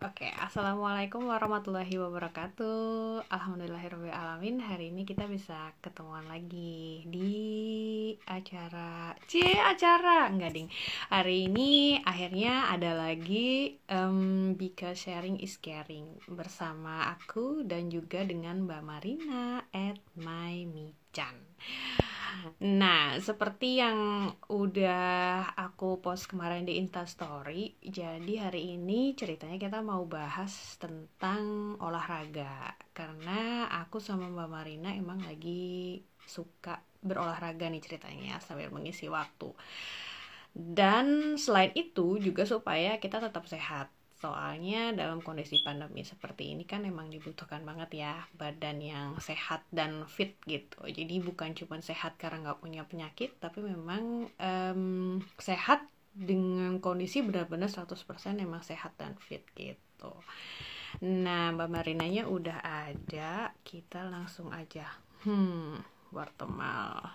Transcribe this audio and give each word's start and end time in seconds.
Oke, 0.00 0.32
Assalamualaikum 0.32 1.28
warahmatullahi 1.28 1.92
wabarakatuh. 2.00 3.28
Alhamdulillahirrahmanirrahim. 3.28 4.56
Hari 4.56 4.96
ini 4.96 5.04
kita 5.04 5.28
bisa 5.28 5.76
ketemuan 5.84 6.24
lagi 6.24 7.04
di 7.04 7.36
acara 8.24 9.12
C 9.28 9.44
acara 9.60 10.32
enggak 10.32 10.56
ding. 10.56 10.72
Hari 11.12 11.52
ini 11.52 12.00
akhirnya 12.00 12.72
ada 12.72 12.96
lagi 12.96 13.76
um, 13.92 14.56
Because 14.56 15.04
Sharing 15.04 15.36
is 15.36 15.60
Caring 15.60 16.16
bersama 16.32 17.12
aku 17.12 17.68
dan 17.68 17.92
juga 17.92 18.24
dengan 18.24 18.64
Mbak 18.64 18.80
Marina 18.80 19.68
at 19.68 20.00
My 20.16 20.64
Michan. 20.64 21.36
Nah, 22.60 23.16
seperti 23.20 23.80
yang 23.80 24.28
udah 24.52 25.52
aku 25.56 26.00
post 26.00 26.28
kemarin 26.28 26.68
di 26.68 26.76
Instastory, 26.76 27.76
jadi 27.80 28.48
hari 28.48 28.76
ini 28.76 29.16
ceritanya 29.16 29.56
kita 29.56 29.80
mau 29.80 30.04
bahas 30.04 30.76
tentang 30.76 31.74
olahraga. 31.80 32.76
Karena 32.92 33.68
aku 33.82 34.00
sama 34.00 34.28
Mbak 34.28 34.48
Marina 34.48 34.90
emang 34.92 35.24
lagi 35.24 36.00
suka 36.24 36.80
berolahraga 37.00 37.66
nih 37.72 37.82
ceritanya 37.82 38.38
sambil 38.44 38.68
mengisi 38.70 39.08
waktu. 39.08 39.50
Dan 40.50 41.38
selain 41.38 41.70
itu 41.78 42.18
juga 42.18 42.42
supaya 42.42 42.98
kita 42.98 43.22
tetap 43.22 43.46
sehat 43.46 43.90
Soalnya 44.20 44.92
dalam 44.92 45.24
kondisi 45.24 45.64
pandemi 45.64 46.04
seperti 46.04 46.52
ini 46.52 46.68
kan 46.68 46.84
emang 46.84 47.08
dibutuhkan 47.08 47.64
banget 47.64 48.04
ya 48.04 48.14
badan 48.36 48.76
yang 48.84 49.08
sehat 49.16 49.64
dan 49.72 50.04
fit 50.04 50.36
gitu. 50.44 50.84
Jadi 50.84 51.24
bukan 51.24 51.56
cuma 51.56 51.80
sehat 51.80 52.20
karena 52.20 52.52
nggak 52.52 52.60
punya 52.60 52.84
penyakit, 52.84 53.40
tapi 53.40 53.64
memang 53.64 54.28
um, 54.36 55.24
sehat 55.40 55.88
dengan 56.12 56.76
kondisi 56.84 57.24
benar-benar 57.24 57.72
100% 57.72 58.36
emang 58.36 58.60
sehat 58.60 58.92
dan 59.00 59.16
fit 59.16 59.40
gitu. 59.56 60.12
Nah, 61.00 61.54
Mbak 61.56 61.70
Marinanya 61.70 62.28
udah 62.28 62.60
ada, 62.60 63.56
kita 63.64 64.04
langsung 64.04 64.52
aja. 64.52 64.84
Hmm, 65.24 65.80
Wartemal. 66.12 67.14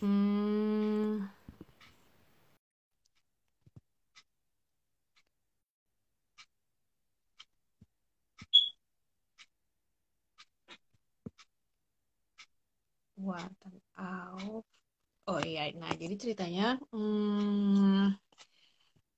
Hmm, 0.00 1.28
Buatan 13.20 13.74
Auf. 14.00 14.64
Oh 15.28 15.40
iya, 15.44 15.68
nah 15.76 15.92
jadi 15.92 16.16
ceritanya 16.16 16.80
hmm, 16.90 18.16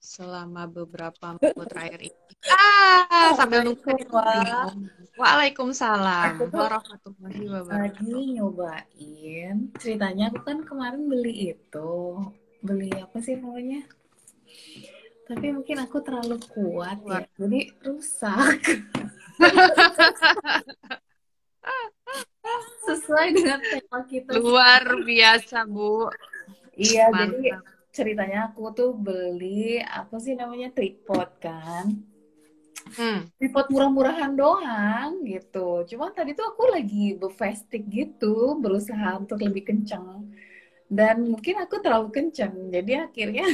selama 0.02 0.66
beberapa 0.66 1.38
minggu 1.38 1.62
terakhir 1.70 2.10
ini. 2.10 2.34
Ah, 2.50 3.32
sambil 3.38 3.62
nunggu. 3.62 3.94
Waalaikumsalam 5.14 6.50
warahmatullahi 6.50 7.44
wabarakatuh. 7.46 8.02
Lagi 8.02 8.34
nyobain. 8.34 9.56
Ceritanya 9.78 10.34
aku 10.34 10.42
kan 10.42 10.58
kemarin 10.66 11.06
beli 11.06 11.54
itu. 11.54 12.18
Beli 12.60 12.90
apa 12.98 13.22
sih 13.22 13.38
namanya? 13.38 13.86
Tapi 15.30 15.46
mungkin 15.54 15.78
aku 15.86 16.02
terlalu 16.02 16.42
kuat 16.50 16.98
ya. 17.06 17.22
Jadi 17.38 17.70
rusak. 17.86 18.58
sesuai 23.02 23.28
dengan 23.34 23.58
tema 23.58 23.98
kita. 24.06 24.30
Luar 24.38 24.86
biasa, 25.02 25.66
Bu. 25.66 26.06
Iya, 26.78 27.10
Mantap. 27.10 27.34
jadi 27.34 27.42
ceritanya 27.92 28.38
aku 28.48 28.72
tuh 28.72 28.94
beli 28.94 29.82
apa 29.82 30.16
sih 30.22 30.38
namanya 30.38 30.70
tripod 30.70 31.28
kan. 31.42 31.90
Hmm. 32.94 33.26
Tripod 33.36 33.66
murah-murahan 33.74 34.32
doang 34.38 35.26
gitu. 35.26 35.82
Cuma 35.90 36.14
tadi 36.14 36.32
tuh 36.38 36.46
aku 36.46 36.70
lagi 36.70 37.18
befestik 37.18 37.90
gitu, 37.90 38.56
berusaha 38.56 39.18
untuk 39.18 39.42
lebih 39.42 39.66
kencang 39.66 40.30
dan 40.92 41.24
mungkin 41.24 41.56
aku 41.56 41.80
terlalu 41.80 42.12
kencang 42.12 42.52
jadi 42.68 43.08
akhirnya 43.08 43.48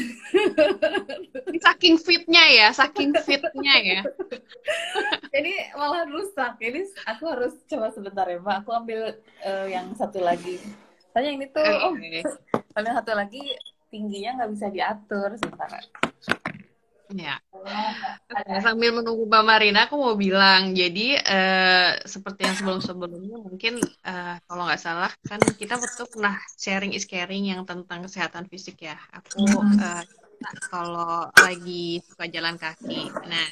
saking 1.71 1.94
fitnya 1.94 2.43
ya 2.50 2.66
saking 2.75 3.15
fitnya 3.22 3.75
ya. 3.78 4.03
Jadi 5.34 5.53
malah 5.76 6.09
rusak. 6.09 6.56
Jadi 6.60 6.88
aku 7.04 7.25
harus 7.28 7.54
coba 7.69 7.93
sebentar 7.93 8.25
ya 8.28 8.41
mbak. 8.41 8.65
Aku 8.65 8.71
ambil 8.72 9.16
uh, 9.44 9.66
yang 9.69 9.93
satu 9.97 10.21
lagi. 10.21 10.60
Tanya 11.12 11.31
ini 11.34 11.47
tuh 11.49 11.65
oh 11.65 11.94
ambil 12.76 12.93
satu 12.94 13.12
lagi 13.16 13.43
tingginya 13.88 14.44
nggak 14.44 14.50
bisa 14.53 14.66
diatur 14.69 15.32
sebentar 15.41 15.81
Ya. 17.08 17.41
Sambil 18.60 18.92
menunggu 18.92 19.24
Mbak 19.24 19.44
Marina, 19.44 19.88
aku 19.88 19.96
mau 19.96 20.12
bilang, 20.12 20.76
jadi 20.76 21.16
uh, 21.16 21.91
seperti 22.04 22.44
yang 22.44 22.56
sebelum-sebelumnya 22.56 23.36
mungkin 23.41 23.80
uh, 24.04 24.36
kalau 24.44 24.69
nggak 24.69 24.80
salah 24.80 25.08
kan 25.24 25.41
kita 25.56 25.80
betul 25.80 26.04
pernah 26.12 26.36
sharing 26.60 26.92
is 26.92 27.08
caring 27.08 27.48
yang 27.48 27.64
tentang 27.64 28.04
kesehatan 28.04 28.44
fisik 28.52 28.84
ya. 28.84 29.00
Aku 29.16 29.41
uh, 29.48 30.04
kalau 30.69 31.32
lagi 31.32 32.04
suka 32.04 32.28
jalan 32.28 32.60
kaki, 32.60 33.08
nah 33.25 33.48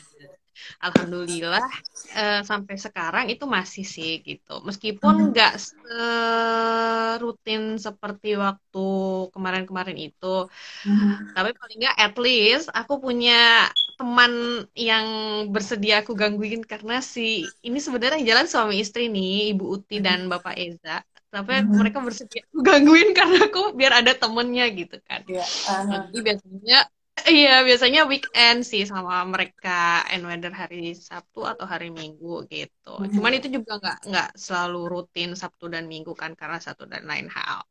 alhamdulillah 0.81 1.69
uh, 2.17 2.41
sampai 2.43 2.77
sekarang 2.77 3.27
itu 3.33 3.45
masih 3.45 3.85
sih 3.85 4.21
gitu 4.23 4.61
meskipun 4.63 5.33
nggak 5.33 5.53
mm-hmm. 5.57 7.21
rutin 7.23 7.77
seperti 7.77 8.37
waktu 8.37 8.89
kemarin-kemarin 9.33 9.99
itu 9.99 10.49
mm-hmm. 10.87 11.37
tapi 11.37 11.51
paling 11.57 11.79
nggak 11.83 11.97
at 11.97 12.15
least 12.21 12.67
aku 12.73 13.01
punya 13.01 13.69
teman 13.97 14.65
yang 14.77 15.07
bersedia 15.49 16.05
aku 16.05 16.13
gangguin 16.13 16.61
karena 16.65 17.01
si 17.01 17.49
ini 17.65 17.79
sebenarnya 17.81 18.21
jalan 18.25 18.47
suami 18.47 18.81
istri 18.81 19.09
nih 19.09 19.57
ibu 19.57 19.81
Uti 19.81 20.01
dan 20.05 20.29
bapak 20.29 20.57
Eza 20.57 21.01
tapi 21.27 21.53
mm-hmm. 21.59 21.77
mereka 21.77 21.99
bersedia 22.01 22.43
aku 22.49 22.59
gangguin 22.65 23.11
karena 23.19 23.39
aku 23.49 23.77
biar 23.77 24.01
ada 24.01 24.13
temennya 24.17 24.67
gitu 24.73 24.97
kan 25.05 25.21
yeah. 25.29 25.45
uh-huh. 25.45 26.09
jadi 26.13 26.19
biasanya 26.23 26.79
Iya, 27.25 27.65
biasanya 27.65 28.05
weekend 28.05 28.61
sih 28.61 28.85
sama 28.85 29.25
mereka 29.25 30.05
and 30.13 30.29
whether 30.29 30.53
hari 30.53 30.93
Sabtu 30.93 31.49
atau 31.49 31.65
hari 31.65 31.89
Minggu 31.89 32.45
gitu. 32.53 32.93
Mm 32.93 33.09
-hmm. 33.09 33.15
Cuman 33.17 33.33
itu 33.33 33.49
juga 33.57 33.81
nggak 33.81 33.99
nggak 34.05 34.31
selalu 34.37 34.81
rutin 34.93 35.33
Sabtu 35.33 35.73
dan 35.73 35.89
Minggu 35.89 36.13
kan 36.13 36.37
karena 36.37 36.61
satu 36.61 36.85
dan 36.85 37.09
lain 37.09 37.33
hal. 37.33 37.65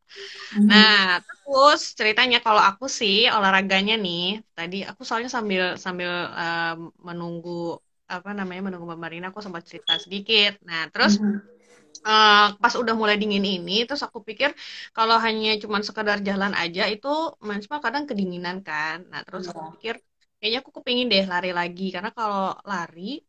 Mm 0.57 0.65
-hmm. 0.65 0.67
Nah, 0.67 1.21
terus 1.21 1.93
ceritanya 1.93 2.41
kalau 2.41 2.57
aku 2.57 2.89
sih 2.89 3.29
olahraganya 3.29 3.93
nih, 4.01 4.41
tadi 4.57 4.81
aku 4.81 5.05
soalnya 5.05 5.29
sambil 5.29 5.77
sambil 5.77 6.09
uh, 6.33 6.75
menunggu 7.05 7.77
apa 8.09 8.33
namanya 8.33 8.73
menunggu 8.73 8.85
Mbak 8.89 9.01
Marina 9.01 9.25
aku 9.29 9.45
sempat 9.45 9.61
cerita 9.69 9.93
sedikit. 10.01 10.57
Nah, 10.65 10.89
terus 10.89 11.21
mm 11.21 11.25
-hmm 11.25 11.54
uh, 12.03 12.55
pas 12.61 12.73
udah 12.81 12.95
mulai 12.97 13.15
dingin 13.21 13.45
ini 13.45 13.87
terus 13.87 14.01
aku 14.07 14.19
pikir 14.25 14.51
kalau 14.91 15.15
hanya 15.21 15.55
cuman 15.61 15.81
sekedar 15.87 16.17
jalan 16.25 16.53
aja 16.57 16.83
itu 16.91 17.07
maksudnya 17.39 17.79
kadang 17.79 18.03
kedinginan 18.09 18.57
kan 18.65 19.07
nah 19.11 19.21
terus 19.23 19.47
aku 19.51 19.61
iya. 19.61 19.71
pikir 19.77 19.95
kayaknya 20.39 20.59
aku 20.61 20.71
kepingin 20.81 21.07
deh 21.13 21.25
lari 21.25 21.51
lagi 21.55 21.87
karena 21.95 22.11
kalau 22.11 22.53
lari 22.67 23.23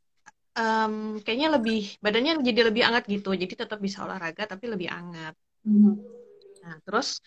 um, 0.56 1.20
kayaknya 1.22 1.48
lebih 1.56 1.96
badannya 2.00 2.32
jadi 2.42 2.60
lebih 2.72 2.82
hangat 2.86 3.04
gitu 3.06 3.30
jadi 3.36 3.54
tetap 3.66 3.78
bisa 3.78 4.02
olahraga 4.02 4.44
tapi 4.48 4.64
lebih 4.72 4.88
hangat 4.90 5.34
mm. 5.62 5.92
nah 6.64 6.76
terus 6.82 7.22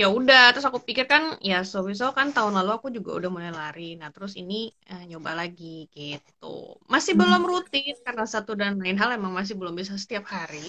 ya 0.00 0.08
udah 0.08 0.56
terus 0.56 0.64
aku 0.64 0.80
pikir 0.80 1.04
kan 1.04 1.36
ya 1.44 1.60
so 1.60 1.84
so 1.92 2.08
kan 2.16 2.32
tahun 2.32 2.56
lalu 2.56 2.70
aku 2.72 2.88
juga 2.88 3.20
udah 3.20 3.28
mulai 3.28 3.52
lari 3.52 4.00
nah 4.00 4.08
terus 4.08 4.32
ini 4.32 4.72
eh, 4.88 5.04
nyoba 5.04 5.36
lagi 5.36 5.92
gitu 5.92 6.80
masih 6.88 7.12
hmm. 7.12 7.20
belum 7.20 7.42
rutin 7.44 7.92
karena 8.00 8.24
satu 8.24 8.56
dan 8.56 8.80
lain 8.80 8.96
hal 8.96 9.12
emang 9.12 9.36
masih 9.36 9.60
belum 9.60 9.76
bisa 9.76 10.00
setiap 10.00 10.24
hari 10.24 10.64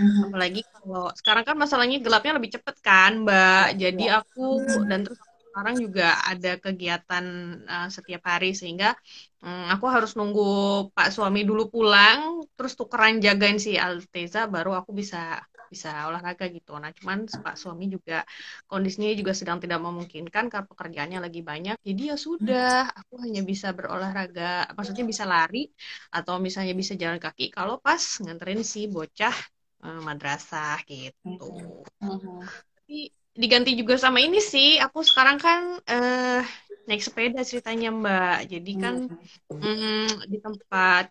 hmm. 0.00 0.32
apalagi 0.32 0.64
kalau 0.72 1.12
sekarang 1.12 1.44
kan 1.44 1.56
masalahnya 1.60 2.00
gelapnya 2.00 2.40
lebih 2.40 2.56
cepet 2.56 2.76
kan 2.80 3.20
mbak 3.20 3.76
jadi 3.76 4.04
ya. 4.08 4.24
aku 4.24 4.64
hmm. 4.64 4.88
dan 4.88 5.04
terus 5.04 5.20
sekarang 5.50 5.76
juga 5.82 6.08
ada 6.22 6.52
kegiatan 6.62 7.24
uh, 7.66 7.88
setiap 7.90 8.22
hari 8.22 8.54
sehingga 8.54 8.94
um, 9.42 9.66
aku 9.66 9.90
harus 9.90 10.14
nunggu 10.14 10.48
Pak 10.94 11.10
suami 11.10 11.42
dulu 11.42 11.66
pulang 11.68 12.46
terus 12.54 12.78
tukeran 12.78 13.18
jagain 13.18 13.58
si 13.58 13.74
Alteza 13.74 14.46
baru 14.46 14.78
aku 14.78 14.94
bisa 14.94 15.42
bisa 15.70 16.10
olahraga 16.10 16.50
gitu. 16.50 16.74
Nah, 16.74 16.90
cuman 16.90 17.30
Pak 17.30 17.54
suami 17.54 17.86
juga 17.86 18.26
kondisinya 18.66 19.06
juga 19.14 19.30
sedang 19.30 19.62
tidak 19.62 19.78
memungkinkan 19.78 20.50
karena 20.50 20.66
pekerjaannya 20.66 21.18
lagi 21.22 21.40
banyak. 21.46 21.76
Jadi 21.78 22.02
ya 22.10 22.16
sudah, 22.18 22.90
aku 22.90 23.22
hanya 23.22 23.46
bisa 23.46 23.70
berolahraga, 23.70 24.74
maksudnya 24.74 25.06
bisa 25.06 25.22
lari 25.24 25.70
atau 26.10 26.42
misalnya 26.42 26.74
bisa 26.74 26.98
jalan 26.98 27.22
kaki 27.22 27.54
kalau 27.54 27.78
pas 27.78 28.02
nganterin 28.18 28.66
si 28.66 28.90
bocah 28.90 29.36
eh, 29.86 30.00
madrasah 30.02 30.82
gitu. 30.90 31.38
Uh-huh. 32.02 32.42
Tapi 32.82 33.14
diganti 33.30 33.78
juga 33.78 33.94
sama 33.94 34.18
ini 34.18 34.42
sih, 34.42 34.82
aku 34.82 35.06
sekarang 35.06 35.38
kan 35.38 35.78
eh, 35.86 36.42
naik 36.90 37.02
sepeda 37.06 37.46
ceritanya 37.46 37.94
Mbak. 37.94 38.38
Jadi 38.50 38.72
kan 38.74 38.94
mm, 39.54 40.26
di 40.26 40.38
tempat 40.42 41.06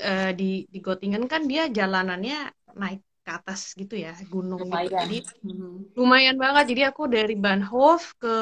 uh, 0.00 0.30
di 0.34 0.66
di 0.66 0.78
Gottingen 0.82 1.24
kan 1.30 1.46
dia 1.46 1.70
jalanannya 1.70 2.50
naik 2.74 3.00
ke 3.24 3.30
atas 3.32 3.72
gitu 3.72 3.96
ya 3.96 4.12
gunung 4.28 4.60
lumayan. 4.68 4.84
gitu 4.84 4.94
jadi 5.00 5.18
hmm. 5.48 5.96
lumayan 5.96 6.36
banget 6.36 6.64
jadi 6.76 6.82
aku 6.92 7.08
dari 7.08 7.34
Banhof 7.34 8.12
ke 8.20 8.36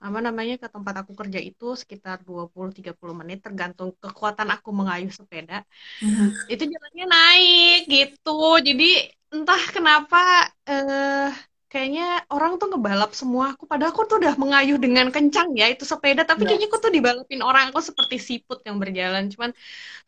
apa 0.00 0.18
namanya 0.24 0.56
ke 0.56 0.66
tempat 0.72 1.04
aku 1.04 1.12
kerja 1.12 1.36
itu 1.36 1.76
sekitar 1.76 2.24
20-30 2.24 2.96
menit 3.12 3.44
tergantung 3.44 3.92
kekuatan 4.00 4.48
aku 4.48 4.72
mengayuh 4.72 5.12
sepeda 5.12 5.60
hmm. 6.00 6.48
itu 6.48 6.64
jalannya 6.64 7.06
naik 7.06 7.80
gitu 7.92 8.40
jadi 8.64 9.12
entah 9.28 9.62
kenapa 9.76 10.48
eh, 10.64 11.28
kayaknya 11.72 12.24
orang 12.32 12.56
tuh 12.60 12.68
ngebalap 12.72 13.12
semua. 13.12 13.52
Aku 13.54 13.64
padahal 13.68 13.92
aku 13.92 14.02
tuh 14.08 14.16
udah 14.20 14.34
mengayuh 14.40 14.80
dengan 14.80 15.06
kencang 15.14 15.52
ya 15.52 15.68
itu 15.68 15.84
sepeda. 15.84 16.24
Tapi 16.24 16.42
ya. 16.42 16.46
kayaknya 16.52 16.68
aku 16.72 16.78
tuh 16.84 16.92
dibalapin 16.96 17.40
orang. 17.44 17.68
Aku 17.70 17.80
seperti 17.84 18.16
siput 18.16 18.58
yang 18.64 18.76
berjalan. 18.82 19.28
Cuman 19.32 19.50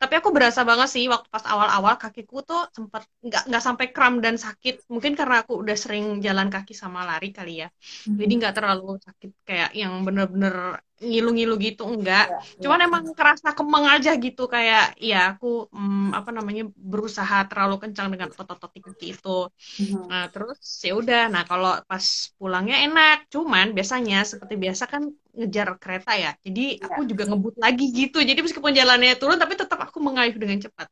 tapi 0.00 0.14
aku 0.16 0.28
berasa 0.32 0.60
banget 0.64 0.88
sih 0.88 1.04
waktu 1.12 1.28
pas 1.28 1.44
awal-awal 1.44 1.94
kakiku 2.00 2.40
tuh 2.42 2.60
sempat 2.72 3.04
nggak 3.20 3.42
nggak 3.48 3.62
sampai 3.62 3.86
kram 3.94 4.14
dan 4.24 4.40
sakit. 4.40 4.88
Mungkin 4.88 5.12
karena 5.14 5.44
aku 5.44 5.52
udah 5.62 5.76
sering 5.76 6.04
jalan 6.24 6.48
kaki 6.48 6.72
sama 6.72 7.04
lari 7.04 7.28
kali 7.36 7.62
ya. 7.62 7.68
Jadi 8.08 8.32
nggak 8.40 8.54
terlalu 8.56 8.96
sakit 9.06 9.30
kayak 9.44 9.70
yang 9.76 9.92
bener-bener 10.02 10.80
ngilu-ngilu 11.00 11.55
gitu 11.56 11.82
enggak 11.88 12.29
ya, 12.29 12.61
cuman 12.61 12.81
ya. 12.81 12.87
emang 12.87 13.05
kerasa 13.17 13.49
kemeng 13.56 13.87
aja 13.88 14.12
gitu 14.20 14.44
kayak 14.44 15.00
ya 15.00 15.32
aku 15.32 15.73
hmm, 15.73 16.12
apa 16.12 16.31
namanya 16.31 16.69
berusaha 16.76 17.49
terlalu 17.49 17.81
kencang 17.88 18.12
dengan 18.12 18.29
otot-otot 18.29 18.73
itu 19.00 19.49
hmm. 19.81 20.05
nah 20.12 20.29
terus 20.29 20.61
ya 20.85 20.93
udah 21.00 21.32
nah 21.32 21.43
kalau 21.49 21.73
pas 21.88 22.05
pulangnya 22.37 22.85
enak 22.85 23.32
cuman 23.32 23.73
biasanya 23.73 24.29
seperti 24.29 24.55
biasa 24.61 24.85
kan 24.93 25.02
ngejar 25.37 25.69
kereta 25.82 26.12
ya. 26.15 26.31
Jadi 26.43 26.79
ya. 26.79 26.91
aku 26.91 27.00
juga 27.11 27.25
ngebut 27.31 27.55
lagi 27.59 27.87
gitu. 27.91 28.19
Jadi 28.21 28.41
meskipun 28.43 28.73
jalannya 28.75 29.15
turun 29.21 29.38
tapi 29.38 29.55
tetap 29.55 29.79
aku 29.81 29.99
mengayuh 30.03 30.37
dengan 30.37 30.59
cepat. 30.59 30.88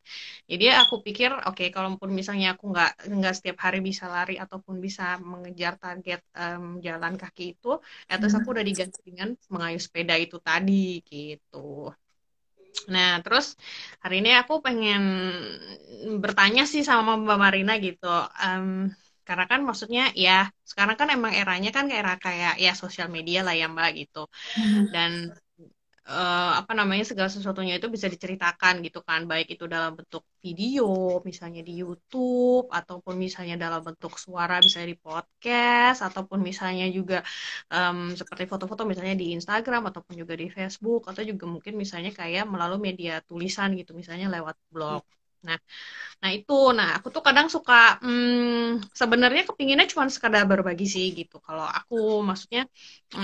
Jadi 0.51 0.65
aku 0.73 1.01
pikir 1.07 1.31
oke 1.35 1.55
okay, 1.55 1.69
kalaupun 1.75 2.11
misalnya 2.11 2.55
aku 2.55 2.71
nggak 2.73 3.11
nggak 3.11 3.35
setiap 3.35 3.59
hari 3.65 3.79
bisa 3.85 4.05
lari 4.07 4.37
ataupun 4.39 4.79
bisa 4.79 5.19
mengejar 5.23 5.77
target 5.77 6.21
um, 6.35 6.79
jalan 6.83 7.15
kaki 7.15 7.59
itu 7.59 7.81
ya 8.09 8.15
terus 8.21 8.35
aku 8.39 8.49
udah 8.55 8.65
diganti 8.65 8.99
dengan 9.05 9.29
mengayuh 9.53 9.83
sepeda 9.83 10.15
itu 10.19 10.37
tadi 10.43 11.01
gitu. 11.05 11.93
Nah, 12.89 13.21
terus 13.25 13.59
hari 14.01 14.23
ini 14.23 14.31
aku 14.39 14.65
pengen 14.65 15.03
bertanya 16.23 16.63
sih 16.65 16.83
sama 16.87 17.19
Mbak 17.19 17.39
Marina 17.43 17.75
gitu. 17.77 18.07
Um, 18.39 18.95
karena 19.29 19.45
kan 19.51 19.61
maksudnya 19.69 20.03
ya 20.27 20.49
sekarang 20.71 20.97
kan 21.01 21.09
emang 21.17 21.33
eranya 21.41 21.71
kan 21.77 21.87
era 21.99 22.13
kayak 22.25 22.55
ya 22.65 22.73
sosial 22.83 23.09
media 23.17 23.39
lah 23.47 23.55
ya 23.61 23.67
mbak 23.75 23.91
gitu. 24.01 24.23
Mm-hmm. 24.57 24.85
dan 24.95 25.11
uh, 26.09 26.51
apa 26.61 26.73
namanya 26.79 27.05
segala 27.11 27.29
sesuatunya 27.29 27.75
itu 27.79 27.89
bisa 27.95 28.07
diceritakan 28.15 28.75
gitu 28.87 28.99
kan. 29.09 29.21
Baik 29.31 29.47
itu 29.55 29.65
dalam 29.75 29.93
bentuk 29.99 30.25
video 30.45 30.85
misalnya 31.29 31.61
di 31.69 31.73
YouTube 31.83 32.67
ataupun 32.79 33.15
misalnya 33.25 33.55
dalam 33.65 33.81
bentuk 33.89 34.13
suara 34.25 34.55
misalnya 34.65 34.89
di 34.95 34.99
podcast 35.07 35.99
ataupun 36.09 36.39
misalnya 36.41 36.87
juga 36.89 37.17
um, 37.75 38.17
seperti 38.21 38.45
foto-foto 38.51 38.83
misalnya 38.91 39.15
di 39.23 39.27
Instagram 39.37 39.83
ataupun 39.93 40.15
juga 40.21 40.35
di 40.41 40.47
Facebook 40.57 41.03
atau 41.11 41.23
juga 41.31 41.45
mungkin 41.55 41.75
misalnya 41.83 42.11
kayak 42.17 42.45
melalui 42.49 42.81
media 42.89 43.21
tulisan 43.29 43.69
gitu 43.77 43.93
misalnya 44.01 44.27
lewat 44.33 44.57
blog 44.73 45.03
Nah, 45.47 45.59
nah 46.23 46.31
itu, 46.37 46.53
nah 46.79 46.89
aku 46.99 47.09
tuh 47.15 47.23
kadang 47.27 47.47
suka 47.55 47.75
hmm, 48.03 48.91
sebenarnya 49.01 49.43
kepinginnya 49.49 49.87
cuma 49.93 50.05
sekadar 50.15 50.45
berbagi 50.51 50.87
sih 50.95 51.07
gitu. 51.19 51.37
Kalau 51.47 51.67
aku 51.79 51.95
maksudnya 52.29 52.63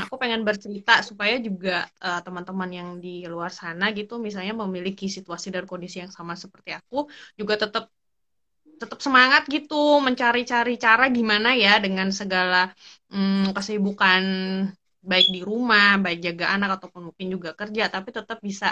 aku 0.02 0.14
pengen 0.22 0.42
bercerita 0.48 0.92
supaya 1.08 1.34
juga 1.46 1.70
uh, 2.06 2.20
teman-teman 2.26 2.70
yang 2.78 2.88
di 3.04 3.08
luar 3.32 3.50
sana 3.60 3.84
gitu, 3.98 4.12
misalnya 4.26 4.52
memiliki 4.62 5.06
situasi 5.16 5.46
dan 5.54 5.64
kondisi 5.70 5.96
yang 6.02 6.12
sama 6.18 6.34
seperti 6.44 6.70
aku, 6.78 6.96
juga 7.40 7.54
tetap 7.62 7.84
tetap 8.80 8.98
semangat 9.06 9.42
gitu 9.54 9.74
mencari-cari 10.06 10.74
cara 10.84 11.04
gimana 11.16 11.48
ya 11.54 11.78
dengan 11.84 12.08
segala 12.10 12.56
hmm, 13.12 13.54
kesibukan 13.56 14.22
baik 15.10 15.26
di 15.34 15.40
rumah, 15.50 16.00
baik 16.04 16.18
jaga 16.26 16.44
anak 16.54 16.70
ataupun 16.80 17.02
mungkin 17.12 17.26
juga 17.34 17.50
kerja, 17.60 17.82
tapi 17.94 18.08
tetap 18.18 18.38
bisa 18.48 18.66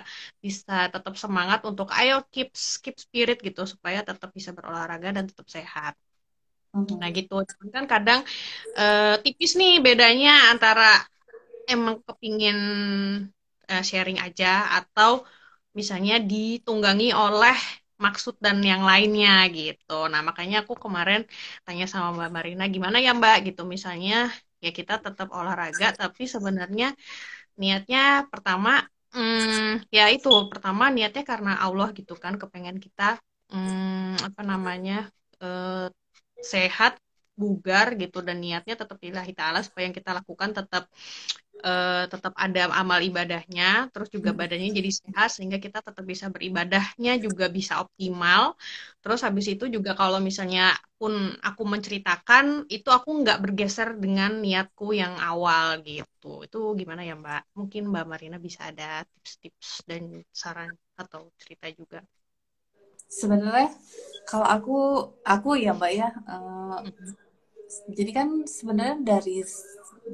bisa 0.44 0.72
tetap 0.94 1.14
semangat 1.22 1.60
untuk 1.70 1.88
ayo 1.98 2.14
keep 2.32 2.50
keep 2.82 2.96
spirit 3.04 3.38
gitu 3.46 3.62
supaya 3.72 3.98
tetap 4.08 4.30
bisa 4.36 4.50
berolahraga 4.56 5.08
dan 5.16 5.24
tetap 5.30 5.46
sehat. 5.56 5.94
Mm-hmm. 6.72 6.96
Nah 7.00 7.08
gitu, 7.12 7.34
kan 7.76 7.84
kadang 7.84 8.20
uh, 8.80 9.14
tipis 9.24 9.52
nih 9.60 9.72
bedanya 9.84 10.30
antara 10.52 11.04
emang 11.68 12.00
kepingin 12.06 12.58
uh, 13.70 13.82
sharing 13.88 14.18
aja 14.26 14.80
atau 14.80 15.10
misalnya 15.78 16.14
ditunggangi 16.30 17.12
oleh 17.12 17.56
maksud 18.04 18.34
dan 18.44 18.58
yang 18.70 18.82
lainnya 18.90 19.46
gitu. 19.58 19.92
Nah 20.12 20.20
makanya 20.28 20.56
aku 20.66 20.74
kemarin 20.84 21.20
tanya 21.64 21.86
sama 21.92 22.08
Mbak 22.16 22.30
Marina 22.36 22.64
gimana 22.74 22.96
ya 23.04 23.10
Mbak 23.18 23.36
gitu 23.52 23.62
misalnya 23.74 24.14
ya 24.62 24.70
kita 24.70 24.94
tetap 25.02 25.28
olahraga 25.34 25.90
tapi 25.92 26.22
sebenarnya 26.30 26.94
niatnya 27.60 28.30
pertama 28.32 28.86
hmm, 29.12 29.90
ya 29.90 30.08
itu 30.14 30.30
pertama 30.48 30.88
niatnya 30.94 31.22
karena 31.26 31.52
Allah 31.58 31.90
gitu 31.98 32.14
kan 32.14 32.38
kepengen 32.40 32.78
kita 32.78 33.18
hmm, 33.50 34.22
apa 34.22 34.42
namanya 34.46 35.10
eh, 35.42 35.90
sehat 36.42 36.96
bugar 37.32 37.96
gitu 37.96 38.20
dan 38.20 38.38
niatnya 38.44 38.74
tetap 38.76 39.00
lillahi 39.00 39.32
ta'ala 39.32 39.64
supaya 39.64 39.88
yang 39.88 39.96
kita 39.96 40.12
lakukan 40.12 40.52
tetap 40.52 40.84
uh, 41.60 42.04
tetap 42.08 42.32
ada 42.34 42.72
amal 42.72 43.00
ibadahnya, 43.04 43.92
terus 43.92 44.08
juga 44.08 44.32
hmm. 44.32 44.38
badannya 44.40 44.70
jadi 44.72 44.90
sehat 44.90 45.28
sehingga 45.36 45.58
kita 45.60 45.84
tetap 45.84 46.04
bisa 46.08 46.32
beribadahnya 46.32 47.20
juga 47.20 47.52
bisa 47.52 47.84
optimal. 47.84 48.56
Terus 49.04 49.20
habis 49.26 49.46
itu 49.52 49.68
juga 49.68 49.92
kalau 49.92 50.18
misalnya 50.22 50.72
pun 50.96 51.34
aku 51.42 51.62
menceritakan 51.66 52.70
itu 52.72 52.88
aku 52.88 53.10
nggak 53.26 53.42
bergeser 53.42 53.98
dengan 53.98 54.40
niatku 54.40 54.94
yang 54.96 55.18
awal 55.20 55.82
gitu. 55.84 56.46
Itu 56.46 56.72
gimana 56.78 57.04
ya 57.04 57.14
Mbak? 57.18 57.42
Mungkin 57.58 57.82
Mbak 57.92 58.06
Marina 58.08 58.36
bisa 58.40 58.70
ada 58.70 59.04
tips-tips 59.04 59.84
dan 59.84 60.24
saran 60.32 60.72
atau 60.96 61.28
cerita 61.36 61.68
juga. 61.74 62.00
Sebenarnya 63.12 63.68
kalau 64.24 64.48
aku 64.48 64.78
aku 65.20 65.60
ya 65.60 65.76
Mbak 65.76 65.92
ya. 65.92 66.08
Uh, 66.24 66.80
mm 66.80 66.92
-hmm. 66.96 67.12
Jadi 67.88 68.10
kan 68.12 68.28
sebenarnya 68.44 69.00
dari 69.00 69.40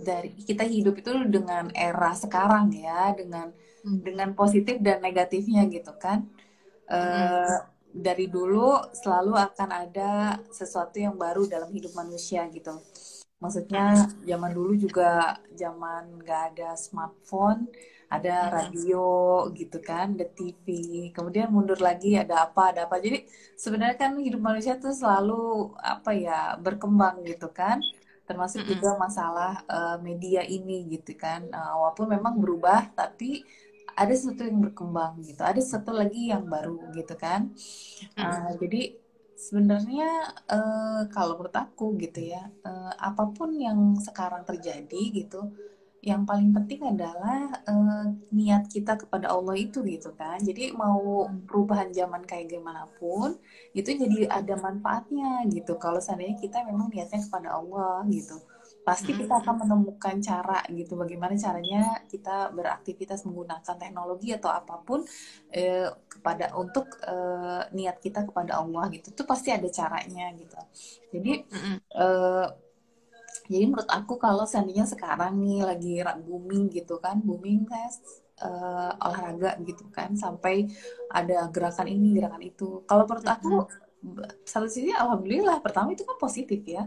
dari 0.05 0.35
kita 0.35 0.65
hidup 0.65 0.99
itu 1.01 1.11
dengan 1.29 1.71
era 1.75 2.15
sekarang 2.15 2.71
ya 2.75 3.13
dengan 3.13 3.51
hmm. 3.85 4.01
dengan 4.05 4.29
positif 4.33 4.79
dan 4.81 5.03
negatifnya 5.03 5.67
gitu 5.69 5.95
kan. 5.99 6.27
Uh, 6.89 7.61
dari 7.89 8.29
dulu 8.29 8.81
selalu 8.97 9.37
akan 9.37 9.71
ada 9.73 10.41
sesuatu 10.49 10.97
yang 10.97 11.17
baru 11.17 11.45
dalam 11.49 11.69
hidup 11.73 11.93
manusia 11.97 12.45
gitu. 12.49 12.81
Maksudnya 13.39 14.09
zaman 14.27 14.51
dulu 14.51 14.73
juga 14.75 15.39
zaman 15.55 16.23
nggak 16.23 16.43
ada 16.55 16.75
smartphone 16.75 17.69
ada 18.09 18.49
radio 18.49 19.05
gitu 19.53 19.85
kan, 19.85 20.17
ada 20.17 20.25
TV, 20.33 20.65
kemudian 21.13 21.53
mundur 21.53 21.77
lagi 21.77 22.17
ada 22.17 22.49
apa, 22.49 22.73
ada 22.73 22.89
apa. 22.89 22.97
Jadi 22.97 23.29
sebenarnya 23.53 23.97
kan 24.01 24.17
hidup 24.17 24.41
manusia 24.41 24.81
tuh 24.81 24.97
selalu 24.97 25.77
apa 25.77 26.17
ya 26.17 26.57
berkembang 26.57 27.21
gitu 27.29 27.53
kan 27.53 27.85
termasuk 28.29 28.63
mm 28.63 28.67
-hmm. 28.69 28.73
juga 28.77 28.91
masalah 29.01 29.53
uh, 29.65 29.97
media 30.05 30.45
ini 30.45 30.85
gitu 30.93 31.17
kan 31.17 31.49
uh, 31.49 31.75
walaupun 31.81 32.13
memang 32.13 32.37
berubah 32.37 32.93
tapi 32.93 33.43
ada 33.97 34.13
sesuatu 34.13 34.45
yang 34.45 34.61
berkembang 34.61 35.25
gitu 35.25 35.41
ada 35.43 35.59
satu 35.59 35.97
lagi 35.97 36.29
yang 36.29 36.45
baru 36.45 36.93
gitu 36.93 37.17
kan 37.17 37.49
uh, 38.15 38.21
mm 38.21 38.29
-hmm. 38.29 38.55
jadi 38.61 38.83
sebenarnya 39.39 40.11
uh, 40.51 41.03
kalau 41.15 41.39
menurut 41.39 41.55
aku 41.55 41.95
gitu 41.97 42.27
ya 42.27 42.51
uh, 42.67 42.93
apa 42.99 43.31
pun 43.31 43.55
yang 43.55 43.95
sekarang 43.97 44.43
terjadi 44.43 45.03
gitu 45.25 45.55
yang 45.99 46.23
paling 46.23 46.55
penting 46.55 46.95
adalah 46.95 47.59
uh, 47.67 48.07
niat 48.31 48.71
kita 48.71 48.95
kepada 48.95 49.35
Allah 49.35 49.59
itu 49.59 49.83
gitu 49.83 50.15
kan. 50.15 50.39
Jadi 50.39 50.71
mau 50.71 51.27
perubahan 51.43 51.91
zaman 51.91 52.23
kayak 52.23 52.55
gimana 52.55 52.87
pun 53.03 53.35
itu 53.75 53.91
jadi 53.99 54.31
ada 54.31 54.55
manfaatnya 54.55 55.43
gitu. 55.51 55.75
Kalau 55.75 55.99
seandainya 55.99 56.39
kita 56.39 56.63
memang 56.63 56.87
niatnya 56.95 57.19
kepada 57.27 57.59
Allah 57.59 58.07
gitu. 58.07 58.39
Pasti 58.87 59.13
kita 59.13 59.43
akan 59.43 59.67
menemukan 59.67 60.17
cara 60.23 60.65
gitu 60.71 60.97
bagaimana 60.97 61.35
caranya 61.37 62.01
kita 62.09 62.55
beraktivitas 62.55 63.27
menggunakan 63.27 63.77
teknologi 63.77 64.33
atau 64.33 64.49
apa 64.49 64.81
pun 64.81 65.03
eh, 65.51 65.93
kepada 66.09 66.55
untuk 66.55 66.95
eh, 67.05 67.63
niat 67.75 67.99
kita 67.99 68.23
kepada 68.23 68.63
Allah 68.63 68.87
gitu. 68.95 69.13
Itu 69.13 69.27
pasti 69.27 69.51
ada 69.51 69.67
caranya 69.67 70.31
gitu. 70.39 70.57
Jadi 71.11 71.33
eh, 71.91 72.47
jadi 73.49 73.65
menurut 73.65 73.89
aku 73.89 74.21
kalau 74.21 74.45
seandainya 74.45 74.85
sekarang 74.85 75.41
nih 75.41 75.65
lagi 75.65 76.05
booming 76.23 76.69
gitu 76.69 77.01
kan 77.01 77.17
booming 77.25 77.65
tes 77.65 78.23
uh, 78.45 78.93
olahraga 79.03 79.57
gitu 79.65 79.89
kan 79.89 80.15
sampai 80.15 80.69
ada 81.11 81.49
gerakan 81.49 81.89
ini 81.89 82.15
gerakan 82.15 82.43
itu. 82.45 82.85
Kalau 82.85 83.09
menurut 83.09 83.27
aku 83.27 83.55
satu 84.47 84.71
sisi 84.71 84.95
alhamdulillah 84.95 85.59
pertama 85.59 85.91
itu 85.97 86.07
kan 86.07 86.21
positif 86.21 86.61
ya. 86.69 86.87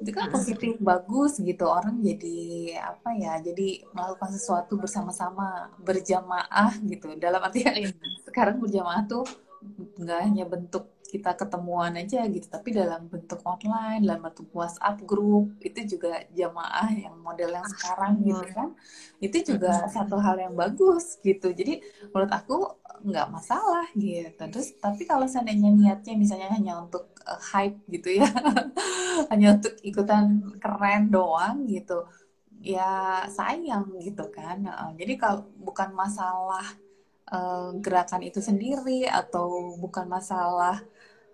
Itu 0.00 0.12
kan 0.12 0.28
positif 0.32 0.76
bagus 0.80 1.40
gitu 1.40 1.64
orang 1.68 2.00
jadi 2.00 2.38
apa 2.80 3.16
ya 3.16 3.40
jadi 3.40 3.84
melakukan 3.92 4.30
sesuatu 4.32 4.78
bersama-sama 4.80 5.74
berjamaah 5.82 6.78
gitu. 6.86 7.12
Dalam 7.18 7.42
artian 7.44 7.76
iya. 7.76 7.90
sekarang 8.28 8.62
berjamaah 8.62 9.04
tuh 9.04 9.26
nggak 9.98 10.20
hanya 10.22 10.44
bentuk 10.46 10.95
kita 11.06 11.32
ketemuan 11.38 11.94
aja 11.96 12.26
gitu. 12.26 12.46
Tapi 12.50 12.74
dalam 12.74 13.06
bentuk 13.06 13.40
online 13.46 14.02
dalam 14.02 14.26
bentuk 14.26 14.50
WhatsApp 14.52 15.02
grup 15.06 15.54
itu 15.62 15.96
juga 15.96 16.22
jamaah 16.34 16.90
yang 16.92 17.16
model 17.22 17.50
yang 17.54 17.66
sekarang 17.66 18.20
gitu 18.26 18.44
kan 18.52 18.68
itu 19.22 19.54
juga 19.54 19.86
satu 19.88 20.18
hal 20.20 20.36
yang 20.38 20.54
bagus 20.54 21.16
gitu. 21.22 21.54
Jadi 21.54 21.80
menurut 22.10 22.32
aku 22.32 22.56
nggak 23.06 23.28
masalah 23.32 23.86
gitu. 23.94 24.42
Terus 24.52 24.74
tapi 24.82 25.06
kalau 25.08 25.24
seandainya 25.30 25.70
niatnya 25.72 26.14
misalnya 26.18 26.50
hanya 26.52 26.82
untuk 26.82 27.12
uh, 27.24 27.40
hype 27.54 27.78
gitu 27.88 28.20
ya 28.22 28.28
hanya 29.32 29.56
untuk 29.60 29.74
ikutan 29.82 30.56
keren 30.60 31.08
doang 31.08 31.64
gitu 31.70 32.04
ya 32.60 33.24
sayang 33.30 33.94
gitu 34.02 34.26
kan. 34.32 34.64
Jadi 34.98 35.14
kalau 35.20 35.46
bukan 35.60 35.94
masalah 35.94 36.66
uh, 37.30 37.74
gerakan 37.78 38.22
itu 38.26 38.38
sendiri 38.42 39.06
atau 39.06 39.76
bukan 39.78 40.06
masalah 40.06 40.82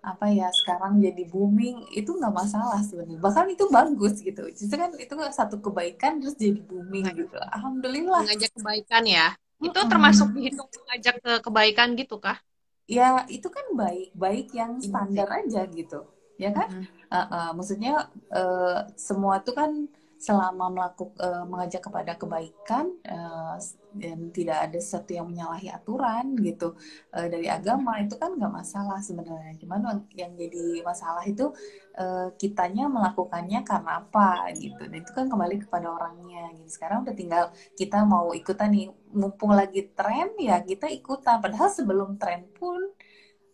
apa 0.03 0.27
ya 0.27 0.51
sekarang 0.51 0.99
jadi 0.99 1.23
booming 1.31 1.87
itu 1.95 2.11
nggak 2.11 2.35
masalah 2.35 2.83
sebenarnya. 2.83 3.23
Bahkan 3.23 3.45
itu 3.55 3.65
bagus 3.71 4.19
gitu. 4.19 4.43
Justru 4.51 4.75
kan 4.75 4.91
itu 4.99 5.15
satu 5.31 5.63
kebaikan 5.63 6.19
terus 6.19 6.35
jadi 6.35 6.59
booming 6.59 7.07
gitu. 7.15 7.39
Alhamdulillah. 7.39 8.27
mengajak 8.27 8.51
kebaikan 8.51 9.03
ya. 9.07 9.31
Itu 9.63 9.71
mm 9.71 9.79
-hmm. 9.79 9.91
termasuk 9.95 10.27
dihitung 10.35 10.67
mengajak 10.67 11.15
ke 11.23 11.33
kebaikan 11.39 11.95
gitu 11.95 12.19
kah? 12.19 12.35
Ya 12.83 13.23
itu 13.31 13.47
kan 13.47 13.63
baik 13.79 14.11
baik 14.11 14.51
yang 14.51 14.75
iya 14.83 14.91
standar 14.91 15.27
aja 15.31 15.63
gitu. 15.71 16.03
Ya 16.35 16.51
kan? 16.51 16.67
Mm 16.67 16.83
-hmm. 16.83 17.07
uh, 17.07 17.19
uh, 17.31 17.49
maksudnya 17.55 17.93
uh, 18.35 18.91
semua 18.99 19.39
itu 19.39 19.55
kan 19.55 19.87
selama 20.23 20.71
melakukan 20.71 21.19
uh, 21.19 21.43
mengajak 21.43 21.83
kepada 21.83 22.15
kebaikan 22.15 22.95
uh, 23.11 23.59
dan 23.91 24.31
tidak 24.31 24.71
ada 24.71 24.79
sesuatu 24.79 25.11
yang 25.11 25.27
menyalahi 25.27 25.67
aturan 25.67 26.39
gitu 26.39 26.79
uh, 27.11 27.27
dari 27.27 27.51
agama 27.51 27.99
itu 27.99 28.15
kan 28.15 28.31
nggak 28.39 28.53
masalah 28.63 29.03
sebenarnya. 29.03 29.59
Cuman 29.59 30.07
yang 30.15 30.31
jadi 30.39 30.79
masalah 30.79 31.27
itu 31.27 31.51
uh, 31.99 32.31
kitanya 32.39 32.87
melakukannya 32.87 33.67
karena 33.67 33.99
apa 33.99 34.47
gitu. 34.55 34.87
Dan 34.87 35.03
itu 35.03 35.11
kan 35.11 35.27
kembali 35.27 35.67
kepada 35.67 35.91
orangnya 35.91 36.55
gitu. 36.55 36.71
Sekarang 36.71 37.03
udah 37.03 37.15
tinggal 37.19 37.43
kita 37.75 38.07
mau 38.07 38.31
ikutan 38.31 38.71
nih 38.71 38.87
mumpung 39.11 39.51
lagi 39.51 39.91
tren 39.91 40.31
ya 40.39 40.63
kita 40.63 40.87
ikutan. 40.87 41.43
Padahal 41.43 41.67
sebelum 41.67 42.15
tren 42.15 42.47
pun 42.55 42.79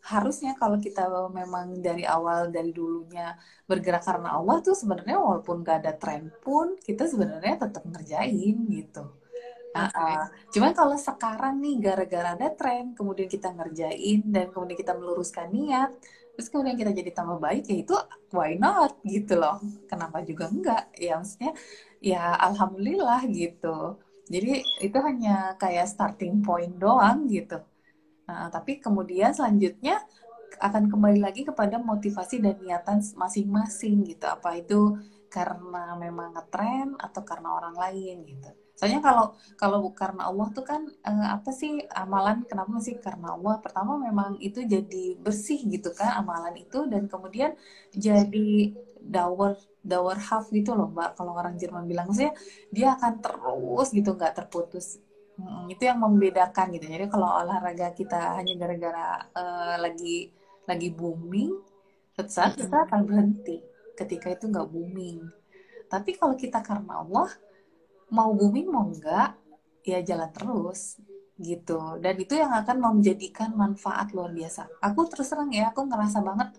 harusnya 0.04 0.56
kalau 0.56 0.80
kita 0.80 1.12
memang 1.30 1.80
dari 1.84 2.08
awal 2.08 2.48
dari 2.50 2.72
dulunya 2.72 3.36
bergerak 3.68 4.04
karena 4.08 4.40
Allah 4.40 4.64
tuh 4.64 4.74
sebenarnya 4.74 5.20
walaupun 5.20 5.62
gak 5.62 5.84
ada 5.86 5.94
tren 6.00 6.32
pun 6.40 6.80
kita 6.80 7.04
sebenarnya 7.06 7.56
tetap 7.68 7.84
ngerjain 7.84 8.56
gitu. 8.72 9.04
Nah, 9.70 9.86
uh, 9.94 10.26
cuman 10.50 10.74
kalau 10.74 10.98
sekarang 10.98 11.62
nih 11.62 11.78
gara-gara 11.78 12.34
ada 12.34 12.50
tren, 12.58 12.98
kemudian 12.98 13.30
kita 13.30 13.54
ngerjain 13.54 14.26
dan 14.26 14.50
kemudian 14.50 14.78
kita 14.82 14.98
meluruskan 14.98 15.48
niat, 15.54 15.94
terus 16.34 16.50
kemudian 16.50 16.74
kita 16.74 16.90
jadi 16.90 17.12
tambah 17.14 17.38
baik 17.38 17.70
ya 17.70 17.78
itu 17.78 17.96
why 18.34 18.58
not 18.58 18.98
gitu 19.06 19.38
loh. 19.38 19.62
Kenapa 19.86 20.26
juga 20.26 20.50
enggak? 20.50 20.90
Ya 20.98 21.22
maksudnya 21.22 21.54
ya 22.02 22.34
alhamdulillah 22.50 23.30
gitu. 23.30 24.02
Jadi 24.30 24.62
itu 24.82 24.98
hanya 25.06 25.54
kayak 25.62 25.86
starting 25.90 26.42
point 26.42 26.74
doang 26.82 27.30
gitu. 27.30 27.62
Nah, 28.30 28.48
tapi 28.54 28.78
kemudian 28.86 29.34
selanjutnya 29.34 29.98
akan 30.60 30.84
kembali 30.92 31.20
lagi 31.26 31.42
kepada 31.50 31.82
motivasi 31.82 32.36
dan 32.46 32.56
niatan 32.62 33.00
masing-masing 33.18 34.06
gitu. 34.06 34.26
Apa 34.30 34.60
itu 34.62 34.98
karena 35.30 35.94
memang 35.98 36.34
ngetren 36.36 36.98
atau 36.98 37.22
karena 37.30 37.50
orang 37.58 37.76
lain 37.78 38.18
gitu. 38.26 38.50
Soalnya 38.78 39.02
kalau 39.04 39.26
kalau 39.60 39.80
karena 39.92 40.22
Allah 40.30 40.48
tuh 40.56 40.64
kan 40.64 40.82
eh, 41.10 41.28
apa 41.36 41.52
sih 41.52 41.72
amalan 41.94 42.38
kenapa 42.50 42.80
sih 42.86 42.96
karena 43.06 43.36
Allah? 43.36 43.56
Pertama 43.66 44.00
memang 44.00 44.40
itu 44.42 44.60
jadi 44.64 45.20
bersih 45.26 45.60
gitu 45.74 45.90
kan 46.00 46.10
amalan 46.24 46.56
itu 46.64 46.78
dan 46.92 47.04
kemudian 47.12 47.52
jadi 48.06 48.74
daur 49.00 49.56
daur 49.92 50.18
half 50.28 50.46
gitu 50.52 50.76
loh 50.78 50.92
mbak 50.92 51.16
kalau 51.18 51.32
orang 51.40 51.56
Jerman 51.62 51.86
bilang 51.92 52.10
sih 52.12 52.28
dia 52.76 53.00
akan 53.00 53.14
terus 53.24 53.88
gitu 53.96 54.10
nggak 54.18 54.34
terputus 54.38 55.00
Hmm, 55.40 55.72
itu 55.72 55.88
yang 55.88 56.04
membedakan 56.04 56.76
gitu. 56.76 56.86
Jadi 56.92 57.08
kalau 57.08 57.32
olahraga 57.40 57.96
kita 57.96 58.36
hanya 58.36 58.60
gara-gara 58.60 59.24
uh, 59.32 59.76
lagi 59.80 60.36
lagi 60.68 60.92
booming, 60.92 61.56
suatu 62.14 62.32
saat 62.32 62.54
kita 62.60 62.84
akan 62.92 63.08
berhenti 63.08 63.64
ketika 63.96 64.28
itu 64.36 64.52
nggak 64.52 64.68
booming. 64.68 65.24
Tapi 65.88 66.12
kalau 66.20 66.36
kita 66.36 66.60
karena 66.60 67.02
Allah, 67.02 67.32
mau 68.12 68.36
booming 68.36 68.68
mau 68.68 68.92
enggak, 68.92 69.40
ya 69.88 70.04
jalan 70.04 70.30
terus 70.36 71.00
gitu. 71.40 71.98
Dan 72.04 72.20
itu 72.20 72.36
yang 72.36 72.52
akan 72.52 72.78
menjadikan 72.84 73.56
manfaat 73.56 74.12
luar 74.12 74.36
biasa. 74.36 74.68
Aku 74.84 75.08
terus 75.08 75.32
terang 75.32 75.50
ya, 75.56 75.72
aku 75.72 75.88
ngerasa 75.88 76.20
banget. 76.20 76.52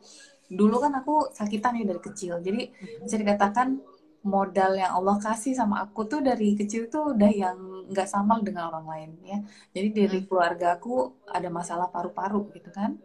Dulu 0.48 0.76
kan 0.80 0.92
aku 0.96 1.30
sakitan 1.36 1.78
ya 1.78 1.84
dari 1.84 2.00
kecil. 2.00 2.40
Jadi 2.40 2.72
bisa 3.04 3.16
dikatakan 3.20 3.76
modal 4.20 4.76
yang 4.76 4.92
Allah 5.00 5.16
kasih 5.16 5.56
sama 5.56 5.80
aku 5.80 6.04
tuh 6.04 6.20
dari 6.20 6.52
kecil 6.52 6.92
tuh 6.92 7.16
udah 7.16 7.30
yang 7.32 7.58
nggak 7.90 8.08
sama 8.08 8.38
dengan 8.44 8.68
orang 8.70 8.86
lain 8.86 9.10
ya. 9.24 9.38
Jadi 9.72 9.88
dari 9.90 10.18
hmm. 10.22 10.26
keluarga 10.28 10.76
aku 10.76 11.24
ada 11.26 11.48
masalah 11.48 11.88
paru-paru 11.88 12.52
gitu 12.54 12.70
kan, 12.70 13.00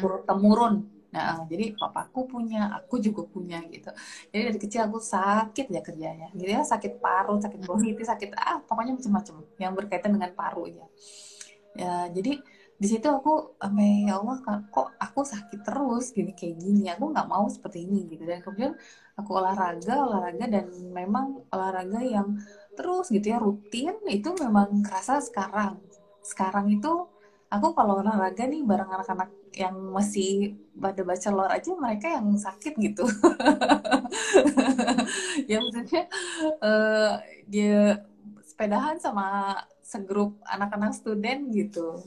turun 0.00 0.22
temurun. 0.28 0.74
Nah, 1.08 1.48
jadi 1.48 1.72
papaku 1.72 2.28
punya, 2.28 2.68
aku 2.76 3.00
juga 3.00 3.24
punya 3.24 3.64
gitu. 3.72 3.88
Jadi 4.28 4.42
dari 4.52 4.58
kecil 4.60 4.80
aku 4.84 5.00
sakit 5.00 5.72
ya 5.72 5.80
kerjanya. 5.80 6.28
Gitu 6.36 6.52
ya, 6.52 6.60
sakit 6.60 7.00
paru, 7.00 7.40
sakit 7.40 7.64
bronkitis, 7.64 8.12
sakit 8.12 8.36
ah 8.36 8.60
pokoknya 8.60 8.92
macam-macam 8.92 9.34
yang 9.56 9.72
berkaitan 9.72 10.12
dengan 10.12 10.30
paru 10.36 10.68
ya. 10.68 10.86
Ya, 11.72 11.94
jadi 12.12 12.44
di 12.78 12.86
situ 12.86 13.10
aku 13.10 13.58
sampai 13.58 14.06
ya 14.06 14.22
Allah 14.22 14.38
kok 14.70 14.94
aku 15.02 15.20
sakit 15.26 15.66
terus? 15.66 16.14
Gini 16.14 16.30
kayak 16.30 16.56
gini. 16.62 16.86
Aku 16.94 17.10
nggak 17.10 17.26
mau 17.26 17.50
seperti 17.50 17.82
ini 17.90 18.06
gitu. 18.06 18.22
Dan 18.22 18.38
kemudian 18.38 18.78
aku 19.18 19.30
olahraga 19.34 19.98
olahraga 19.98 20.46
dan 20.46 20.70
memang 20.94 21.42
olahraga 21.50 21.98
yang 22.06 22.38
terus 22.78 23.10
gitu 23.10 23.34
ya. 23.34 23.42
Rutin 23.42 23.98
itu 24.06 24.30
memang 24.38 24.86
kerasa 24.86 25.18
sekarang. 25.18 25.82
Sekarang 26.22 26.70
itu 26.70 27.10
aku 27.50 27.74
kalau 27.74 27.98
olahraga 27.98 28.46
nih 28.46 28.62
bareng 28.62 28.94
anak-anak 28.94 29.30
yang 29.58 29.74
masih 29.90 30.54
pada 30.78 31.02
lor 31.34 31.50
aja 31.50 31.74
mereka 31.74 32.06
yang 32.14 32.30
sakit 32.38 32.78
gitu. 32.78 33.04
Ya 35.48 35.64
maksudnya 35.64 36.04
uh, 36.60 37.16
dia 37.48 38.04
sepedahan 38.44 39.00
sama 39.00 39.56
segrup 39.80 40.36
anak-anak 40.44 40.92
student 40.92 41.48
gitu 41.48 42.04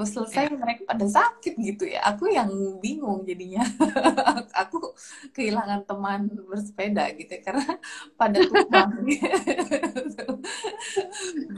Terus 0.00 0.16
selesai 0.16 0.48
ya. 0.48 0.56
mereka 0.56 0.82
pada 0.88 1.04
sakit 1.04 1.54
gitu 1.60 1.84
ya. 1.84 2.00
Aku 2.08 2.24
yang 2.32 2.48
bingung 2.80 3.20
jadinya. 3.28 3.60
aku 4.64 4.96
kehilangan 5.36 5.84
teman 5.84 6.24
bersepeda 6.48 7.12
gitu 7.20 7.36
ya, 7.36 7.44
karena 7.44 7.68
pada 8.16 8.40
tumbang. 8.40 8.96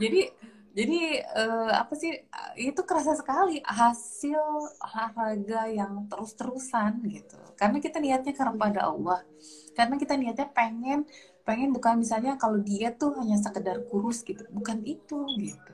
jadi 0.03 0.27
jadi 0.75 1.23
uh, 1.23 1.71
apa 1.87 1.95
sih 1.95 2.11
itu 2.59 2.81
kerasa 2.83 3.15
sekali 3.15 3.63
hasil 3.63 4.43
olahraga 4.83 5.71
yang 5.71 6.11
terus-terusan 6.11 6.99
gitu. 7.15 7.39
Karena 7.55 7.79
kita 7.79 8.03
niatnya 8.03 8.35
karena 8.35 8.59
pada 8.59 8.91
Allah. 8.91 9.23
Karena 9.71 9.95
kita 9.95 10.19
niatnya 10.19 10.51
pengen 10.51 11.07
pengen 11.47 11.71
bukan 11.71 11.95
misalnya 12.03 12.35
kalau 12.35 12.59
dia 12.59 12.91
tuh 12.91 13.15
hanya 13.23 13.39
sekedar 13.39 13.87
kurus 13.87 14.19
gitu, 14.27 14.43
bukan 14.51 14.83
itu 14.83 15.31
gitu 15.39 15.72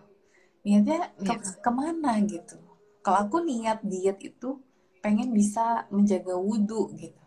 niatnya 0.64 1.12
ke 1.20 1.34
yeah. 1.34 1.56
ke 1.60 1.72
mana 1.72 2.12
gitu? 2.24 2.58
Kalau 3.00 3.20
aku 3.26 3.44
niat 3.44 3.80
diet 3.84 4.20
itu 4.20 4.60
pengen 5.00 5.32
bisa 5.32 5.88
menjaga 5.90 6.36
wudhu 6.36 6.92
gitu. 7.00 7.20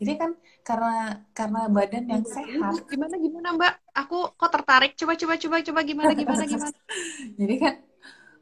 Jadi 0.00 0.12
kan 0.16 0.30
karena 0.64 1.28
karena 1.36 1.68
badan 1.68 2.08
yang 2.08 2.24
sehat. 2.24 2.88
gimana 2.88 3.14
gimana 3.20 3.48
mbak? 3.52 3.74
Aku 3.92 4.32
kok 4.32 4.48
tertarik? 4.48 4.96
Coba 4.96 5.12
coba 5.12 5.36
coba 5.36 5.56
coba 5.60 5.80
gimana 5.84 6.12
gimana 6.16 6.42
gimana? 6.48 6.72
Jadi 7.40 7.54
kan 7.60 7.74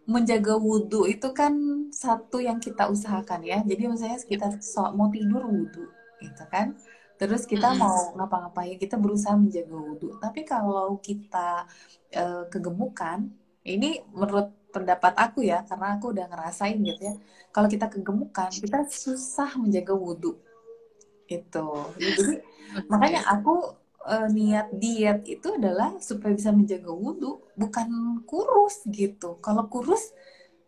menjaga 0.07 0.55
wudhu 0.57 1.05
itu 1.11 1.29
kan 1.35 1.53
satu 1.91 2.39
yang 2.39 2.63
kita 2.63 2.87
usahakan 2.87 3.43
ya. 3.43 3.59
Jadi 3.67 3.91
misalnya 3.91 4.23
kita 4.23 4.63
so, 4.63 4.87
mau 4.95 5.11
tidur 5.11 5.51
wudhu 5.51 5.85
gitu 6.23 6.45
kan. 6.47 6.79
Terus 7.19 7.43
kita 7.51 7.75
mm 7.75 7.77
-hmm. 7.77 7.83
mau 7.83 7.99
ngapa-ngapain 8.15 8.79
kita 8.79 8.95
berusaha 8.95 9.35
menjaga 9.35 9.75
wudhu. 9.75 10.15
Tapi 10.23 10.47
kalau 10.47 11.03
kita 11.03 11.67
uh, 12.15 12.47
kegemukan 12.47 13.35
ini 13.69 14.01
menurut 14.17 14.49
pendapat 14.73 15.17
aku 15.17 15.45
ya 15.45 15.65
karena 15.65 15.97
aku 15.97 16.13
udah 16.13 16.27
ngerasain 16.29 16.79
gitu 16.81 17.03
ya. 17.05 17.15
Kalau 17.53 17.69
kita 17.69 17.87
kegemukan 17.89 18.49
kita 18.49 18.89
susah 18.89 19.57
menjaga 19.61 19.93
wudhu. 19.97 20.37
Itu 21.29 21.69
jadi 22.01 22.41
makanya 22.89 23.29
aku 23.29 23.77
uh, 24.05 24.29
niat 24.33 24.73
diet 24.77 25.25
itu 25.29 25.49
adalah 25.57 25.97
supaya 26.01 26.33
bisa 26.33 26.53
menjaga 26.53 26.93
wudhu 26.93 27.45
bukan 27.57 27.89
kurus 28.25 28.85
gitu. 28.89 29.37
Kalau 29.45 29.69
kurus 29.69 30.13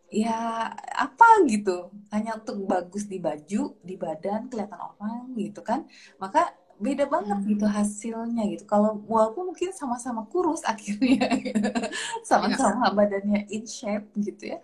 ya 0.09 0.69
apa 0.93 1.45
gitu. 1.49 1.89
Hanya 2.13 2.37
untuk 2.37 2.61
bagus 2.69 3.09
di 3.09 3.17
baju 3.17 3.77
di 3.81 3.95
badan 3.97 4.49
kelihatan 4.49 4.81
orang 4.81 5.33
gitu 5.37 5.61
kan. 5.65 5.85
Maka 6.21 6.53
beda 6.81 7.05
banget 7.05 7.37
hmm. 7.39 7.49
gitu 7.53 7.65
hasilnya 7.69 8.43
gitu. 8.49 8.63
Kalau 8.65 8.97
walaupun 9.05 9.53
mungkin 9.53 9.69
sama-sama 9.71 10.25
kurus 10.27 10.65
akhirnya 10.71 11.29
sama-sama 12.25 12.89
ya. 12.89 12.95
badannya 12.97 13.39
in 13.53 13.63
shape 13.69 14.09
gitu 14.17 14.57
ya, 14.57 14.59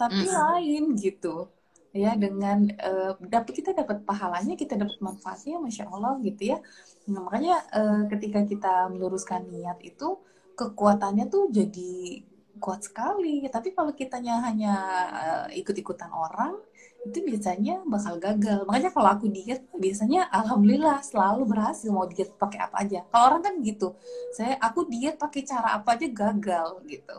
tapi 0.00 0.24
hmm. 0.24 0.34
lain 0.34 0.84
gitu. 0.96 1.52
ya 1.88 2.12
dengan 2.20 2.68
uh, 2.84 3.16
dapat 3.16 3.64
kita 3.64 3.72
dapat 3.72 4.04
pahalanya 4.04 4.60
kita 4.60 4.76
dapat 4.76 5.00
manfaatnya 5.00 5.56
masya 5.56 5.88
allah 5.88 6.20
gitu 6.20 6.52
ya 6.52 6.60
nah, 7.08 7.24
makanya 7.24 7.64
uh, 7.72 8.04
ketika 8.12 8.44
kita 8.44 8.92
meluruskan 8.92 9.48
niat 9.48 9.80
itu 9.80 10.20
kekuatannya 10.52 11.32
tuh 11.32 11.48
jadi 11.48 12.22
kuat 12.60 12.84
sekali 12.84 13.40
tapi 13.48 13.72
kalau 13.72 13.96
kitanya 13.96 14.44
hanya 14.44 14.74
uh, 15.10 15.46
ikut-ikutan 15.48 16.12
orang 16.12 16.60
itu 17.08 17.18
biasanya 17.24 17.80
bakal 17.88 18.20
gagal. 18.20 18.68
Makanya 18.68 18.90
kalau 18.92 19.08
aku 19.16 19.26
diet 19.32 19.64
biasanya 19.72 20.28
alhamdulillah 20.28 21.00
selalu 21.00 21.48
berhasil 21.48 21.88
mau 21.88 22.04
diet 22.04 22.36
pakai 22.36 22.68
apa 22.68 22.76
aja. 22.84 23.00
Kalau 23.08 23.24
orang 23.32 23.42
kan 23.42 23.54
gitu 23.64 23.96
saya 24.36 24.60
aku 24.60 24.84
diet 24.86 25.16
pakai 25.16 25.42
cara 25.48 25.80
apa 25.80 25.96
aja 25.96 26.06
gagal 26.12 26.68
gitu. 26.84 27.16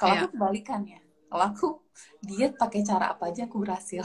Kalau 0.00 0.12
yeah. 0.16 0.24
aku 0.24 0.34
kebalikannya 0.34 1.02
kalau 1.32 1.44
aku 1.48 1.68
diet 2.20 2.60
pakai 2.60 2.84
cara 2.84 3.16
apa 3.16 3.32
aja 3.32 3.48
aku 3.48 3.56
berhasil. 3.64 4.04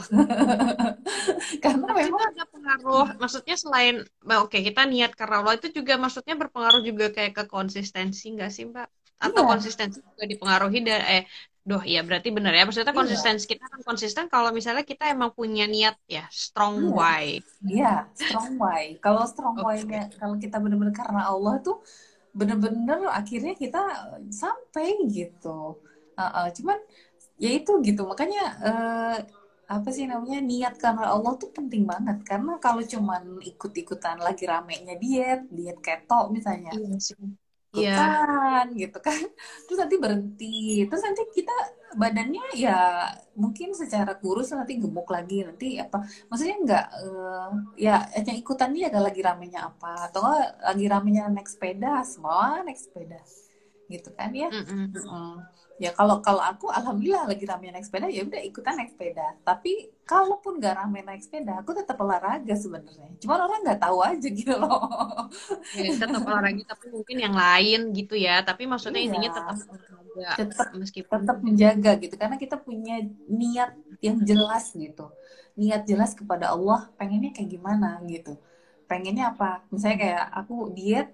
Karena 1.64 1.84
Tapi 1.92 2.00
memang 2.08 2.22
ada 2.24 2.44
pengaruh 2.48 3.06
maksudnya 3.20 3.56
selain 3.60 4.00
oke 4.24 4.48
okay, 4.48 4.64
kita 4.64 4.88
niat 4.88 5.12
karena 5.12 5.44
Allah 5.44 5.60
itu 5.60 5.68
juga 5.72 6.00
maksudnya 6.00 6.34
berpengaruh 6.40 6.80
juga 6.80 7.12
kayak 7.12 7.32
ke 7.36 7.44
konsistensi 7.44 8.32
nggak 8.32 8.48
sih 8.48 8.64
mbak? 8.72 8.88
Atau 9.20 9.44
iya. 9.44 9.48
konsistensi 9.50 9.98
juga 10.00 10.24
dipengaruhi 10.24 10.78
dari 10.80 11.04
eh 11.20 11.24
Duh, 11.68 11.84
iya 11.84 12.00
berarti 12.00 12.32
benar 12.32 12.56
ya. 12.56 12.64
Maksudnya 12.64 12.96
iya. 12.96 13.00
konsistensi 13.04 13.44
kita 13.44 13.68
kan 13.68 13.84
konsisten 13.84 14.24
kalau 14.32 14.48
misalnya 14.56 14.88
kita 14.88 15.12
emang 15.12 15.36
punya 15.36 15.68
niat 15.68 16.00
ya, 16.08 16.24
strong 16.32 16.80
iya. 16.80 16.96
why. 16.96 17.24
Iya, 17.60 17.94
strong 18.16 18.56
why. 18.56 18.96
Kalau 19.04 19.28
strong 19.28 19.60
okay. 19.60 19.84
why-nya 19.84 20.02
kalau 20.16 20.40
kita 20.40 20.56
benar-benar 20.56 20.96
karena 20.96 21.28
Allah 21.28 21.60
tuh 21.60 21.84
benar-benar 22.32 23.12
akhirnya 23.12 23.52
kita 23.52 23.84
sampai 24.32 24.96
gitu. 25.12 25.76
Uh, 26.16 26.24
uh, 26.24 26.48
cuman 26.56 26.80
ya 27.36 27.52
itu 27.52 27.72
gitu. 27.84 28.08
Makanya 28.08 28.44
uh, 28.64 29.16
apa 29.68 29.88
sih 29.92 30.08
namanya 30.08 30.40
niat 30.40 30.80
karena 30.80 31.12
Allah 31.12 31.36
tuh 31.36 31.52
penting 31.52 31.84
banget 31.84 32.24
karena 32.24 32.56
kalau 32.56 32.80
cuman 32.80 33.44
ikut-ikutan 33.44 34.24
lagi 34.24 34.48
ramenya 34.48 34.96
diet, 34.96 35.44
diet 35.52 35.84
keto 35.84 36.32
misalnya. 36.32 36.72
Iya 36.72 36.96
sih 36.96 37.20
yeah. 37.82 38.64
gitu 38.74 38.98
kan. 38.98 39.18
Terus 39.66 39.78
nanti 39.78 39.96
berhenti. 39.96 40.84
Terus 40.86 41.02
nanti 41.04 41.22
kita 41.34 41.56
badannya 41.96 42.52
ya 42.52 43.08
mungkin 43.34 43.72
secara 43.72 44.18
kurus 44.18 44.50
nanti 44.52 44.78
gemuk 44.78 45.08
lagi. 45.08 45.46
Nanti 45.46 45.78
apa 45.78 46.02
maksudnya 46.28 46.56
nggak 46.64 46.86
uh, 47.06 47.50
ya 47.78 48.06
yang 48.22 48.38
ikutannya 48.38 48.88
ya 48.88 49.00
lagi 49.00 49.20
ramenya 49.22 49.60
apa? 49.74 50.10
Atau 50.10 50.24
lagi 50.64 50.86
ramenya 50.86 51.30
naik 51.30 51.48
sepeda 51.48 52.02
semua 52.02 52.60
naik 52.66 52.78
sepeda. 52.78 53.20
Gitu 53.88 54.10
kan 54.12 54.30
ya? 54.34 54.50
Mm 54.52 54.64
-mm. 54.64 54.86
Mm 54.94 55.36
ya 55.78 55.94
kalau 55.94 56.18
kalau 56.18 56.42
aku 56.42 56.66
alhamdulillah 56.68 57.30
lagi 57.30 57.46
rame 57.46 57.70
naik 57.70 57.86
sepeda 57.86 58.10
ya 58.10 58.26
udah 58.26 58.42
ikutan 58.42 58.74
naik 58.74 58.92
sepeda. 58.92 59.38
Tapi 59.46 59.86
kalaupun 60.08 60.56
nggak 60.56 60.74
rame 60.80 61.04
naik 61.04 61.20
sepeda 61.20 61.60
aku 61.60 61.76
tetap 61.76 62.00
olahraga 62.00 62.56
sebenarnya. 62.56 63.12
Cuma 63.20 63.36
orang 63.36 63.60
nggak 63.60 63.80
tahu 63.84 63.98
aja 64.00 64.28
gitu 64.32 64.54
loh. 64.56 64.80
Ya, 65.76 65.92
tetap 66.00 66.24
olahraga 66.24 66.64
tapi 66.64 66.86
mungkin 66.88 67.16
yang 67.20 67.36
lain 67.36 67.92
gitu 67.92 68.16
ya. 68.16 68.40
Tapi 68.40 68.64
maksudnya 68.64 69.04
iya. 69.04 69.12
intinya 69.12 69.30
tetap 69.36 69.56
olahraga 69.68 69.98
tetap 70.40 70.68
meskipun 70.72 71.16
tetap 71.22 71.38
menjaga 71.44 71.90
gitu. 72.00 72.14
Karena 72.16 72.36
kita 72.40 72.56
punya 72.56 73.04
niat 73.28 73.76
yang 74.00 74.16
jelas 74.24 74.72
gitu. 74.72 75.12
Niat 75.60 75.84
jelas 75.84 76.16
kepada 76.16 76.56
Allah 76.56 76.88
pengennya 76.96 77.36
kayak 77.36 77.52
gimana 77.52 78.00
gitu. 78.08 78.40
Pengennya 78.88 79.36
apa? 79.36 79.68
Misalnya 79.68 79.98
kayak 80.00 80.24
aku 80.32 80.72
diet 80.72 81.12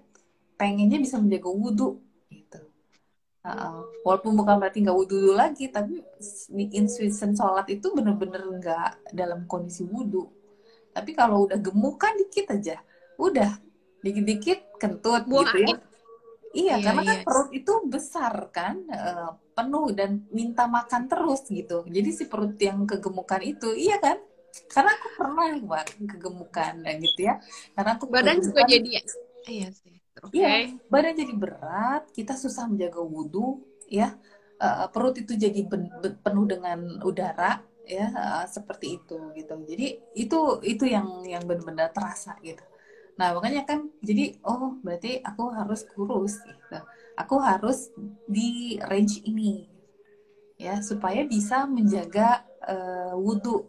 pengennya 0.55 1.03
bisa 1.03 1.19
menjaga 1.19 1.51
wudhu 1.51 1.99
Uh, 3.45 3.85
walaupun 4.01 4.33
bukan 4.33 4.57
berarti 4.57 4.81
nggak 4.81 4.97
wudhu 4.97 5.21
dulu 5.21 5.33
lagi, 5.37 5.69
tapi 5.69 6.01
insufficient 6.73 7.37
sholat 7.37 7.69
itu 7.69 7.93
bener-bener 7.93 8.41
nggak 8.41 9.13
dalam 9.13 9.45
kondisi 9.45 9.85
wudhu. 9.85 10.25
Tapi 10.89 11.13
kalau 11.13 11.45
udah 11.45 11.61
gemukan 11.61 12.17
dikit 12.25 12.57
aja, 12.57 12.81
udah 13.21 13.61
dikit-dikit 14.01 14.81
kentut 14.81 15.29
Buang 15.29 15.45
gitu 15.45 15.61
ya. 15.61 15.67
Iya, 15.67 15.77
iya, 16.55 16.75
karena 16.81 17.01
kan 17.03 17.05
iya. 17.05 17.13
kan 17.21 17.27
perut 17.27 17.49
itu 17.53 17.73
besar 17.85 18.33
kan, 18.49 18.75
uh, 18.89 19.37
penuh 19.53 19.93
dan 19.93 20.25
minta 20.33 20.65
makan 20.65 21.05
terus 21.05 21.45
gitu. 21.45 21.85
Jadi 21.85 22.09
si 22.15 22.23
perut 22.25 22.57
yang 22.57 22.87
kegemukan 22.89 23.45
itu, 23.45 23.77
iya 23.77 24.01
kan? 24.01 24.17
Karena 24.71 24.95
aku 24.95 25.07
pernah 25.21 25.53
buat 25.61 25.85
kegemukan 25.99 26.73
dan 26.81 26.95
gitu 26.97 27.29
ya. 27.29 27.37
Karena 27.77 27.91
aku 27.93 28.09
badan 28.09 28.41
juga 28.41 28.65
jadi, 28.65 29.03
iya 29.45 29.69
sih 29.69 29.94
Okay. 30.15 30.39
Iya, 30.39 30.49
badan 30.87 31.15
jadi 31.19 31.33
berat, 31.35 32.03
kita 32.15 32.39
susah 32.39 32.71
menjaga 32.71 33.03
wudhu, 33.03 33.59
ya. 33.91 34.15
Uh, 34.55 34.87
perut 34.87 35.19
itu 35.19 35.35
jadi 35.35 35.67
ben, 35.67 35.91
ben, 35.99 36.15
penuh 36.23 36.47
dengan 36.47 36.79
udara, 37.03 37.59
ya, 37.83 38.07
uh, 38.15 38.45
seperti 38.47 38.95
itu 39.03 39.19
gitu. 39.35 39.53
Jadi 39.67 39.87
itu 40.15 40.39
itu 40.63 40.83
yang 40.87 41.19
yang 41.27 41.43
benar-benar 41.43 41.91
terasa 41.91 42.39
gitu. 42.39 42.63
Nah 43.19 43.35
makanya 43.35 43.67
kan, 43.67 43.91
jadi 43.99 44.39
oh 44.47 44.79
berarti 44.79 45.19
aku 45.19 45.51
harus 45.51 45.83
kurus, 45.91 46.39
gitu. 46.47 46.79
Aku 47.19 47.35
harus 47.43 47.91
di 48.27 48.79
range 48.87 49.19
ini, 49.27 49.67
ya, 50.55 50.79
supaya 50.79 51.27
bisa 51.27 51.67
menjaga 51.67 52.47
uh, 52.63 53.15
wudhu. 53.19 53.67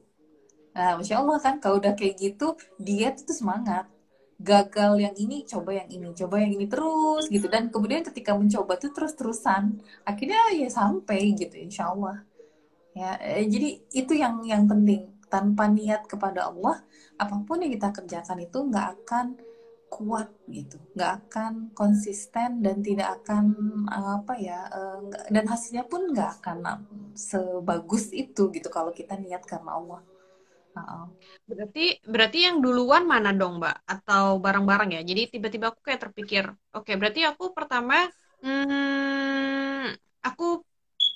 Nah, 0.77 1.01
masya 1.01 1.25
Allah 1.25 1.39
kan, 1.41 1.57
kalau 1.57 1.81
udah 1.81 1.97
kayak 1.97 2.21
gitu, 2.21 2.53
diet 2.77 3.17
itu 3.25 3.33
semangat 3.33 3.89
gagal 4.37 5.01
yang 5.01 5.17
ini 5.17 5.49
coba 5.49 5.81
yang 5.81 5.89
ini 5.89 6.13
coba 6.13 6.37
yang 6.45 6.53
ini 6.53 6.67
terus 6.69 7.25
gitu. 7.33 7.49
Dan 7.49 7.73
kemudian 7.73 8.05
ketika 8.05 8.37
mencoba 8.37 8.77
tuh 8.77 8.93
terus 8.93 9.17
terusan 9.17 9.81
akhirnya 10.05 10.53
ya 10.53 10.69
sampai 10.69 11.33
gitu 11.37 11.57
insya 11.57 11.93
Allah. 11.93 12.23
Ya 12.93 13.17
eh, 13.21 13.45
jadi 13.49 13.69
itu 13.93 14.13
yang 14.17 14.45
yang 14.45 14.65
penting. 14.69 15.13
Tanpa 15.27 15.67
niat 15.67 16.07
kepada 16.07 16.47
Allah 16.47 16.87
apa 17.19 17.43
pun 17.43 17.59
yang 17.59 17.75
kita 17.75 17.91
kerjakan 17.91 18.47
itu 18.47 18.59
nggak 18.63 18.87
akan 19.03 19.27
kuat 19.91 20.31
gitu. 20.47 20.79
Nggak 20.95 21.13
akan 21.27 21.53
konsisten 21.75 22.63
dan 22.63 22.79
tidak 22.85 23.21
akan 23.23 23.45
apa 23.91 24.39
ya 24.39 24.69
eh, 24.71 25.01
dan 25.33 25.45
hasilnya 25.51 25.85
pun 25.89 26.13
nggak 26.15 26.31
akan 26.41 26.59
sebagus 27.17 28.13
itu 28.15 28.53
gitu 28.55 28.69
kalau 28.71 28.93
kita 28.95 29.19
niat 29.19 29.43
karena 29.43 29.75
Allah 29.81 30.01
Berarti 31.49 31.81
berarti 32.13 32.39
yang 32.47 32.57
duluan 32.65 33.05
mana 33.13 33.31
dong, 33.41 33.53
Mbak? 33.61 33.77
Atau 33.93 34.25
bareng-bareng 34.45 34.91
ya? 34.97 35.01
Jadi 35.11 35.21
tiba-tiba 35.33 35.67
aku 35.71 35.81
kayak 35.87 36.01
terpikir, 36.05 36.45
oke, 36.75 36.83
okay, 36.85 36.95
berarti 37.01 37.21
aku 37.31 37.45
pertama 37.57 37.95
hmm, 38.43 39.95
aku 40.27 40.45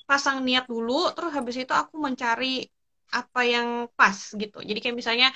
pasang 0.08 0.42
niat 0.46 0.64
dulu, 0.72 0.92
terus 1.14 1.30
habis 1.36 1.56
itu 1.62 1.72
aku 1.82 1.94
mencari 2.06 2.66
apa 3.10 3.40
yang 3.54 3.68
pas 3.98 4.18
gitu. 4.40 4.58
Jadi 4.68 4.78
kayak 4.82 4.96
misalnya 5.00 5.28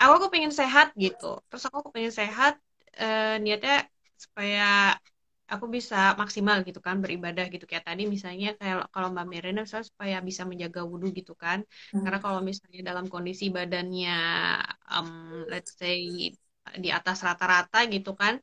aku 0.00 0.12
aku 0.18 0.26
pengen 0.34 0.52
sehat 0.60 0.86
gitu, 1.04 1.26
terus 1.48 1.62
aku, 1.66 1.76
aku 1.82 1.90
pengen 1.96 2.14
sehat, 2.20 2.54
eh, 3.00 3.38
niatnya 3.42 3.86
supaya 4.24 4.96
aku 5.46 5.66
bisa 5.76 5.96
maksimal 6.20 6.56
gitu 6.66 6.80
kan 6.82 6.98
beribadah 6.98 7.46
gitu 7.54 7.64
kayak 7.70 7.86
tadi 7.86 8.02
misalnya 8.14 8.58
kayak 8.58 8.90
kalau 8.94 9.08
Mbak 9.14 9.26
Mirena 9.30 9.60
misalnya 9.62 9.86
supaya 9.86 10.16
bisa 10.28 10.42
menjaga 10.42 10.80
wudhu 10.82 11.14
gitu 11.14 11.32
kan 11.38 11.62
hmm. 11.94 12.02
karena 12.02 12.18
kalau 12.24 12.40
misalnya 12.42 12.80
dalam 12.90 13.06
kondisi 13.06 13.44
badannya 13.56 14.16
um, 14.90 15.46
let's 15.46 15.72
say 15.78 15.98
di 16.82 16.88
atas 16.90 17.22
rata-rata 17.22 17.86
gitu 17.94 18.18
kan 18.18 18.42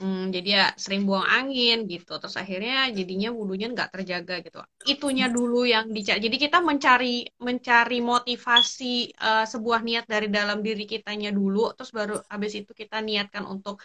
Hmm, 0.00 0.32
jadi 0.32 0.48
ya 0.48 0.66
sering 0.80 1.04
buang 1.04 1.28
angin 1.28 1.84
gitu. 1.84 2.16
Terus 2.16 2.32
akhirnya 2.40 2.88
jadinya 2.88 3.28
wudhunya 3.36 3.68
nggak 3.76 3.90
terjaga 3.92 4.40
gitu. 4.40 4.64
Itunya 4.88 5.28
dulu 5.28 5.68
yang 5.68 5.92
dicari. 5.92 6.24
Jadi 6.24 6.36
kita 6.40 6.64
mencari 6.64 7.28
mencari 7.36 8.00
motivasi 8.00 9.12
uh, 9.20 9.44
sebuah 9.44 9.84
niat 9.84 10.08
dari 10.08 10.32
dalam 10.32 10.64
diri 10.64 10.88
kitanya 10.88 11.28
dulu. 11.28 11.76
Terus 11.76 11.92
baru 11.92 12.16
habis 12.32 12.56
itu 12.56 12.72
kita 12.72 13.04
niatkan 13.04 13.44
untuk 13.44 13.84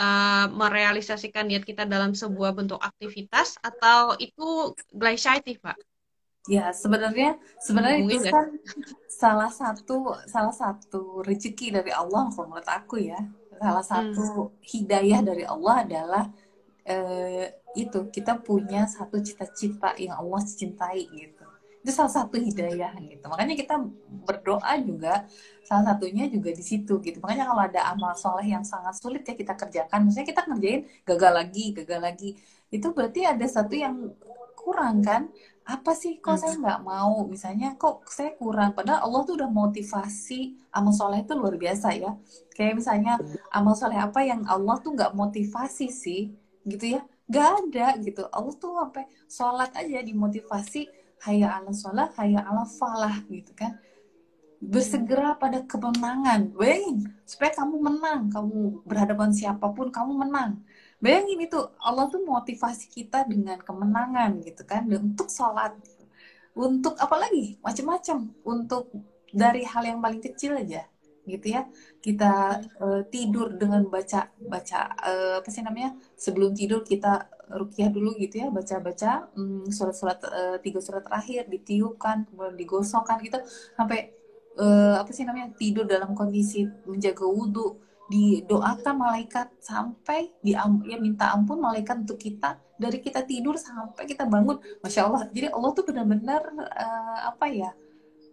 uh, 0.00 0.48
merealisasikan 0.48 1.44
niat 1.44 1.68
kita 1.68 1.84
dalam 1.84 2.16
sebuah 2.16 2.56
bentuk 2.56 2.80
aktivitas 2.80 3.60
atau 3.60 4.16
itu 4.16 4.72
glycitive, 4.96 5.60
Pak? 5.60 5.76
Ya 6.48 6.72
sebenarnya 6.72 7.36
sebenarnya 7.60 8.00
Mungkin 8.00 8.16
itu 8.16 8.32
kan 8.32 8.48
salah 9.12 9.52
satu 9.52 10.16
salah 10.24 10.56
satu 10.56 11.20
rezeki 11.20 11.84
dari 11.84 11.92
Allah 11.92 12.32
kalau 12.32 12.48
menurut 12.48 12.64
aku 12.64 12.96
ya 12.96 13.20
salah 13.60 13.84
hmm. 13.84 13.92
satu 13.92 14.24
hmm. 14.24 14.52
hidayah 14.64 15.20
dari 15.20 15.44
Allah 15.44 15.74
adalah 15.84 16.24
uh, 16.88 17.44
itu 17.76 18.00
kita 18.08 18.40
punya 18.40 18.88
satu 18.88 19.20
cita-cita 19.20 19.92
yang 20.00 20.16
Allah 20.16 20.40
cintai 20.42 21.04
gitu. 21.12 21.44
Itu 21.80 21.92
salah 21.92 22.12
satu 22.12 22.36
hidayah 22.40 22.96
gitu. 23.04 23.24
Makanya 23.28 23.54
kita 23.56 23.76
berdoa 24.24 24.74
juga 24.80 25.24
salah 25.64 25.94
satunya 25.94 26.28
juga 26.28 26.50
di 26.52 26.64
situ 26.64 26.98
gitu. 27.04 27.20
Makanya 27.20 27.52
kalau 27.52 27.62
ada 27.62 27.80
amal 27.92 28.12
soleh 28.16 28.48
yang 28.48 28.64
sangat 28.64 28.96
sulit 29.00 29.22
ya 29.28 29.36
kita 29.36 29.54
kerjakan. 29.56 30.08
Misalnya 30.08 30.28
kita 30.28 30.42
ngerjain 30.48 30.80
gagal 31.04 31.32
lagi 31.32 31.64
gagal 31.76 32.00
lagi. 32.00 32.30
Itu 32.72 32.92
berarti 32.96 33.28
ada 33.28 33.46
satu 33.48 33.76
yang 33.76 34.12
kurang 34.60 35.00
kan 35.00 35.32
apa 35.70 35.94
sih 35.94 36.18
kok 36.18 36.34
hmm. 36.34 36.42
saya 36.42 36.54
nggak 36.58 36.80
mau? 36.82 37.22
Misalnya 37.30 37.78
kok 37.78 38.02
saya 38.10 38.34
kurang. 38.34 38.74
Padahal 38.74 39.06
Allah 39.06 39.20
tuh 39.22 39.34
udah 39.38 39.46
motivasi 39.46 40.58
amal 40.74 40.90
soleh 40.90 41.22
itu 41.22 41.32
luar 41.38 41.54
biasa 41.54 41.94
ya. 41.94 42.18
Kayak 42.50 42.74
misalnya 42.82 43.14
amal 43.54 43.78
soleh 43.78 43.94
apa 43.94 44.20
yang 44.26 44.42
Allah 44.50 44.82
tuh 44.82 44.98
nggak 44.98 45.14
motivasi 45.14 45.86
sih 45.86 46.34
gitu 46.66 46.98
ya? 46.98 47.06
Nggak 47.30 47.48
ada 47.62 47.86
gitu. 48.02 48.22
Allah 48.34 48.54
tuh 48.58 48.72
sampai 48.82 49.04
sholat 49.30 49.70
aja 49.78 49.98
dimotivasi 50.02 50.90
hayya 51.22 51.62
ala 51.62 51.70
sholat 51.70 52.10
hayya 52.18 52.42
ala 52.42 52.66
falah 52.66 53.22
gitu 53.30 53.54
kan. 53.54 53.78
Bersegera 54.58 55.38
pada 55.38 55.62
kemenangan. 55.62 56.50
Bayangin 56.58 57.14
supaya 57.22 57.54
kamu 57.54 57.76
menang 57.78 58.26
kamu 58.26 58.82
berhadapan 58.82 59.30
siapa 59.30 59.70
pun 59.70 59.94
kamu 59.94 60.26
menang 60.26 60.58
bayangin 61.00 61.40
itu 61.48 61.60
Allah 61.80 62.06
tuh 62.12 62.22
motivasi 62.22 62.86
kita 62.92 63.24
dengan 63.24 63.58
kemenangan 63.60 64.40
gitu 64.44 64.62
kan 64.68 64.84
Dan 64.86 65.12
untuk 65.16 65.28
sholat 65.32 65.76
untuk 66.54 66.94
apa 67.00 67.16
lagi 67.16 67.56
macam-macam 67.64 68.30
untuk 68.44 68.92
dari 69.30 69.62
hal 69.64 69.82
yang 69.86 69.98
paling 70.02 70.20
kecil 70.20 70.58
aja 70.58 70.84
gitu 71.24 71.46
ya. 71.56 71.62
Kita 72.02 72.58
uh, 72.80 73.02
tidur 73.08 73.54
dengan 73.54 73.86
baca 73.86 74.28
baca 74.40 74.80
uh, 74.98 75.34
apa 75.40 75.48
sih 75.48 75.62
namanya 75.62 75.94
sebelum 76.18 76.52
tidur 76.52 76.82
kita 76.82 77.28
rukiah 77.50 77.90
dulu 77.90 78.14
gitu 78.18 78.46
ya 78.46 78.48
baca-baca 78.48 79.26
um, 79.34 79.66
surat-surat 79.66 80.22
uh, 80.22 80.56
tiga 80.62 80.78
surat 80.78 81.02
terakhir 81.02 81.50
ditiupkan 81.50 82.30
kemudian 82.30 82.54
digosokkan 82.54 83.18
gitu 83.26 83.42
sampai 83.74 84.14
uh, 84.54 85.02
apa 85.02 85.10
sih 85.10 85.26
namanya 85.26 85.50
tidur 85.58 85.82
dalam 85.82 86.14
kondisi 86.14 86.62
menjaga 86.86 87.26
wudhu 87.26 87.82
didoakan 88.10 88.94
malaikat 88.98 89.54
sampai 89.62 90.34
di 90.42 90.50
ya 90.58 90.98
minta 90.98 91.30
ampun 91.30 91.62
malaikat 91.62 92.02
untuk 92.02 92.18
kita 92.18 92.58
dari 92.74 92.98
kita 92.98 93.22
tidur 93.22 93.54
sampai 93.54 94.02
kita 94.04 94.26
bangun. 94.26 94.58
Masya 94.82 95.00
Allah. 95.06 95.22
Jadi 95.30 95.46
Allah 95.46 95.70
tuh 95.70 95.84
benar-benar 95.86 96.42
uh, 96.58 97.18
apa 97.30 97.46
ya 97.46 97.70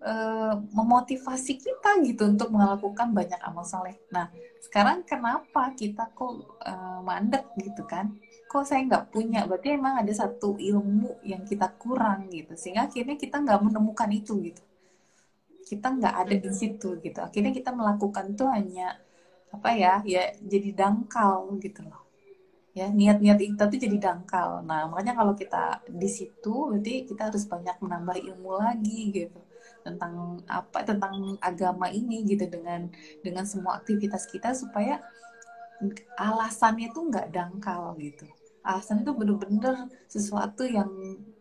uh, 0.01 0.57
memotivasi 0.73 1.61
kita 1.61 2.01
gitu 2.01 2.25
untuk 2.25 2.49
melakukan 2.49 3.13
banyak 3.13 3.37
amal 3.41 3.65
soleh 3.65 3.97
nah 4.09 4.29
sekarang 4.67 5.05
kenapa 5.05 5.71
kita 5.77 6.11
kok 6.11 6.59
uh, 6.65 6.99
mandek 7.05 7.45
gitu 7.55 7.87
kan? 7.87 8.17
Kok 8.51 8.63
saya 8.67 8.83
nggak 8.83 9.13
punya? 9.13 9.47
Berarti 9.47 9.77
emang 9.79 10.01
ada 10.01 10.11
satu 10.11 10.59
ilmu 10.59 11.23
yang 11.23 11.47
kita 11.47 11.71
kurang 11.79 12.27
gitu. 12.33 12.57
Sehingga 12.59 12.89
akhirnya 12.89 13.15
kita 13.15 13.39
nggak 13.39 13.63
menemukan 13.63 14.09
itu 14.11 14.33
gitu. 14.43 14.63
Kita 15.67 15.87
nggak 15.93 16.15
ada 16.25 16.35
di 16.35 16.51
situ 16.51 16.99
gitu. 16.99 17.19
Akhirnya 17.23 17.55
kita 17.55 17.71
melakukan 17.71 18.35
tuh 18.35 18.51
hanya 18.51 18.97
apa 19.53 19.69
ya 19.73 19.93
ya 20.03 20.33
jadi 20.43 20.69
dangkal 20.75 21.55
gitu 21.63 21.81
loh. 21.87 22.03
Ya 22.77 22.93
niat-niat 22.93 23.41
kita 23.41 23.63
tuh 23.71 23.79
jadi 23.81 23.97
dangkal. 23.97 24.61
Nah 24.61 24.85
makanya 24.91 25.17
kalau 25.17 25.33
kita 25.33 25.81
di 25.89 26.09
situ 26.09 26.53
berarti 26.69 27.09
kita 27.09 27.33
harus 27.33 27.43
banyak 27.49 27.75
menambah 27.81 28.17
ilmu 28.21 28.51
lagi 28.61 29.09
gitu. 29.09 29.39
Tentang 29.81 30.43
apa 30.45 30.85
tentang 30.85 31.39
agama 31.41 31.89
ini 31.89 32.21
gitu 32.27 32.45
dengan 32.45 32.91
dengan 33.25 33.45
semua 33.49 33.81
aktivitas 33.81 34.29
kita 34.29 34.53
supaya 34.53 35.01
alasannya 36.17 36.93
tuh 36.93 37.09
nggak 37.09 37.27
dangkal 37.33 37.97
gitu. 37.97 38.25
Alasan 38.61 39.01
itu 39.01 39.15
bener-bener 39.15 39.87
sesuatu 40.11 40.67
yang 40.67 40.91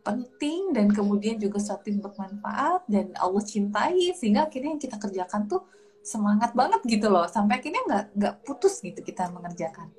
penting 0.06 0.70
dan 0.70 0.86
kemudian 0.94 1.34
juga 1.42 1.58
sesuatu 1.58 1.90
yang 1.90 1.98
bermanfaat 1.98 2.86
dan 2.86 3.10
Allah 3.18 3.42
cintai 3.42 4.14
sehingga 4.14 4.46
akhirnya 4.46 4.78
yang 4.78 4.82
kita 4.82 4.96
kerjakan 5.02 5.50
tuh 5.50 5.66
semangat 6.06 6.54
banget 6.54 6.80
gitu 6.86 7.10
loh. 7.10 7.26
Sampai 7.26 7.58
akhirnya 7.58 7.82
nggak 7.82 8.04
nggak 8.14 8.34
putus 8.46 8.78
gitu 8.78 9.02
kita 9.02 9.26
mengerjakan. 9.34 9.90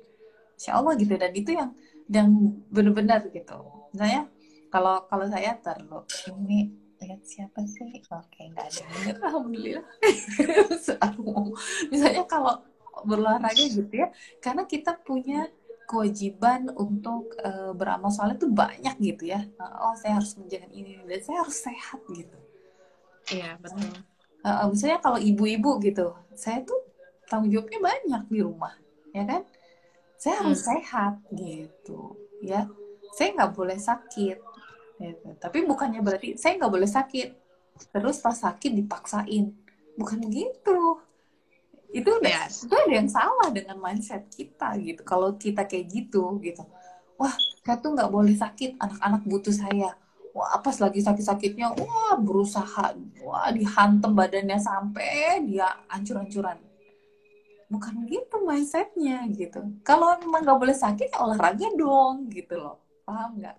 Insya 0.56 0.80
Allah 0.80 0.96
gitu. 0.96 1.12
Dan 1.20 1.32
itu 1.36 1.50
yang 1.52 1.70
yang 2.08 2.28
benar-benar 2.72 3.28
gitu. 3.28 3.58
Misalnya 3.92 4.24
kalau 4.72 5.04
kalau 5.04 5.28
saya 5.28 5.60
terlalu 5.60 6.08
ini 6.32 6.72
lihat 6.98 7.22
siapa 7.28 7.60
sih? 7.68 8.00
Oke 8.08 8.40
nggak 8.48 8.66
ada 8.72 8.82
yang 9.04 9.20
alhamdulillah. 9.20 9.86
Misalnya 11.92 12.24
kalau 12.24 12.64
berolahraga 13.04 13.62
gitu 13.68 13.94
ya 13.94 14.10
karena 14.42 14.66
kita 14.66 14.98
punya 15.06 15.46
kewajiban 15.86 16.68
untuk 16.74 17.32
uh, 17.40 17.72
beramal 17.72 18.10
soleh 18.10 18.34
itu 18.34 18.48
banyak 18.48 18.96
gitu 18.98 19.28
ya. 19.28 19.44
Oh 19.60 19.94
saya 19.94 20.18
harus 20.18 20.34
menjaga 20.40 20.72
ini 20.72 21.04
dan 21.04 21.20
saya 21.20 21.44
harus 21.44 21.58
sehat 21.60 22.00
gitu. 22.10 22.38
Iya 23.28 23.60
betul 23.60 23.92
uh, 24.48 24.68
misalnya 24.72 24.98
kalau 25.04 25.20
ibu-ibu 25.20 25.76
gitu 25.84 26.16
saya 26.32 26.64
tuh 26.64 26.80
tanggung 27.28 27.52
jawabnya 27.52 27.78
banyak 27.82 28.22
di 28.32 28.40
rumah 28.40 28.74
ya 29.12 29.24
kan? 29.28 29.42
Saya 30.18 30.42
harus 30.42 30.60
hmm. 30.64 30.68
sehat 30.72 31.14
gitu 31.30 32.16
ya. 32.40 32.66
Saya 33.14 33.34
nggak 33.36 33.52
boleh 33.54 33.78
sakit 33.78 34.38
gitu. 34.98 35.30
tapi 35.38 35.62
bukannya 35.62 36.02
berarti 36.02 36.34
saya 36.34 36.58
nggak 36.58 36.72
boleh 36.72 36.90
sakit. 36.90 37.28
Terus 37.94 38.18
pas 38.18 38.34
sakit 38.34 38.74
dipaksain. 38.74 39.54
Bukan 39.94 40.18
gitu. 40.26 40.98
Itu 41.88 42.10
udah 42.20 42.50
yes. 42.50 42.66
itu 42.66 42.74
ada 42.74 42.94
yang 42.94 43.08
salah 43.08 43.48
dengan 43.54 43.78
mindset 43.78 44.26
kita 44.28 44.74
gitu. 44.82 45.00
Kalau 45.06 45.38
kita 45.38 45.64
kayak 45.64 45.86
gitu 45.86 46.42
gitu. 46.42 46.66
Wah 47.14 47.34
saya 47.62 47.78
tuh 47.78 47.94
nggak 47.94 48.10
boleh 48.10 48.34
sakit. 48.34 48.76
Anak-anak 48.82 49.22
butuh 49.24 49.54
saya 49.54 49.94
wah 50.32 50.58
pas 50.60 50.76
lagi 50.78 51.00
sakit-sakitnya 51.02 51.74
wah 51.76 52.16
berusaha. 52.18 52.94
Wah 53.24 53.48
dihantem 53.52 54.12
badannya 54.12 54.58
sampai 54.58 55.44
dia 55.46 55.68
hancur-hancuran. 55.88 56.58
Bukan 57.68 57.94
gitu 58.08 58.36
mindsetnya 58.48 59.28
gitu. 59.32 59.60
Kalau 59.84 60.16
memang 60.20 60.44
nggak 60.44 60.58
boleh 60.58 60.76
sakit 60.76 61.12
ya 61.12 61.18
olahraga 61.20 61.68
dong 61.76 62.32
gitu 62.32 62.56
loh. 62.56 62.80
Paham 63.04 63.40
nggak? 63.40 63.56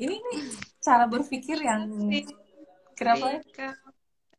Ini 0.00 0.14
nih 0.16 0.42
cara 0.82 1.04
berpikir 1.08 1.60
yang 1.62 1.88
kenapa 2.96 3.40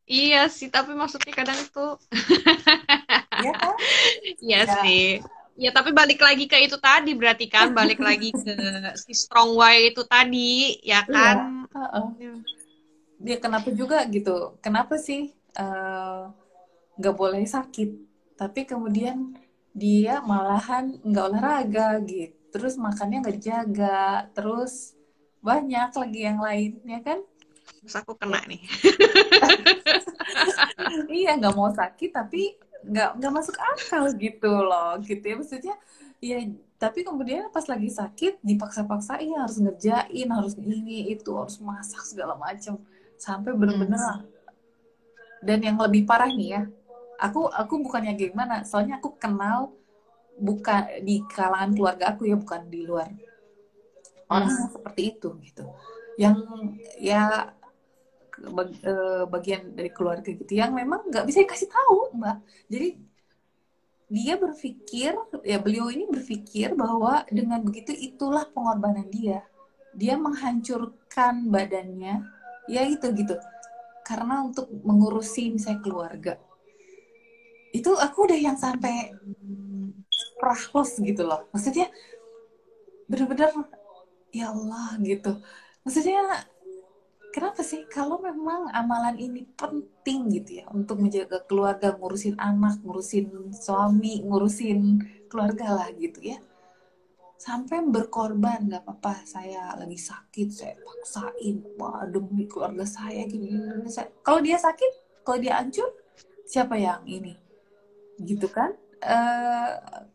iya 0.04 0.52
sih 0.52 0.68
tapi 0.68 0.92
maksudnya 0.92 1.32
kadang 1.32 1.56
itu 1.56 1.86
iya 3.40 3.52
kan? 3.56 3.76
Iya 4.44 4.60
ya. 4.68 4.74
sih 4.84 5.04
Ya 5.54 5.70
tapi 5.70 5.94
balik 5.94 6.18
lagi 6.18 6.50
ke 6.50 6.66
itu 6.66 6.74
tadi 6.82 7.14
berarti 7.14 7.46
kan 7.46 7.70
balik 7.70 8.02
lagi 8.02 8.34
ke 8.34 8.54
si 8.98 9.14
strong 9.14 9.54
way 9.54 9.94
itu 9.94 10.02
tadi 10.02 10.82
ya 10.82 11.06
iya. 11.06 11.06
kan? 11.06 11.36
Iya. 11.70 11.78
Uh 11.78 11.86
-uh. 11.86 12.08
Dia 13.22 13.36
kenapa 13.38 13.70
juga 13.70 14.02
gitu? 14.10 14.58
Kenapa 14.58 14.98
sih 14.98 15.30
eh, 15.34 16.22
nggak 16.98 17.14
uh, 17.14 17.18
boleh 17.18 17.46
sakit? 17.46 17.90
Tapi 18.34 18.66
kemudian 18.66 19.38
dia 19.70 20.18
malahan 20.26 20.98
nggak 21.06 21.26
olahraga 21.30 22.02
gitu. 22.02 22.34
Terus 22.50 22.74
makannya 22.74 23.22
nggak 23.22 23.36
dijaga. 23.38 24.26
Terus 24.34 24.98
banyak 25.38 25.94
lagi 25.94 26.20
yang 26.20 26.42
lain 26.42 26.82
ya 26.82 26.98
kan? 26.98 27.22
Terus 27.78 27.94
aku 27.94 28.18
kena 28.18 28.42
nih. 28.50 28.58
iya 31.22 31.38
nggak 31.38 31.54
mau 31.54 31.70
sakit 31.70 32.10
tapi 32.10 32.58
nggak 32.84 33.10
nggak 33.20 33.32
masuk 33.32 33.56
akal 33.56 34.04
gitu 34.16 34.52
loh 34.52 35.00
gitu 35.00 35.24
ya 35.24 35.36
maksudnya 35.40 35.74
ya 36.20 36.38
tapi 36.76 37.00
kemudian 37.00 37.48
pas 37.48 37.64
lagi 37.64 37.88
sakit 37.88 38.44
dipaksa-paksain 38.44 39.32
harus 39.32 39.56
ngerjain 39.56 40.28
harus 40.28 40.54
ini 40.60 41.12
itu 41.16 41.32
harus 41.32 41.56
masak 41.60 42.04
segala 42.04 42.36
macam 42.36 42.76
sampai 43.16 43.56
bener-bener 43.56 43.96
hmm. 43.96 44.24
dan 45.40 45.58
yang 45.64 45.76
lebih 45.80 46.04
parah 46.04 46.28
nih 46.28 46.60
ya 46.60 46.62
aku 47.16 47.48
aku 47.48 47.80
bukannya 47.80 48.12
gimana 48.18 48.68
soalnya 48.68 49.00
aku 49.00 49.16
kenal 49.16 49.72
bukan 50.36 51.00
di 51.06 51.22
kalangan 51.30 51.72
keluarga 51.72 52.04
aku 52.12 52.26
ya 52.26 52.36
bukan 52.36 52.66
di 52.66 52.84
luar 52.84 53.08
orang 54.28 54.50
hmm. 54.50 54.74
seperti 54.74 55.02
itu 55.14 55.28
gitu 55.46 55.64
yang 56.18 56.36
ya 56.98 57.54
Eh, 58.34 59.24
bagian 59.30 59.78
dari 59.78 59.94
keluarga 59.94 60.26
gitu 60.26 60.58
yang 60.58 60.74
memang 60.74 61.06
nggak 61.06 61.22
bisa 61.22 61.46
dikasih 61.46 61.70
tahu 61.70 62.18
mbak. 62.18 62.42
Jadi 62.66 62.88
dia 64.10 64.34
berpikir 64.34 65.14
ya 65.46 65.58
beliau 65.62 65.86
ini 65.90 66.10
berpikir 66.10 66.74
bahwa 66.74 67.22
dengan 67.30 67.62
begitu 67.62 67.94
itulah 67.94 68.42
pengorbanan 68.50 69.06
dia. 69.06 69.46
Dia 69.94 70.18
menghancurkan 70.18 71.46
badannya 71.46 72.26
ya 72.66 72.82
itu 72.90 73.06
gitu. 73.14 73.38
Karena 74.02 74.42
untuk 74.42 74.66
mengurusi 74.82 75.54
saya 75.54 75.78
keluarga. 75.78 76.34
Itu 77.70 77.94
aku 77.94 78.26
udah 78.26 78.38
yang 78.38 78.58
sampai 78.58 79.14
prahlos 80.42 80.98
gitu 80.98 81.22
loh. 81.22 81.46
Maksudnya 81.54 81.86
bener-bener 83.06 83.54
ya 84.34 84.50
Allah 84.50 84.98
gitu. 84.98 85.38
Maksudnya 85.86 86.50
kenapa 87.34 87.66
sih 87.66 87.82
kalau 87.90 88.22
memang 88.22 88.70
amalan 88.70 89.18
ini 89.18 89.42
penting 89.58 90.30
gitu 90.30 90.62
ya 90.62 90.70
untuk 90.70 91.02
menjaga 91.02 91.42
keluarga, 91.50 91.90
ngurusin 91.98 92.38
anak, 92.38 92.78
ngurusin 92.86 93.50
suami, 93.50 94.22
ngurusin 94.22 95.02
keluarga 95.26 95.74
lah 95.74 95.90
gitu 95.98 96.22
ya. 96.22 96.38
Sampai 97.34 97.82
berkorban 97.82 98.70
nggak 98.70 98.86
apa-apa, 98.86 99.26
saya 99.26 99.74
lagi 99.74 99.98
sakit, 99.98 100.48
saya 100.54 100.78
paksain, 100.78 101.58
wah 101.74 102.06
demi 102.06 102.46
keluarga 102.46 102.86
saya 102.86 103.26
gini. 103.26 103.50
gini. 103.50 103.90
Kalau 104.22 104.38
dia 104.38 104.54
sakit, 104.54 105.26
kalau 105.26 105.42
dia 105.42 105.58
hancur, 105.58 105.90
siapa 106.46 106.78
yang 106.78 107.02
ini? 107.02 107.34
Gitu 108.22 108.46
kan? 108.46 108.78
Uh, 109.02 110.06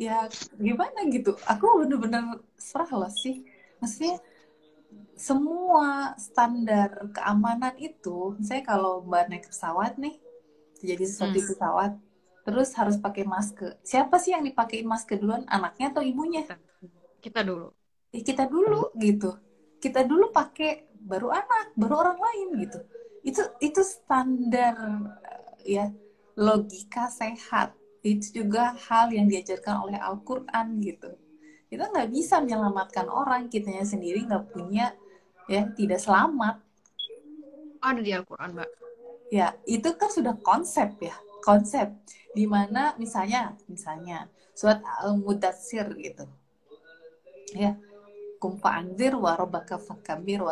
ya 0.00 0.24
gimana 0.56 1.04
gitu? 1.12 1.36
Aku 1.44 1.84
bener-bener 1.84 2.40
serah 2.56 2.88
loh 2.96 3.12
sih. 3.12 3.44
Maksudnya 3.78 4.16
semua 5.16 6.12
standar 6.20 7.08
keamanan 7.10 7.72
itu, 7.80 8.36
saya 8.44 8.60
kalau 8.60 9.00
mbak 9.00 9.32
naik 9.32 9.48
pesawat 9.48 9.96
nih, 9.96 10.20
jadi 10.84 11.04
sesuatu 11.08 11.40
hmm. 11.40 11.48
pesawat, 11.48 11.92
terus 12.44 12.70
harus 12.76 12.96
pakai 13.00 13.24
masker. 13.24 13.80
Siapa 13.80 14.20
sih 14.20 14.36
yang 14.36 14.44
dipakai 14.44 14.84
masker 14.84 15.16
duluan? 15.16 15.48
Anaknya 15.48 15.90
atau 15.90 16.04
ibunya? 16.04 16.44
Kita 17.24 17.40
dulu. 17.40 17.72
Ya, 18.12 18.20
kita 18.20 18.44
dulu 18.44 18.92
gitu. 19.00 19.34
Kita 19.80 20.04
dulu 20.04 20.30
pakai, 20.30 20.92
baru 21.00 21.32
anak, 21.32 21.72
baru 21.74 21.94
orang 22.06 22.18
lain 22.20 22.48
gitu. 22.68 22.78
Itu 23.24 23.42
itu 23.58 23.80
standar 23.82 24.76
ya 25.66 25.90
logika 26.38 27.10
sehat 27.10 27.74
itu 28.06 28.44
juga 28.44 28.78
hal 28.86 29.10
yang 29.10 29.26
diajarkan 29.26 29.82
oleh 29.82 29.98
Al-Quran 29.98 30.78
gitu 30.78 31.10
kita 31.66 31.90
nggak 31.90 32.08
bisa 32.14 32.38
menyelamatkan 32.38 33.10
orang 33.10 33.50
kitanya 33.50 33.82
sendiri 33.82 34.22
nggak 34.22 34.54
punya 34.54 34.94
ya 35.46 35.70
tidak 35.74 36.02
selamat. 36.02 36.58
Ada 37.82 38.00
di 38.02 38.10
Al-Quran 38.10 38.50
mbak. 38.58 38.70
Ya 39.30 39.54
itu 39.66 39.90
kan 39.94 40.10
sudah 40.10 40.34
konsep 40.42 40.98
ya 41.02 41.14
konsep. 41.42 41.94
Di 42.34 42.44
mana 42.44 42.94
misalnya 42.98 43.54
misalnya 43.70 44.26
surat 44.52 44.82
al-mudassir 45.02 45.86
gitu. 45.98 46.26
Ya 47.54 47.78
kumpa 48.42 48.76
anzir 48.76 49.16
warobaka 49.16 49.80
fakabir 49.80 50.42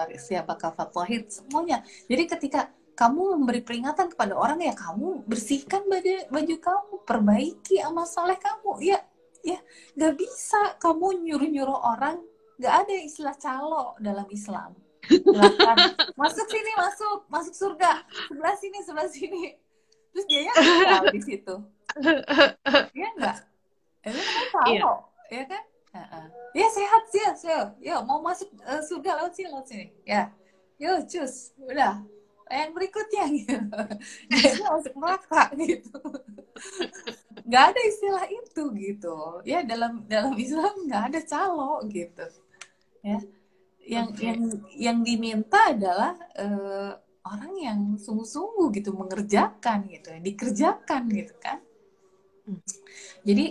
baka 0.46 0.72
fatwahid 0.72 1.28
semuanya. 1.28 1.82
Jadi 2.06 2.24
ketika 2.30 2.70
kamu 2.94 3.42
memberi 3.42 3.60
peringatan 3.66 4.06
kepada 4.14 4.38
orang 4.38 4.62
ya 4.62 4.70
kamu 4.70 5.26
bersihkan 5.26 5.82
baju 5.90 6.30
baju 6.30 6.56
kamu 6.62 6.94
perbaiki 7.02 7.82
amal 7.82 8.06
soleh 8.06 8.38
kamu. 8.38 8.78
Ya 8.80 8.98
ya 9.44 9.58
nggak 9.98 10.14
bisa 10.16 10.78
kamu 10.78 11.26
nyuruh 11.26 11.50
nyuruh 11.50 11.80
orang. 11.82 12.22
Nggak 12.54 12.74
ada 12.86 12.94
istilah 12.94 13.34
calo 13.34 13.98
dalam 13.98 14.30
Islam 14.30 14.83
Silahkan. 15.08 15.76
masuk 16.20 16.46
sini 16.48 16.72
masuk. 16.76 17.18
Masuk 17.28 17.54
surga. 17.54 18.04
Sebelah 18.30 18.56
sini 18.56 18.78
sebelah 18.84 19.10
sini. 19.10 19.56
Terus 20.14 20.24
dia 20.30 20.52
tinggal 20.54 21.04
di 21.10 21.20
situ. 21.22 21.54
Ya 22.94 23.08
enggak 23.18 23.38
itu 24.04 24.20
kan 24.20 24.46
calo 24.52 24.68
iya. 24.68 24.92
ya 25.32 25.44
kan? 25.48 25.62
Uh-uh. 25.94 26.26
ya 26.58 26.66
sehat 26.74 27.02
sih 27.06 27.22
ya 27.22 27.58
ya 27.78 27.94
mau 28.02 28.18
masuk 28.18 28.50
uh, 28.66 28.82
surga 28.82 29.22
lewat 29.22 29.32
sini 29.38 29.48
lewat 29.48 29.66
sini. 29.70 29.86
Ya. 30.02 30.22
Yuk 30.82 31.06
cus. 31.06 31.54
Udah. 31.54 32.02
Yang 32.50 32.70
berikutnya 32.76 33.24
gitu. 33.30 33.78
Dia 34.30 34.66
masuk 34.74 34.94
neraka 34.98 35.54
gitu. 35.54 35.98
Nggak 37.46 37.64
ada 37.72 37.80
istilah 37.86 38.26
itu 38.26 38.62
gitu. 38.74 39.16
Ya 39.46 39.62
dalam 39.62 40.02
dalam 40.10 40.34
Islam 40.34 40.74
nggak 40.90 41.02
ada 41.14 41.20
calo 41.24 41.78
gitu. 41.88 42.26
Ya 43.06 43.22
yang 43.84 44.08
okay. 44.10 44.32
yang 44.32 44.40
yang 44.74 44.98
diminta 45.04 45.72
adalah 45.72 46.16
uh, 46.40 46.92
orang 47.24 47.52
yang 47.60 47.80
sungguh-sungguh 47.96 48.72
gitu 48.80 48.92
mengerjakan 48.96 49.88
gitu 49.88 50.12
dikerjakan 50.20 51.08
gitu 51.12 51.34
kan 51.40 51.60
hmm. 52.48 52.60
jadi 53.24 53.46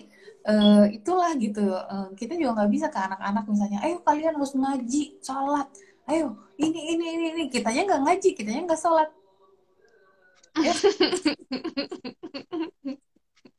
uh, 0.49 0.85
itulah 0.89 1.33
gitu 1.37 1.65
uh, 1.73 2.09
kita 2.17 2.37
juga 2.37 2.61
nggak 2.61 2.71
bisa 2.73 2.87
ke 2.89 2.99
anak-anak 2.99 3.45
misalnya 3.49 3.79
ayo 3.85 4.01
kalian 4.01 4.33
harus 4.37 4.53
ngaji 4.57 5.03
sholat 5.21 5.67
ayo 6.09 6.37
ini 6.57 6.97
ini 6.97 7.05
ini 7.17 7.25
ini 7.37 7.43
kitanya 7.49 7.81
nggak 7.93 8.03
ngaji 8.09 8.29
kitanya 8.35 8.61
nggak 8.69 8.81
sholat 8.81 9.09
ya. 10.59 10.73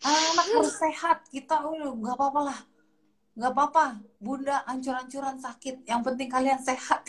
anak 0.05 0.47
harus 0.53 0.75
sehat 0.77 1.25
kita 1.33 1.59
nggak 1.65 2.15
apa-apa 2.15 2.41
lah 2.53 2.59
nggak 3.35 3.51
apa-apa 3.51 3.99
bunda 4.23 4.63
ancur-ancuran 4.65 5.37
sakit. 5.43 5.83
Yang 5.85 6.01
penting 6.07 6.29
kalian 6.31 6.61
sehat. 6.63 7.03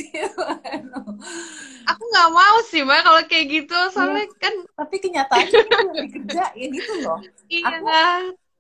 Aku 1.94 2.02
nggak 2.02 2.30
mau 2.34 2.58
sih 2.66 2.82
mbak 2.82 3.06
kalau 3.06 3.22
kayak 3.30 3.46
gitu. 3.50 3.78
Soalnya 3.94 4.26
ya, 4.26 4.38
kan 4.42 4.54
tapi 4.74 4.96
kenyataannya 4.98 5.54
itu 5.54 5.76
yang 5.78 5.94
dikerjain 6.10 6.72
itu 6.74 6.94
loh. 7.06 7.20
Iya. 7.46 7.66
aku 7.78 7.86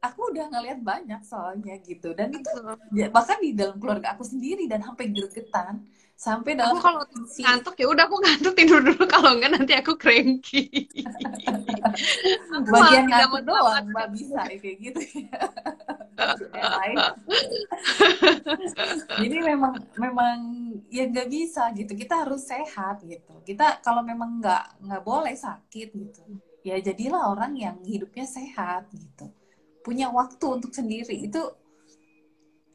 aku 0.05 0.19
udah 0.29 0.45
ngeliat 0.53 0.79
banyak 0.85 1.21
soalnya 1.25 1.73
gitu. 1.81 2.13
Dan 2.13 2.37
itu 2.37 2.49
ya, 2.93 3.09
bahkan 3.09 3.41
di 3.41 3.57
dalam 3.57 3.81
keluarga 3.81 4.13
aku 4.13 4.21
sendiri 4.21 4.69
dan 4.69 4.85
sampai 4.85 5.09
gregetan 5.09 5.81
sampai 6.15 6.55
dalam 6.55 6.79
aku 6.79 6.83
kalau 6.87 7.03
si... 7.27 7.43
ngantuk 7.43 7.75
ya 7.75 7.91
udah 7.91 8.07
aku 8.07 8.17
ngantuk 8.23 8.53
tidur 8.55 8.79
dulu. 8.79 9.03
Kalau 9.13 9.35
enggak 9.35 9.51
nanti 9.51 9.73
aku 9.75 9.93
cranky. 9.99 10.87
Bagian 12.71 13.05
ngantuk 13.11 13.43
doang 13.43 13.85
mbak. 13.91 14.07
bisa 14.15 14.41
ya, 14.47 14.57
kayak 14.57 14.77
gitu. 14.79 15.01
Ya 16.55 16.79
jadi 19.19 19.51
memang 19.51 19.75
memang 19.99 20.37
ya 20.87 21.03
nggak 21.11 21.27
bisa 21.27 21.75
gitu. 21.75 21.91
Kita 21.91 22.23
harus 22.23 22.47
sehat 22.47 23.03
gitu. 23.03 23.35
Kita 23.43 23.83
kalau 23.83 23.99
memang 23.99 24.39
nggak 24.39 24.79
nggak 24.79 25.03
boleh 25.03 25.35
sakit 25.35 25.91
gitu 25.91 26.23
ya 26.65 26.81
jadilah 26.81 27.29
orang 27.29 27.53
yang 27.53 27.77
hidupnya 27.85 28.25
sehat 28.25 28.89
gitu. 28.95 29.29
Punya 29.85 30.09
waktu 30.09 30.45
untuk 30.49 30.73
sendiri. 30.73 31.27
Itu 31.27 31.53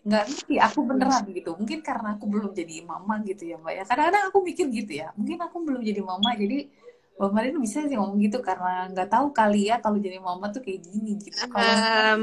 nggak 0.00 0.24
ngerti 0.32 0.54
aku 0.56 0.78
beneran 0.88 1.24
gitu 1.28 1.50
mungkin 1.60 1.84
karena 1.84 2.16
aku 2.16 2.24
belum 2.24 2.50
jadi 2.56 2.74
mama 2.88 3.20
gitu 3.20 3.42
ya 3.52 3.56
mbak 3.60 3.72
ya 3.76 3.82
kadang-kadang 3.84 4.24
aku 4.32 4.38
mikir 4.40 4.66
gitu 4.72 4.92
ya 4.96 5.12
mungkin 5.12 5.38
aku 5.44 5.56
belum 5.60 5.80
jadi 5.84 6.00
mama 6.00 6.32
jadi 6.34 6.72
Mbak 7.20 7.36
Marin 7.36 7.60
bisa 7.60 7.84
sih 7.84 8.00
ngomong 8.00 8.16
gitu 8.24 8.40
karena 8.40 8.88
nggak 8.96 9.12
tahu 9.12 9.36
kali 9.36 9.68
ya 9.68 9.76
kalau 9.84 10.00
jadi 10.00 10.16
mama 10.16 10.48
tuh 10.56 10.64
kayak 10.64 10.80
gini 10.88 11.20
gitu. 11.20 11.36
Kalau 11.52 11.68
um, 12.16 12.22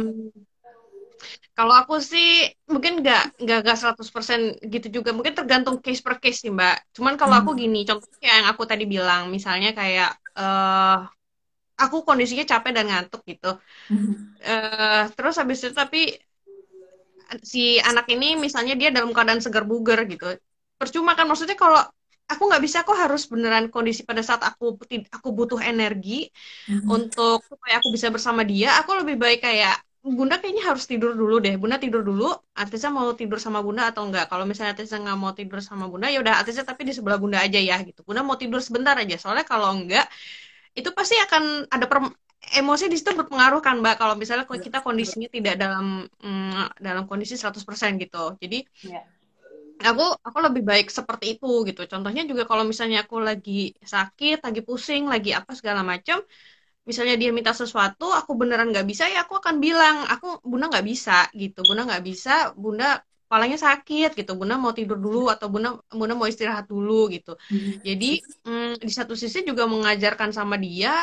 kalau 1.53 1.73
aku 1.77 2.01
sih 2.01 2.49
mungkin 2.65 3.05
nggak 3.05 3.37
nggak 3.37 3.59
nggak 3.61 3.77
seratus 3.77 4.09
persen 4.09 4.57
gitu 4.57 4.89
juga. 4.89 5.13
Mungkin 5.13 5.37
tergantung 5.37 5.77
case 5.85 6.01
per 6.01 6.17
case 6.17 6.41
sih 6.41 6.49
mbak. 6.49 6.81
Cuman 6.97 7.13
kalau 7.13 7.37
hmm. 7.37 7.41
aku 7.45 7.51
gini, 7.53 7.85
contohnya 7.85 8.41
yang 8.41 8.47
aku 8.49 8.65
tadi 8.65 8.89
bilang, 8.89 9.29
misalnya 9.29 9.69
kayak 9.77 10.17
uh, 10.33 11.05
aku 11.77 12.01
kondisinya 12.01 12.49
capek 12.49 12.73
dan 12.73 12.89
ngantuk 12.89 13.21
gitu. 13.29 13.53
Hmm. 13.93 14.33
Uh, 14.41 15.13
terus 15.13 15.37
habis 15.37 15.61
itu 15.61 15.77
tapi 15.77 16.17
si 17.43 17.79
anak 17.83 18.07
ini 18.13 18.39
misalnya 18.39 18.73
dia 18.79 18.89
dalam 18.89 19.11
keadaan 19.15 19.43
segar 19.43 19.63
bugar 19.67 20.03
gitu 20.07 20.37
percuma 20.77 21.17
kan 21.17 21.25
maksudnya 21.25 21.57
kalau 21.57 21.81
aku 22.27 22.43
nggak 22.47 22.63
bisa 22.63 22.83
kok 22.83 22.97
harus 22.99 23.23
beneran 23.31 23.71
kondisi 23.71 24.03
pada 24.03 24.21
saat 24.21 24.43
aku 24.43 24.75
aku 25.11 25.29
butuh 25.31 25.59
energi 25.63 26.27
mm-hmm. 26.67 26.87
untuk 26.87 27.39
supaya 27.47 27.79
aku 27.79 27.89
bisa 27.95 28.07
bersama 28.11 28.43
dia 28.43 28.75
aku 28.79 29.03
lebih 29.03 29.15
baik 29.15 29.39
kayak 29.43 29.77
Bunda 30.07 30.39
kayaknya 30.39 30.63
harus 30.71 30.87
tidur 30.87 31.11
dulu 31.19 31.43
deh. 31.43 31.59
Bunda 31.59 31.75
tidur 31.75 31.99
dulu. 31.99 32.31
Artisnya 32.55 32.95
mau 32.95 33.11
tidur 33.11 33.43
sama 33.43 33.59
Bunda 33.59 33.91
atau 33.91 34.07
enggak? 34.07 34.31
Kalau 34.31 34.47
misalnya 34.47 34.71
Artisnya 34.71 35.03
nggak 35.03 35.19
mau 35.19 35.35
tidur 35.35 35.59
sama 35.59 35.91
Bunda, 35.91 36.07
ya 36.07 36.23
udah 36.23 36.39
Artisnya 36.39 36.63
tapi 36.63 36.87
di 36.87 36.93
sebelah 36.95 37.19
Bunda 37.19 37.43
aja 37.43 37.59
ya 37.59 37.75
gitu. 37.83 38.07
Bunda 38.07 38.23
mau 38.23 38.39
tidur 38.39 38.63
sebentar 38.63 38.95
aja. 38.95 39.19
Soalnya 39.19 39.43
kalau 39.43 39.67
enggak, 39.75 40.07
itu 40.79 40.89
pasti 40.95 41.15
akan 41.19 41.67
ada 41.67 41.85
per, 41.91 42.07
emosi 42.37 42.85
di 42.87 42.95
situ 42.95 43.11
berpengaruh 43.17 43.59
kan 43.59 43.81
mbak 43.81 43.97
kalau 43.99 44.15
misalnya 44.15 44.45
iya, 44.47 44.61
kita 44.61 44.79
kondisinya 44.85 45.27
tidak 45.27 45.55
dalam 45.59 46.05
mm, 46.21 46.79
dalam 46.79 47.03
kondisi 47.09 47.35
100% 47.35 47.97
gitu. 47.99 48.37
Jadi 48.39 48.63
yeah. 48.87 49.03
aku 49.83 50.05
aku 50.21 50.37
lebih 50.45 50.63
baik 50.63 50.87
seperti 50.87 51.37
itu 51.37 51.65
gitu. 51.67 51.81
Contohnya 51.89 52.23
juga 52.23 52.47
kalau 52.47 52.63
misalnya 52.63 53.03
aku 53.03 53.19
lagi 53.19 53.73
sakit 53.81 54.45
lagi 54.45 54.61
pusing 54.63 55.09
lagi 55.09 55.33
apa 55.33 55.51
segala 55.57 55.81
macam 55.81 56.21
misalnya 56.87 57.19
dia 57.19 57.35
minta 57.35 57.51
sesuatu 57.51 58.07
aku 58.15 58.31
beneran 58.39 58.71
nggak 58.71 58.87
bisa 58.87 59.11
ya 59.11 59.27
aku 59.27 59.43
akan 59.43 59.59
bilang 59.59 60.07
aku 60.07 60.39
bunda 60.45 60.71
nggak 60.71 60.85
bisa 60.87 61.27
gitu. 61.35 61.65
Bunda 61.67 61.83
nggak 61.89 62.03
bisa 62.05 62.55
bunda 62.55 63.01
kepalanya 63.27 63.59
sakit 63.59 64.15
gitu. 64.15 64.31
Bunda 64.39 64.55
mau 64.55 64.71
tidur 64.71 64.95
dulu 64.95 65.27
atau 65.27 65.51
bunda 65.51 65.75
bunda 65.91 66.13
mau 66.15 66.29
istirahat 66.29 66.69
dulu 66.69 67.11
gitu. 67.11 67.35
Hmm. 67.51 67.81
jadi 67.83 68.23
mm, 68.45 68.71
di 68.79 68.93
satu 68.93 69.17
sisi 69.19 69.43
juga 69.43 69.67
mengajarkan 69.67 70.31
sama 70.31 70.55
dia 70.55 70.95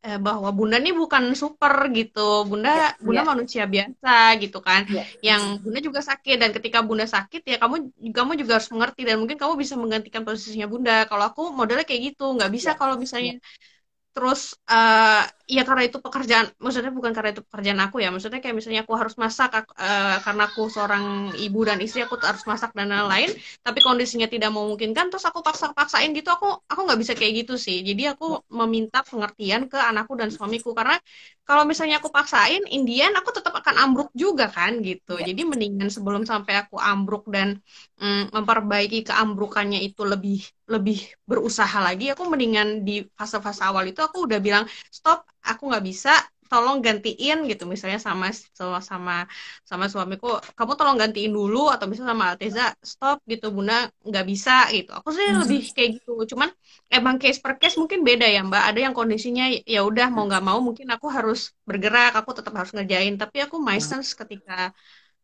eh, 0.00 0.18
bahwa 0.18 0.48
bunda 0.52 0.76
ini 0.80 0.96
bukan 0.96 1.36
super 1.36 1.88
gitu 1.92 2.48
bunda 2.48 2.72
yeah, 2.72 2.92
bunda 3.00 3.22
yeah. 3.22 3.28
manusia 3.28 3.64
biasa 3.68 4.14
gitu 4.40 4.58
kan 4.64 4.88
yeah. 4.88 5.06
yang 5.20 5.60
bunda 5.60 5.80
juga 5.84 6.00
sakit 6.00 6.36
dan 6.40 6.50
ketika 6.56 6.80
bunda 6.80 7.04
sakit 7.04 7.42
ya 7.44 7.56
kamu 7.60 7.92
kamu 8.12 8.32
juga 8.40 8.58
harus 8.58 8.70
mengerti 8.72 9.04
dan 9.04 9.20
mungkin 9.20 9.36
kamu 9.36 9.54
bisa 9.60 9.74
menggantikan 9.76 10.24
posisinya 10.24 10.66
bunda 10.66 11.04
kalau 11.04 11.28
aku 11.28 11.52
modelnya 11.52 11.84
kayak 11.84 12.14
gitu 12.14 12.32
nggak 12.32 12.50
bisa 12.52 12.72
yeah. 12.72 12.78
kalau 12.78 12.94
misalnya 12.96 13.36
yeah 13.36 13.68
terus 14.10 14.58
uh, 14.66 15.22
ya 15.50 15.62
karena 15.66 15.82
itu 15.90 15.98
pekerjaan 15.98 16.46
maksudnya 16.62 16.94
bukan 16.94 17.10
karena 17.10 17.34
itu 17.34 17.42
pekerjaan 17.42 17.80
aku 17.82 17.98
ya 17.98 18.08
maksudnya 18.14 18.38
kayak 18.38 18.54
misalnya 18.54 18.86
aku 18.86 18.94
harus 18.94 19.18
masak 19.18 19.50
uh, 19.58 20.16
karena 20.22 20.42
aku 20.46 20.70
seorang 20.70 21.34
ibu 21.42 21.60
dan 21.66 21.82
istri 21.82 22.06
aku 22.06 22.14
harus 22.22 22.46
masak 22.46 22.70
dan 22.78 22.86
lain-lain 22.94 23.34
tapi 23.66 23.82
kondisinya 23.82 24.30
tidak 24.30 24.54
memungkinkan 24.54 25.10
terus 25.10 25.26
aku 25.26 25.42
paksa-paksain 25.42 26.14
gitu 26.14 26.30
aku 26.30 26.46
aku 26.70 26.80
nggak 26.86 27.00
bisa 27.02 27.12
kayak 27.18 27.32
gitu 27.42 27.58
sih 27.58 27.82
jadi 27.82 28.14
aku 28.14 28.46
meminta 28.54 29.02
pengertian 29.02 29.66
ke 29.66 29.74
anakku 29.74 30.14
dan 30.14 30.30
suamiku 30.30 30.70
karena 30.70 30.94
kalau 31.42 31.66
misalnya 31.66 31.98
aku 31.98 32.14
paksain 32.14 32.62
Indian 32.70 33.10
aku 33.18 33.34
tetap 33.34 33.50
akan 33.50 33.74
ambruk 33.82 34.14
juga 34.14 34.46
kan 34.46 34.78
gitu 34.86 35.18
ya. 35.18 35.34
jadi 35.34 35.42
mendingan 35.50 35.90
sebelum 35.90 36.22
sampai 36.22 36.62
aku 36.62 36.78
ambruk 36.78 37.26
dan 37.26 37.58
mm, 37.98 38.30
memperbaiki 38.30 39.02
keambrukannya 39.02 39.82
itu 39.82 40.06
lebih 40.06 40.46
lebih 40.70 41.02
berusaha 41.26 41.82
lagi 41.82 42.14
aku 42.14 42.22
mendingan 42.30 42.86
di 42.86 43.02
fase-fase 43.18 43.66
awal 43.66 43.82
itu 43.90 43.98
aku 43.98 44.30
udah 44.30 44.38
bilang 44.38 44.64
stop 44.94 45.26
aku 45.44 45.62
nggak 45.70 45.84
bisa 45.84 46.12
tolong 46.50 46.82
gantiin 46.82 47.46
gitu. 47.46 47.62
Misalnya 47.70 48.02
sama 48.02 48.34
sama 48.34 48.82
sama 48.82 49.16
sama 49.62 49.84
suamiku 49.86 50.42
kamu 50.58 50.72
tolong 50.74 50.98
gantiin 50.98 51.30
dulu 51.30 51.70
atau 51.70 51.86
misalnya 51.86 52.10
sama 52.18 52.26
Alteza 52.34 52.74
stop 52.82 53.22
gitu 53.30 53.54
bunda 53.54 53.86
nggak 54.02 54.26
bisa 54.26 54.66
gitu. 54.74 54.90
Aku 54.98 55.14
sih 55.14 55.22
hmm. 55.30 55.38
lebih 55.46 55.60
kayak 55.70 55.90
gitu. 56.02 56.12
Cuman 56.34 56.50
emang 56.90 57.22
case 57.22 57.38
per 57.38 57.54
case 57.62 57.78
mungkin 57.78 58.02
beda 58.02 58.26
ya 58.26 58.42
mbak. 58.42 58.62
Ada 58.74 58.78
yang 58.90 58.94
kondisinya 58.98 59.46
ya 59.62 59.80
udah 59.86 60.10
mau 60.10 60.26
nggak 60.26 60.42
mau 60.42 60.58
mungkin 60.58 60.90
aku 60.90 61.06
harus 61.06 61.54
bergerak 61.62 62.18
aku 62.18 62.30
tetap 62.34 62.52
harus 62.58 62.74
ngerjain. 62.74 63.14
Tapi 63.14 63.46
aku 63.46 63.56
my 63.62 63.78
sense 63.78 64.10
ketika 64.18 64.74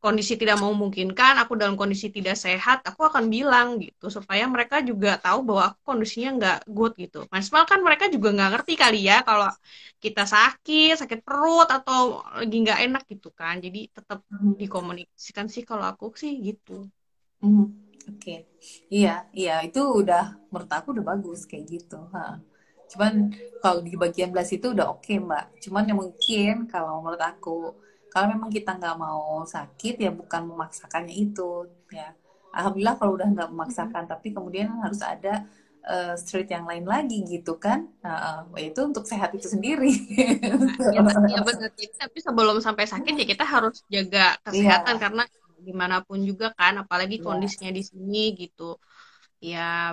kondisi 0.07 0.39
tidak 0.39 0.63
memungkinkan, 0.63 1.35
aku 1.43 1.59
dalam 1.59 1.75
kondisi 1.75 2.15
tidak 2.15 2.39
sehat, 2.39 2.87
aku 2.87 3.11
akan 3.11 3.27
bilang 3.27 3.83
gitu 3.83 4.07
supaya 4.07 4.47
mereka 4.47 4.79
juga 4.79 5.19
tahu 5.19 5.43
bahwa 5.43 5.75
aku 5.75 5.81
kondisinya 5.83 6.31
nggak 6.39 6.59
good 6.71 6.95
gitu. 6.95 7.27
Maksimal 7.27 7.67
kan 7.67 7.83
mereka 7.83 8.07
juga 8.07 8.31
nggak 8.31 8.51
ngerti 8.55 8.75
kali 8.79 9.11
ya 9.11 9.27
kalau 9.27 9.51
kita 9.99 10.23
sakit, 10.23 10.95
sakit 11.03 11.27
perut 11.27 11.67
atau 11.67 12.23
lagi 12.39 12.57
nggak 12.63 12.81
enak 12.87 13.03
gitu 13.11 13.35
kan. 13.35 13.59
Jadi 13.59 13.91
tetap 13.91 14.23
hmm. 14.31 14.55
dikomunikasikan 14.55 15.51
sih 15.51 15.67
kalau 15.67 15.83
aku 15.91 16.15
sih 16.15 16.39
gitu. 16.39 16.87
Hmm. 17.43 17.83
Oke, 18.07 18.23
okay. 18.23 18.41
iya, 18.87 19.27
iya 19.35 19.67
itu 19.67 19.83
udah 19.83 20.39
menurut 20.55 20.71
aku 20.71 20.95
udah 20.95 21.03
bagus 21.03 21.43
kayak 21.43 21.67
gitu. 21.67 21.99
Ha. 22.15 22.39
Cuman 22.87 23.35
kalau 23.59 23.83
di 23.83 23.99
bagian 23.99 24.31
belas 24.31 24.47
itu 24.55 24.71
udah 24.71 24.95
oke 24.95 25.03
okay, 25.03 25.19
mbak. 25.19 25.59
Cuman 25.59 25.91
yang 25.91 25.99
mungkin 25.99 26.71
kalau 26.71 27.03
menurut 27.03 27.19
aku 27.19 27.75
kalau 28.17 28.33
memang 28.33 28.49
kita 28.49 28.81
nggak 28.81 28.97
mau 28.97 29.45
sakit 29.45 30.01
ya 30.01 30.09
bukan 30.09 30.49
memaksakannya 30.49 31.13
itu 31.13 31.69
ya 31.93 32.17
alhamdulillah 32.57 32.97
kalau 32.97 33.13
udah 33.21 33.29
nggak 33.29 33.53
memaksakan 33.53 34.09
hmm. 34.09 34.13
tapi 34.17 34.33
kemudian 34.33 34.73
harus 34.81 35.05
ada 35.05 35.45
uh, 35.85 36.17
street 36.17 36.49
yang 36.49 36.65
lain 36.65 36.89
lagi 36.89 37.21
gitu 37.29 37.61
kan 37.61 37.85
uh, 38.01 38.49
uh, 38.49 38.57
itu 38.57 38.81
untuk 38.81 39.05
sehat 39.05 39.37
itu 39.37 39.53
sendiri 39.53 39.93
ya, 40.97 41.05
ya 41.05 41.45
benar 41.45 41.69
tapi 41.77 42.19
sebelum 42.25 42.57
sampai 42.65 42.89
sakit 42.89 43.13
ya 43.21 43.27
kita 43.29 43.45
harus 43.45 43.85
jaga 43.93 44.41
kesehatan 44.49 44.97
yeah. 44.97 45.03
karena 45.05 45.23
di 45.61 45.75
mana 45.77 46.01
pun 46.01 46.25
juga 46.25 46.57
kan 46.57 46.81
apalagi 46.81 47.21
yeah. 47.21 47.27
kondisinya 47.29 47.69
di 47.69 47.85
sini 47.85 48.33
gitu 48.33 48.81
ya 49.41 49.93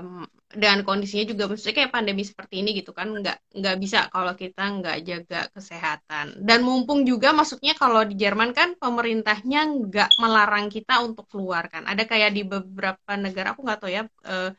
dan 0.54 0.86
kondisinya 0.86 1.26
juga 1.32 1.50
maksudnya 1.50 1.76
kayak 1.82 1.94
pandemi 1.98 2.22
seperti 2.22 2.62
ini 2.62 2.70
gitu 2.78 2.94
kan 2.94 3.10
nggak 3.10 3.38
nggak 3.58 3.76
bisa 3.82 3.98
kalau 4.14 4.34
kita 4.38 4.62
nggak 4.80 4.98
jaga 5.02 5.40
kesehatan. 5.50 6.26
Dan 6.48 6.60
mumpung 6.62 7.04
juga 7.10 7.34
maksudnya 7.34 7.74
kalau 7.74 8.06
di 8.06 8.16
Jerman 8.22 8.54
kan 8.54 8.78
pemerintahnya 8.78 9.60
nggak 9.90 10.10
melarang 10.22 10.70
kita 10.70 11.02
untuk 11.02 11.26
keluar 11.32 11.68
kan. 11.74 11.84
Ada 11.90 12.06
kayak 12.06 12.32
di 12.38 12.42
beberapa 12.46 13.12
negara 13.18 13.58
aku 13.58 13.62
nggak 13.66 13.80
tahu 13.82 13.92
ya 13.92 14.02
uh, 14.30 14.54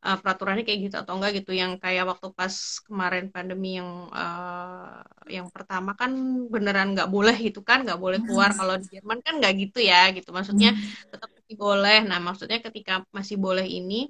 uh, 0.00 0.16
peraturannya 0.20 0.64
kayak 0.64 0.80
gitu 0.90 0.96
atau 1.00 1.16
enggak 1.16 1.42
gitu. 1.44 1.52
Yang 1.52 1.80
kayak 1.84 2.04
waktu 2.08 2.28
pas 2.32 2.54
kemarin 2.86 3.28
pandemi 3.28 3.76
yang 3.80 4.08
uh, 4.12 5.04
yang 5.28 5.46
pertama 5.52 5.92
kan 5.96 6.10
beneran 6.48 6.96
nggak 6.96 7.10
boleh 7.12 7.36
gitu 7.36 7.60
kan 7.60 7.84
nggak 7.84 8.00
boleh 8.00 8.18
keluar. 8.24 8.50
Kalau 8.56 8.74
di 8.80 8.86
Jerman 8.96 9.20
kan 9.20 9.38
nggak 9.40 9.54
gitu 9.60 9.78
ya 9.84 10.08
gitu. 10.16 10.32
Maksudnya 10.32 10.72
tetap 11.12 11.28
masih 11.32 11.56
boleh. 11.56 11.98
Nah 12.08 12.18
maksudnya 12.18 12.58
ketika 12.64 13.04
masih 13.12 13.36
boleh 13.36 13.66
ini 13.68 14.08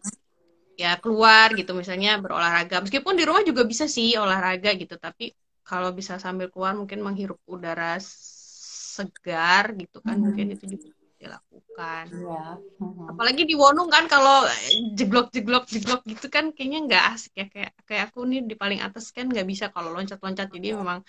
ya 0.78 0.96
keluar 1.02 1.52
gitu. 1.58 1.74
Misalnya 1.74 2.18
berolahraga. 2.22 2.82
Meskipun 2.84 3.14
di 3.18 3.24
rumah 3.26 3.42
juga 3.42 3.62
bisa 3.66 3.90
sih 3.90 4.14
olahraga 4.14 4.74
gitu. 4.78 4.94
Tapi 4.96 5.34
kalau 5.66 5.94
bisa 5.94 6.18
sambil 6.18 6.50
keluar 6.50 6.74
mungkin 6.74 7.02
menghirup 7.02 7.38
udara 7.46 7.98
segar 8.00 9.74
gitu 9.78 9.98
kan. 10.02 10.18
Mungkin 10.18 10.54
itu 10.54 10.66
juga 10.78 10.99
dilakukan. 11.20 12.04
Ya. 12.08 12.56
Hmm. 12.80 13.12
Apalagi 13.12 13.44
di 13.44 13.52
Wonung 13.52 13.92
kan 13.92 14.08
kalau 14.08 14.48
jeglok 14.96 15.28
jeglok 15.30 15.68
jeglok 15.68 16.00
gitu 16.08 16.32
kan 16.32 16.50
kayaknya 16.56 16.80
nggak 16.88 17.04
asik 17.12 17.32
ya 17.36 17.46
kayak 17.52 17.72
kayak 17.84 18.02
aku 18.08 18.24
nih 18.24 18.40
di 18.48 18.56
paling 18.56 18.80
atas 18.80 19.12
kan 19.12 19.28
nggak 19.28 19.44
bisa 19.44 19.68
kalau 19.68 19.92
loncat 19.92 20.16
loncat 20.18 20.48
jadi 20.48 20.74
memang 20.80 21.04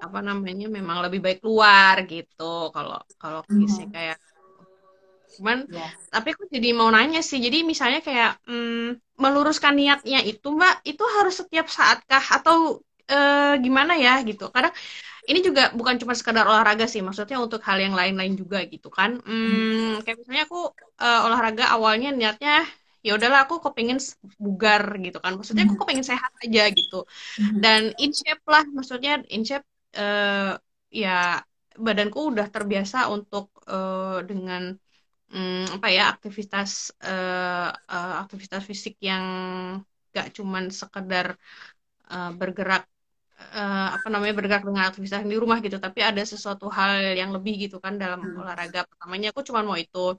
apa 0.00 0.18
namanya 0.24 0.68
memang 0.68 1.04
lebih 1.04 1.20
baik 1.20 1.38
keluar 1.44 2.00
gitu 2.08 2.72
kalau 2.72 2.98
kalau 3.20 3.40
kisah 3.44 3.88
hmm. 3.88 3.92
kayak 3.92 4.18
cuman 5.34 5.66
yeah. 5.66 5.90
tapi 6.14 6.30
aku 6.30 6.46
jadi 6.46 6.70
mau 6.76 6.86
nanya 6.88 7.18
sih 7.20 7.42
jadi 7.42 7.66
misalnya 7.66 8.00
kayak 8.00 8.38
hmm, 8.46 9.18
meluruskan 9.18 9.74
niatnya 9.74 10.22
itu 10.22 10.46
mbak 10.54 10.84
itu 10.86 11.02
harus 11.02 11.34
setiap 11.42 11.66
saat 11.66 12.06
kah 12.06 12.22
atau 12.22 12.78
e, 13.10 13.18
gimana 13.58 13.98
ya 13.98 14.22
gitu 14.22 14.46
kadang 14.54 14.70
ini 15.24 15.40
juga 15.40 15.72
bukan 15.72 15.96
cuma 15.96 16.12
sekadar 16.12 16.44
olahraga 16.44 16.84
sih 16.84 17.00
maksudnya 17.00 17.40
untuk 17.40 17.60
hal 17.64 17.80
yang 17.80 17.96
lain-lain 17.96 18.36
juga 18.36 18.60
gitu 18.68 18.92
kan 18.92 19.20
hmm, 19.24 20.04
kayak 20.04 20.20
misalnya 20.20 20.44
aku 20.44 20.60
e, 21.00 21.08
olahraga 21.26 21.64
awalnya 21.72 22.12
niatnya 22.12 22.64
ya 23.04 23.12
udahlah 23.16 23.44
aku 23.44 23.60
kepingin 23.60 24.00
bugar 24.40 24.96
gitu 25.00 25.20
kan 25.20 25.36
maksudnya 25.36 25.68
aku 25.68 25.76
hmm. 25.76 25.82
kepingin 25.84 26.06
sehat 26.08 26.32
aja 26.40 26.62
gitu 26.72 27.04
hmm. 27.36 27.60
dan 27.60 27.92
in 28.00 28.12
shape 28.16 28.44
lah 28.48 28.64
maksudnya 28.72 29.20
in 29.28 29.44
shape 29.44 29.68
uh, 30.00 30.56
ya 30.88 31.44
badanku 31.76 32.32
udah 32.32 32.48
terbiasa 32.48 33.12
untuk 33.12 33.52
uh, 33.68 34.24
dengan 34.24 34.72
um, 35.36 35.64
apa 35.68 35.88
ya 35.92 36.16
aktivitas 36.16 36.96
uh, 37.04 37.68
uh, 37.74 38.14
aktivitas 38.24 38.64
fisik 38.64 38.96
yang 39.04 39.26
gak 40.14 40.32
cuman 40.32 40.72
sekedar 40.72 41.36
uh, 42.08 42.32
bergerak 42.32 42.88
uh, 43.38 43.88
apa 43.96 44.06
namanya 44.12 44.34
bergerak 44.38 44.62
dengan 44.66 44.84
aktivitas 44.90 45.22
di 45.26 45.36
rumah 45.38 45.58
gitu 45.64 45.76
tapi 45.78 46.00
ada 46.00 46.22
sesuatu 46.22 46.66
hal 46.70 47.14
yang 47.14 47.30
lebih 47.34 47.68
gitu 47.68 47.76
kan 47.82 47.98
dalam 47.98 48.20
hmm. 48.22 48.40
olahraga 48.40 48.86
pertamanya 48.86 49.34
aku 49.34 49.40
cuma 49.46 49.60
mau 49.66 49.76
itu 49.78 50.14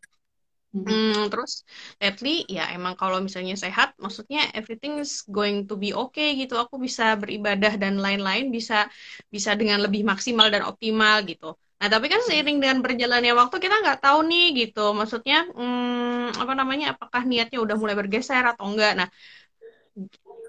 hmm. 0.75 0.86
hmm, 0.86 1.21
terus 1.32 1.63
lately 2.01 2.43
ya 2.51 2.71
emang 2.75 2.93
kalau 2.99 3.17
misalnya 3.23 3.56
sehat 3.56 3.95
maksudnya 3.99 4.51
everything 4.58 4.99
is 4.99 5.23
going 5.28 5.63
to 5.69 5.80
be 5.80 5.95
okay 5.95 6.36
gitu 6.36 6.60
aku 6.60 6.75
bisa 6.80 7.15
beribadah 7.15 7.73
dan 7.80 7.99
lain-lain 7.99 8.51
bisa 8.51 8.88
bisa 9.32 9.56
dengan 9.56 9.80
lebih 9.86 10.04
maksimal 10.04 10.47
dan 10.51 10.63
optimal 10.67 11.23
gitu 11.28 11.56
Nah, 11.75 11.91
tapi 11.91 12.08
kan 12.08 12.23
seiring 12.23 12.58
dengan 12.63 12.80
berjalannya 12.80 13.36
waktu 13.36 13.56
kita 13.60 13.75
nggak 13.84 13.99
tahu 13.99 14.19
nih 14.32 14.45
gitu. 14.63 14.95
Maksudnya 14.95 15.43
hmm, 15.51 16.39
apa 16.41 16.54
namanya? 16.56 16.95
Apakah 16.95 17.21
niatnya 17.28 17.60
udah 17.60 17.75
mulai 17.75 17.95
bergeser 17.99 18.43
atau 18.47 18.63
enggak? 18.71 18.95
Nah, 18.95 19.08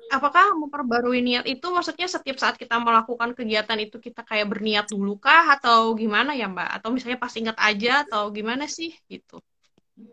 apakah 0.07 0.55
memperbarui 0.55 1.19
niat 1.23 1.45
itu 1.51 1.67
maksudnya 1.69 2.07
setiap 2.07 2.39
saat 2.39 2.55
kita 2.55 2.79
melakukan 2.79 3.35
kegiatan 3.35 3.79
itu 3.83 3.99
kita 3.99 4.23
kayak 4.23 4.47
berniat 4.47 4.87
dulu 4.87 5.19
kah 5.19 5.59
atau 5.59 5.93
gimana 5.99 6.33
ya, 6.33 6.47
Mbak? 6.47 6.71
Atau 6.81 6.89
misalnya 6.95 7.19
pas 7.19 7.35
ingat 7.35 7.59
aja 7.59 8.07
atau 8.07 8.31
gimana 8.31 8.71
sih 8.71 8.95
gitu? 9.11 9.43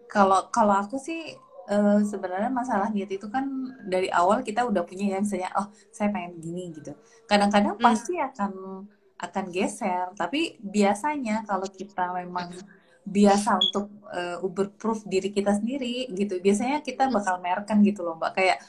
Kalau 0.09 0.49
kalau 0.49 0.79
aku 0.79 0.97
sih 0.97 1.35
uh, 1.69 2.01
sebenarnya 2.01 2.49
masalah 2.49 2.89
niat 2.89 3.11
itu 3.11 3.27
kan 3.29 3.45
dari 3.85 4.09
awal 4.09 4.41
kita 4.41 4.63
udah 4.65 4.83
punya 4.87 5.19
yang 5.19 5.25
saya 5.27 5.51
oh 5.59 5.69
saya 5.93 6.09
pengen 6.09 6.39
gini 6.41 6.73
gitu. 6.73 6.95
Kadang-kadang 7.29 7.77
hmm. 7.77 7.83
pasti 7.83 8.17
akan 8.17 8.83
akan 9.23 9.45
geser. 9.53 10.11
Tapi 10.17 10.59
biasanya 10.59 11.47
kalau 11.47 11.67
kita 11.69 12.11
memang 12.17 12.51
biasa 13.03 13.59
untuk 13.59 13.91
uh, 14.15 14.39
uber 14.39 14.71
proof 14.79 15.03
diri 15.03 15.27
kita 15.27 15.59
sendiri 15.59 16.07
gitu, 16.15 16.39
biasanya 16.39 16.79
kita 16.79 17.11
bakal 17.11 17.39
merken 17.43 17.83
gitu 17.83 18.03
loh 18.03 18.15
mbak. 18.15 18.31
Kayak 18.39 18.63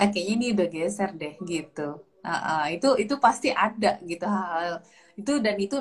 eh, 0.00 0.08
kayaknya 0.12 0.32
ini 0.36 0.46
udah 0.54 0.66
geser 0.74 1.10
deh 1.14 1.34
gitu. 1.44 1.88
Uh, 2.24 2.32
uh, 2.32 2.64
itu 2.72 2.88
itu 3.02 3.14
pasti 3.20 3.52
ada 3.52 4.00
gitu 4.00 4.24
hal, 4.24 4.80
itu 5.20 5.32
dan 5.44 5.56
itu 5.60 5.76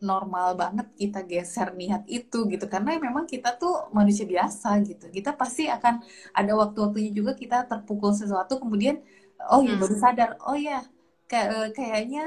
normal 0.00 0.54
banget 0.54 0.86
kita 0.94 1.20
geser 1.26 1.74
niat 1.74 2.06
itu 2.06 2.46
gitu 2.52 2.64
karena 2.70 2.96
memang 2.96 3.26
kita 3.26 3.58
tuh 3.58 3.90
manusia 3.90 4.24
biasa 4.24 4.78
gitu 4.86 5.10
kita 5.10 5.34
pasti 5.34 5.66
akan 5.66 6.00
ada 6.30 6.52
waktu-waktunya 6.54 7.10
juga 7.10 7.34
kita 7.34 7.66
terpukul 7.66 8.14
sesuatu 8.14 8.62
kemudian 8.62 9.02
oh 9.50 9.60
ya 9.62 9.74
baru 9.74 9.96
sadar 9.98 10.30
oh 10.46 10.54
ya 10.54 10.86
kayak 11.30 11.48
eh, 11.50 11.68
kayaknya 11.74 12.24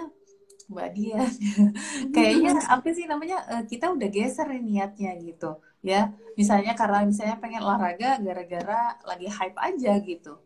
Mbak 0.72 0.90
Dia. 0.96 1.20
Kayaknya 2.16 2.64
apa 2.72 2.88
sih 2.96 3.04
namanya 3.04 3.44
uh, 3.52 3.64
kita 3.68 3.92
udah 3.92 4.08
geser 4.08 4.48
niatnya 4.56 5.20
gitu 5.20 5.60
ya. 5.84 6.16
Misalnya 6.40 6.80
karena 6.80 7.04
misalnya 7.04 7.36
pengen 7.44 7.60
olahraga 7.68 8.24
gara-gara 8.24 8.96
lagi 9.04 9.28
hype 9.28 9.60
aja 9.60 10.00
gitu. 10.00 10.40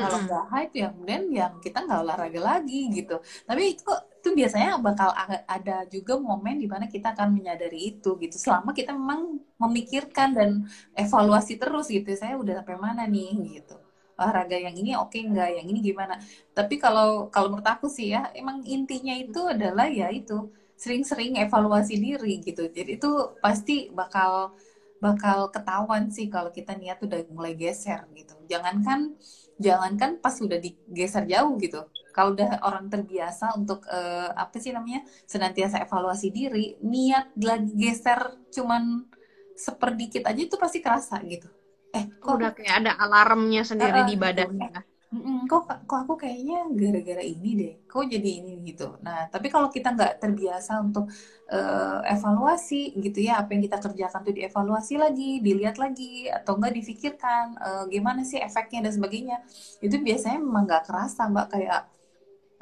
Kalau 0.00 0.18
nggak 0.24 0.44
hype 0.52 0.74
ya 0.80 0.86
kemudian 0.92 1.22
yang 1.30 1.52
kita 1.64 1.78
nggak 1.84 2.00
olahraga 2.04 2.40
lagi 2.40 2.88
gitu. 2.96 3.20
Tapi 3.48 3.62
itu 3.76 3.90
itu 4.22 4.28
biasanya 4.38 4.78
bakal 4.78 5.10
ada 5.56 5.76
juga 5.90 6.14
momen 6.16 6.56
di 6.62 6.68
mana 6.70 6.86
kita 6.86 7.12
akan 7.14 7.28
menyadari 7.36 7.78
itu 7.96 8.16
gitu. 8.22 8.36
Selama 8.40 8.70
kita 8.72 8.90
memang 8.94 9.40
memikirkan 9.60 10.28
dan 10.38 10.50
evaluasi 10.96 11.60
terus 11.60 11.86
gitu. 11.92 12.08
Saya 12.16 12.34
udah 12.40 12.62
sampai 12.62 12.76
mana 12.80 13.02
nih 13.06 13.60
gitu 13.60 13.76
olahraga 14.22 14.54
yang 14.54 14.76
ini 14.78 14.94
oke 14.94 15.10
okay 15.10 15.26
nggak 15.26 15.50
yang 15.58 15.66
ini 15.66 15.80
gimana 15.82 16.14
tapi 16.54 16.78
kalau 16.78 17.26
kalau 17.34 17.50
menurut 17.50 17.66
aku 17.66 17.90
sih 17.90 18.14
ya 18.14 18.30
emang 18.36 18.62
intinya 18.62 19.14
itu 19.16 19.40
adalah 19.48 19.90
ya 19.90 20.08
itu 20.12 20.52
sering-sering 20.78 21.38
evaluasi 21.42 21.98
diri 21.98 22.38
gitu 22.42 22.70
jadi 22.70 22.98
itu 22.98 23.10
pasti 23.42 23.90
bakal 23.90 24.54
bakal 25.02 25.50
ketahuan 25.50 26.10
sih 26.14 26.30
kalau 26.30 26.54
kita 26.54 26.78
niat 26.78 27.02
udah 27.02 27.26
mulai 27.34 27.58
geser 27.58 28.06
gitu 28.14 28.34
jangankan 28.46 29.18
jangankan 29.62 30.18
pas 30.18 30.34
sudah 30.34 30.58
digeser 30.58 31.24
jauh 31.30 31.54
gitu. 31.62 31.86
Kalau 32.12 32.36
udah 32.36 32.60
orang 32.66 32.92
terbiasa 32.92 33.56
untuk 33.56 33.86
uh, 33.88 34.34
apa 34.36 34.60
sih 34.60 34.74
namanya 34.74 35.06
senantiasa 35.24 35.80
evaluasi 35.86 36.28
diri 36.28 36.76
niat 36.84 37.32
lagi 37.40 37.72
geser 37.78 38.42
cuman 38.52 39.08
seperdikit 39.56 40.28
aja 40.28 40.40
itu 40.42 40.56
pasti 40.58 40.84
kerasa 40.84 41.22
gitu. 41.24 41.48
Eh 41.94 42.10
kok 42.20 42.36
udah 42.36 42.52
kayak 42.52 42.84
ada 42.84 42.92
alarmnya 43.00 43.64
sendiri 43.64 44.04
uh, 44.04 44.08
di 44.08 44.16
badannya 44.18 44.91
mm, 45.12 45.38
kok 45.50 45.62
kok 45.84 45.98
aku 46.02 46.14
kayaknya 46.22 46.56
gara-gara 46.72 47.22
ini 47.22 47.48
deh 47.60 47.72
kok 47.90 48.04
jadi 48.08 48.30
ini 48.40 48.52
gitu. 48.68 48.96
Nah 49.04 49.28
tapi 49.28 49.46
kalau 49.52 49.68
kita 49.68 49.88
nggak 49.96 50.12
terbiasa 50.22 50.72
untuk 50.80 51.04
uh, 51.52 52.00
evaluasi 52.08 52.96
gitu 53.04 53.18
ya 53.28 53.44
apa 53.44 53.52
yang 53.54 53.62
kita 53.68 53.78
kerjakan 53.84 54.20
tuh 54.26 54.34
dievaluasi 54.34 54.94
lagi 54.96 55.30
dilihat 55.44 55.76
lagi 55.76 56.32
atau 56.32 56.56
enggak 56.56 56.74
difikirkan 56.80 57.44
uh, 57.60 57.84
gimana 57.92 58.24
sih 58.24 58.40
efeknya 58.40 58.88
dan 58.88 58.92
sebagainya 58.96 59.36
itu 59.84 59.96
biasanya 60.00 60.38
memang 60.40 60.64
nggak 60.68 60.84
kerasa 60.88 61.22
mbak. 61.28 61.46
Kayak 61.52 61.80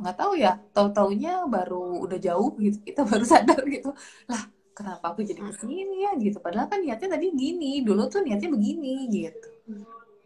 nggak 0.00 0.16
tahu 0.16 0.32
ya 0.44 0.52
tahu 0.74 0.88
taunya 0.96 1.32
baru 1.46 2.02
udah 2.04 2.18
jauh 2.18 2.50
gitu 2.58 2.78
kita 2.82 3.02
baru 3.10 3.24
sadar 3.24 3.62
gitu. 3.70 3.90
Lah 4.30 4.42
kenapa 4.74 5.14
aku 5.14 5.22
jadi 5.22 5.40
ke 5.44 5.52
sini 5.54 5.96
ya 6.08 6.10
gitu? 6.18 6.38
Padahal 6.42 6.66
kan 6.72 6.80
niatnya 6.82 7.08
tadi 7.14 7.26
gini 7.36 7.86
dulu 7.86 8.02
tuh 8.12 8.20
niatnya 8.26 8.50
begini 8.50 9.06
gitu 9.12 9.48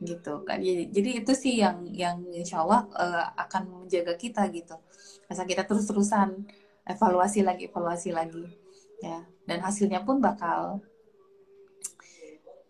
gitu 0.04 0.44
kan 0.44 0.60
jadi, 0.60 0.88
jadi 0.92 1.10
itu 1.24 1.32
sih 1.32 1.60
yang 1.60 1.84
yang 1.90 2.20
insya 2.30 2.62
Allah 2.62 2.86
uh, 2.94 3.24
akan 3.48 3.84
menjaga 3.84 4.14
kita 4.14 4.46
gitu 4.52 4.76
asal 5.28 5.44
kita 5.48 5.64
terus 5.64 5.88
terusan 5.88 6.44
evaluasi 6.84 7.40
lagi 7.40 7.66
evaluasi 7.66 8.12
lagi 8.12 8.44
ya 9.00 9.24
dan 9.48 9.64
hasilnya 9.64 10.04
pun 10.04 10.20
bakal 10.20 10.84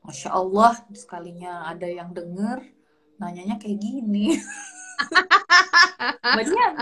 masya 0.06 0.30
Allah 0.30 0.78
sekalinya 0.94 1.66
ada 1.66 1.90
yang 1.90 2.14
denger 2.14 2.62
nanyanya 3.18 3.58
kayak 3.58 3.82
gini 3.82 4.34
Banyak. 6.24 6.72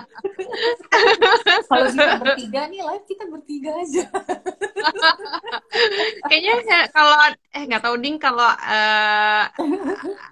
Kalau 1.68 1.86
kita 1.88 2.14
bertiga 2.20 2.60
nih 2.68 2.80
live 2.84 3.06
kita 3.08 3.24
bertiga 3.28 3.70
aja. 3.80 4.04
Kayaknya 6.28 6.86
kalau 6.92 7.16
eh 7.56 7.62
nggak 7.64 7.82
tahu 7.82 7.96
ding 8.00 8.16
kalau 8.20 8.44
uh, 8.44 9.44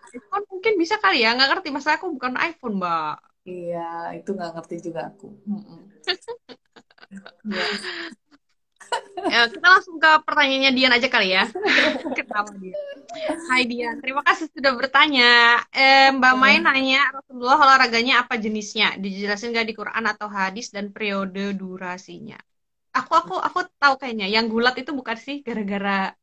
bisa 0.80 0.96
kali 0.96 1.20
ya 1.20 1.36
nggak 1.36 1.50
ngerti 1.52 1.68
masa 1.68 2.00
aku 2.00 2.06
bukan 2.16 2.40
iPhone 2.40 2.80
mbak. 2.80 3.20
Iya 3.44 4.16
itu 4.16 4.30
nggak 4.36 4.52
ngerti 4.56 4.76
juga 4.86 5.00
aku. 5.12 5.28
ya. 7.44 7.66
ya, 9.32 9.40
kita 9.52 9.66
langsung 9.66 9.96
ke 10.00 10.10
pertanyaannya 10.24 10.70
Dian 10.72 10.92
aja 10.96 11.08
kali 11.12 11.28
ya. 11.36 11.44
Ketawa 12.16 12.50
dia. 12.58 12.76
Hai 13.50 13.66
Dian, 13.66 14.00
terima 14.00 14.22
kasih 14.24 14.46
sudah 14.50 14.72
bertanya. 14.78 15.60
Eh, 15.74 16.14
Mbak 16.14 16.34
Mai 16.40 16.56
nanya 16.62 17.10
Rasulullah 17.12 17.58
olahraganya 17.58 18.24
apa 18.24 18.38
jenisnya? 18.40 18.96
Dijelasin 18.96 19.52
nggak 19.52 19.66
di 19.68 19.74
Quran 19.76 20.04
atau 20.08 20.28
hadis 20.30 20.72
dan 20.72 20.94
periode 20.94 21.54
durasinya? 21.54 22.38
Aku 22.96 23.12
aku 23.14 23.34
aku 23.38 23.58
tahu 23.78 23.94
kayaknya. 24.00 24.26
Yang 24.30 24.46
gulat 24.50 24.74
itu 24.78 24.90
bukan 24.94 25.16
sih 25.18 25.42
gara-gara 25.46 26.14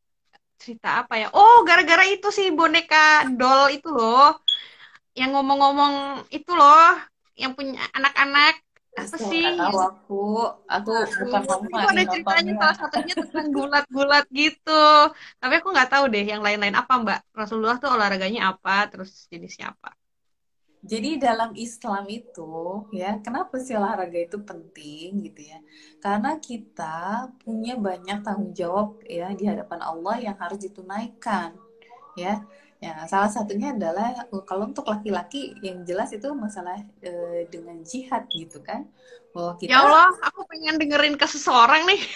cerita 0.58 1.06
apa 1.06 1.14
ya? 1.22 1.28
Oh, 1.38 1.64
gara-gara 1.64 2.04
itu 2.10 2.28
sih 2.34 2.50
boneka 2.52 3.30
doll 3.38 3.72
itu 3.72 3.90
loh. 3.94 4.42
Yang 5.18 5.30
ngomong-ngomong 5.34 5.94
itu 6.30 6.52
loh, 6.54 6.94
yang 7.34 7.58
punya 7.58 7.82
anak-anak 7.98 8.62
apa 8.98 9.16
sih? 9.18 9.46
tahu 9.62 9.78
aku, 9.78 10.22
aku 10.66 10.90
bukan. 11.22 11.42
Itu 11.46 11.86
ada 11.90 12.04
ceritanya 12.10 12.54
salah 12.58 12.78
satunya 12.78 13.14
tentang 13.18 13.48
gulat-gulat 13.54 14.26
gitu. 14.34 14.86
Tapi 15.42 15.54
aku 15.62 15.68
nggak 15.74 15.90
tahu 15.94 16.04
deh 16.14 16.26
yang 16.26 16.42
lain-lain 16.46 16.74
apa 16.74 16.94
Mbak. 17.02 17.20
Rasulullah 17.34 17.78
tuh 17.82 17.90
olahraganya 17.94 18.54
apa, 18.54 18.90
terus 18.90 19.30
jenisnya 19.30 19.74
apa? 19.74 19.94
Jadi 20.88 21.20
dalam 21.20 21.52
Islam 21.58 22.06
itu 22.08 22.86
ya, 22.96 23.20
kenapa 23.20 23.60
sih 23.60 23.76
olahraga 23.76 24.18
itu 24.24 24.38
penting 24.40 25.26
gitu 25.26 25.42
ya? 25.52 25.60
Karena 26.00 26.38
kita 26.38 27.28
punya 27.42 27.76
banyak 27.76 28.24
tanggung 28.24 28.54
jawab 28.54 29.02
ya 29.04 29.34
di 29.34 29.44
hadapan 29.50 29.82
Allah 29.84 30.16
yang 30.22 30.38
harus 30.38 30.62
ditunaikan 30.62 31.58
ya 32.18 32.42
Ya, 32.78 32.94
salah 33.10 33.26
satunya 33.26 33.74
adalah 33.74 34.30
uh, 34.30 34.46
kalau 34.46 34.70
untuk 34.70 34.86
laki-laki 34.86 35.58
yang 35.66 35.82
jelas 35.82 36.14
itu 36.14 36.30
masalah 36.38 36.78
e, 37.02 37.46
dengan 37.50 37.82
jihad 37.82 38.30
gitu 38.30 38.62
kan. 38.62 38.86
Bahwa 39.34 39.58
kita 39.58 39.74
Ya 39.74 39.82
Allah, 39.82 40.14
aku 40.22 40.46
pengen 40.46 40.78
dengerin 40.78 41.18
ke 41.18 41.26
seseorang 41.26 41.90
nih. 41.90 42.02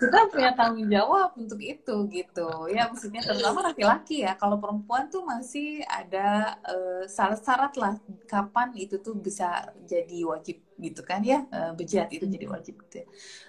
kita 0.00 0.20
punya 0.28 0.52
tanggung 0.52 0.92
jawab 0.92 1.32
untuk 1.40 1.64
itu 1.64 1.96
gitu. 2.12 2.48
Ya, 2.68 2.92
maksudnya 2.92 3.24
terutama 3.24 3.72
laki-laki 3.72 4.20
ya. 4.20 4.36
Kalau 4.36 4.60
perempuan 4.60 5.08
tuh 5.08 5.24
masih 5.24 5.80
ada 5.88 6.60
syarat-syarat 7.08 7.72
lah 7.80 7.96
kapan 8.28 8.76
itu 8.76 9.00
tuh 9.00 9.16
bisa 9.16 9.72
jadi 9.88 10.28
wajib 10.28 10.60
gitu 10.76 11.00
kan 11.00 11.24
ya. 11.24 11.48
E, 11.48 11.72
berjihad 11.72 12.12
itu 12.12 12.28
jadi 12.28 12.52
wajib 12.52 12.76
gitu 12.84 13.00
ya. 13.00 13.06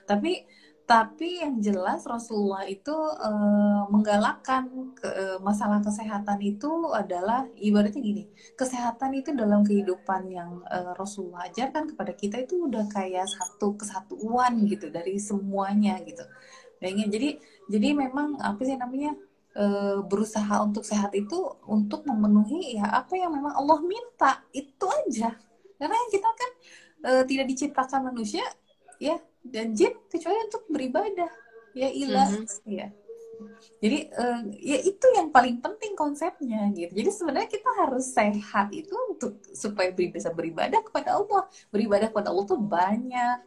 Tapi 0.07 0.47
tapi 0.91 1.39
yang 1.39 1.63
jelas 1.63 2.03
Rasulullah 2.03 2.67
itu 2.67 2.91
uh, 2.91 3.87
menggalakkan 3.87 4.91
ke, 4.91 5.07
uh, 5.07 5.39
masalah 5.39 5.79
kesehatan 5.79 6.35
itu 6.43 6.67
adalah 6.91 7.47
ibaratnya 7.55 8.03
gini 8.03 8.23
kesehatan 8.59 9.15
itu 9.15 9.31
dalam 9.31 9.63
kehidupan 9.63 10.27
yang 10.27 10.59
uh, 10.67 10.91
Rasulullah 10.99 11.47
ajarkan 11.47 11.95
kepada 11.95 12.11
kita 12.11 12.43
itu 12.43 12.67
udah 12.67 12.91
kayak 12.91 13.23
satu 13.23 13.79
kesatuan 13.79 14.67
gitu 14.67 14.91
dari 14.91 15.15
semuanya 15.15 15.95
gitu. 16.03 16.27
Bayangin, 16.83 17.07
jadi 17.07 17.29
jadi 17.71 17.87
memang 17.95 18.35
apa 18.43 18.59
sih 18.67 18.75
namanya 18.75 19.15
uh, 19.55 20.03
berusaha 20.03 20.59
untuk 20.59 20.83
sehat 20.83 21.15
itu 21.15 21.55
untuk 21.71 22.03
memenuhi 22.03 22.75
ya 22.75 22.91
apa 22.91 23.15
yang 23.15 23.31
memang 23.31 23.55
Allah 23.55 23.79
minta 23.79 24.43
itu 24.51 24.85
aja. 25.07 25.39
Karena 25.79 25.97
kita 26.11 26.29
kan 26.35 26.51
uh, 27.07 27.23
tidak 27.23 27.47
diciptakan 27.47 28.11
manusia 28.11 28.43
ya 28.99 29.15
dan 29.45 29.73
jin 29.73 29.93
kecuali 30.07 30.39
untuk 30.47 30.63
beribadah. 30.69 31.31
Ya 31.71 31.89
ilah. 31.89 32.29
Mm 32.29 32.45
-hmm. 32.45 32.67
ya 32.67 32.87
jadi 33.81 33.99
uh, 34.13 34.41
ya 34.61 34.77
itu 34.85 35.05
yang 35.17 35.33
paling 35.33 35.57
penting 35.57 35.97
konsepnya 35.97 36.69
gitu. 36.77 36.93
Jadi 36.93 37.09
sebenarnya 37.09 37.49
kita 37.49 37.69
harus 37.81 38.05
sehat 38.13 38.69
itu 38.69 38.93
untuk 39.09 39.41
supaya 39.57 39.89
bisa 39.93 40.29
beribadah 40.29 40.85
kepada 40.85 41.17
Allah. 41.17 41.49
Beribadah 41.73 42.13
kepada 42.13 42.29
Allah 42.29 42.45
tuh 42.45 42.61
banyak. 42.61 43.37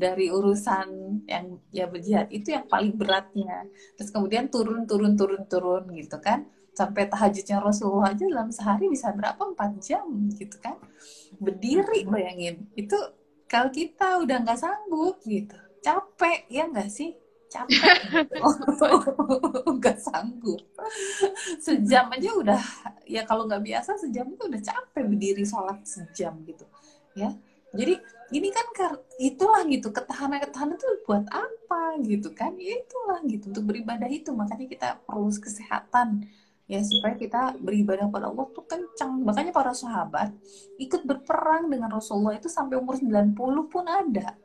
Dari 0.00 0.32
urusan 0.32 0.88
yang 1.28 1.60
ya 1.68 1.84
berjihad 1.84 2.32
itu 2.32 2.56
yang 2.56 2.64
paling 2.64 2.96
beratnya. 2.96 3.68
Terus 4.00 4.08
kemudian 4.08 4.48
turun 4.48 4.88
turun 4.88 5.12
turun 5.16 5.44
turun 5.44 5.84
gitu 5.92 6.16
kan. 6.20 6.48
Sampai 6.72 7.04
tahajudnya 7.08 7.60
Rasulullah 7.60 8.16
aja 8.16 8.24
dalam 8.24 8.48
sehari 8.48 8.88
bisa 8.88 9.12
berapa? 9.12 9.40
Empat 9.40 9.76
jam 9.84 10.08
gitu 10.36 10.56
kan. 10.60 10.80
Berdiri 11.36 12.08
bayangin. 12.08 12.68
Itu 12.72 12.96
kalau 13.50 13.74
kita 13.74 14.22
udah 14.22 14.36
nggak 14.46 14.60
sanggup 14.62 15.18
gitu 15.26 15.58
capek 15.80 16.46
ya 16.52 16.68
nggak 16.68 16.90
sih? 16.92 17.16
Capek. 17.50 17.82
Gitu. 18.30 18.36
nggak 19.80 19.98
sanggup. 19.98 20.62
Sejam 21.58 22.06
aja 22.12 22.30
udah 22.36 22.62
ya 23.08 23.26
kalau 23.26 23.48
nggak 23.48 23.64
biasa 23.64 23.98
sejam 23.98 24.30
itu 24.30 24.44
udah 24.46 24.62
capek 24.62 25.02
berdiri 25.08 25.42
sholat 25.42 25.82
sejam 25.82 26.38
gitu 26.46 26.64
ya. 27.16 27.34
Jadi 27.74 27.98
ini 28.30 28.48
kan 28.54 28.66
itulah 29.18 29.66
gitu 29.66 29.90
ketahanan 29.90 30.38
ketahanan 30.42 30.78
itu 30.78 30.86
buat 31.02 31.26
apa 31.30 31.98
gitu 32.06 32.30
kan? 32.30 32.54
Ya 32.60 32.78
itulah 32.78 33.18
gitu 33.26 33.50
untuk 33.50 33.66
beribadah 33.66 34.06
itu. 34.06 34.30
Makanya 34.30 34.66
kita 34.70 34.88
perlu 35.02 35.30
kesehatan 35.34 36.30
ya 36.70 36.78
supaya 36.86 37.18
kita 37.18 37.58
beribadah 37.58 38.06
pada 38.06 38.30
Allah 38.30 38.46
tuh 38.54 38.62
kencang. 38.62 39.26
Makanya 39.26 39.50
para 39.50 39.74
sahabat 39.74 40.30
ikut 40.78 41.02
berperang 41.02 41.66
dengan 41.66 41.90
Rasulullah 41.90 42.38
itu 42.38 42.46
sampai 42.46 42.78
umur 42.78 42.94
90 42.94 43.34
pun 43.66 43.84
ada. 43.90 44.38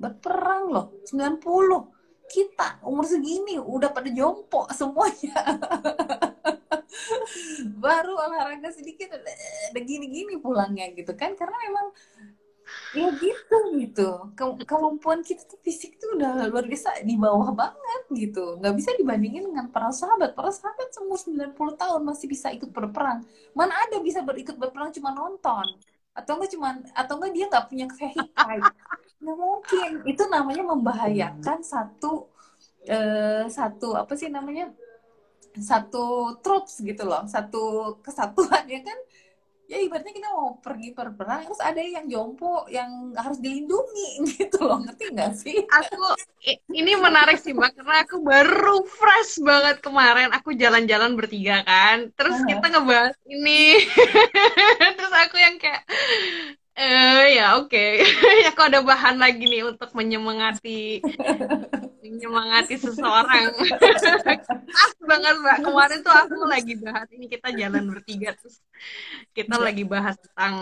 Berperang 0.00 0.72
loh 0.72 0.86
90 1.04 2.00
kita 2.30 2.80
umur 2.86 3.04
segini 3.04 3.60
udah 3.60 3.92
pada 3.92 4.08
jompo 4.08 4.64
semuanya. 4.72 5.36
Baru 7.84 8.16
olahraga 8.16 8.72
sedikit 8.72 9.12
udah 9.12 9.82
gini-gini 9.84 10.40
pulangnya 10.40 10.88
gitu 10.96 11.12
kan. 11.12 11.36
Karena 11.36 11.60
memang 11.68 11.86
ya 12.90 13.08
gitu 13.14 13.56
gitu. 13.78 14.08
Ke 14.34 14.44
kemampuan 14.66 15.22
kita 15.22 15.46
tuh 15.46 15.58
fisik 15.62 15.98
tuh 16.02 16.18
udah 16.18 16.50
luar 16.50 16.66
biasa 16.66 17.02
di 17.06 17.14
bawah 17.14 17.50
banget 17.54 18.02
gitu. 18.14 18.58
Nggak 18.58 18.74
bisa 18.78 18.90
dibandingin 18.98 19.44
dengan 19.46 19.66
para 19.70 19.90
sahabat. 19.94 20.34
Para 20.34 20.50
sahabat 20.50 20.90
semua 20.90 21.18
90 21.18 21.80
tahun 21.80 22.00
masih 22.02 22.26
bisa 22.26 22.50
ikut 22.50 22.70
berperang. 22.74 23.22
Mana 23.54 23.74
ada 23.86 23.98
bisa 24.02 24.20
berikut 24.26 24.58
berperang 24.58 24.90
cuma 24.94 25.14
nonton? 25.14 25.66
Atau 26.14 26.38
enggak 26.38 26.50
cuma 26.54 26.68
atau 26.92 27.14
enggak 27.18 27.32
dia 27.36 27.44
nggak 27.50 27.66
punya 27.70 27.86
vehicle 27.94 28.70
nggak 29.20 29.36
mungkin. 29.38 29.90
Itu 30.08 30.22
namanya 30.32 30.64
membahayakan 30.64 31.58
satu 31.62 32.26
eh, 32.88 33.44
satu 33.46 33.94
apa 33.94 34.12
sih 34.18 34.28
namanya? 34.32 34.72
Satu 35.58 36.36
troops 36.42 36.82
gitu 36.82 37.02
loh. 37.06 37.22
Satu 37.30 37.94
kesatuan 38.02 38.64
ya 38.74 38.80
kan 38.82 38.98
ya 39.70 39.78
ibaratnya 39.78 40.10
kita 40.10 40.28
mau 40.34 40.58
pergi 40.58 40.90
berperang 40.90 41.46
terus 41.46 41.62
ada 41.62 41.78
yang 41.78 42.10
jompo 42.10 42.66
yang 42.66 43.14
harus 43.14 43.38
dilindungi 43.38 44.10
gitu 44.34 44.66
loh. 44.66 44.82
Ngerti 44.82 45.04
nggak 45.14 45.32
sih? 45.38 45.62
Aku 45.62 45.94
ini 46.74 46.98
menarik 46.98 47.38
sih 47.38 47.54
mbak 47.54 47.78
karena 47.78 48.02
aku 48.02 48.18
baru 48.18 48.82
fresh 48.82 49.38
banget 49.46 49.78
kemarin. 49.78 50.34
Aku 50.34 50.50
jalan-jalan 50.58 51.14
bertiga 51.14 51.62
kan 51.62 52.10
terus 52.18 52.34
uh 52.34 52.42
-huh. 52.42 52.50
kita 52.50 52.66
ngebahas 52.74 53.16
ini. 53.30 53.78
Terus 54.98 55.14
aku 55.14 55.36
yang 55.38 55.56
kayak 55.60 55.86
eh 56.80 57.36
ya 57.36 57.60
oke 57.60 57.68
okay. 57.68 58.00
ya 58.48 58.56
kok 58.56 58.72
ada 58.72 58.80
bahan 58.80 59.20
lagi 59.20 59.44
nih 59.44 59.68
untuk 59.68 59.92
menyemangati 59.92 61.04
menyemangati 62.00 62.80
seseorang 62.80 63.52
pas 64.72 64.92
banget 65.04 65.34
mbak 65.44 65.58
kemarin 65.60 66.00
tuh 66.00 66.14
aku 66.16 66.40
lagi 66.48 66.80
bahas 66.80 67.04
ini 67.12 67.28
kita 67.28 67.52
jalan 67.52 67.84
bertiga 67.84 68.32
terus 68.32 68.64
kita 69.36 69.60
ya. 69.60 69.64
lagi 69.68 69.84
bahas 69.84 70.16
tentang 70.16 70.54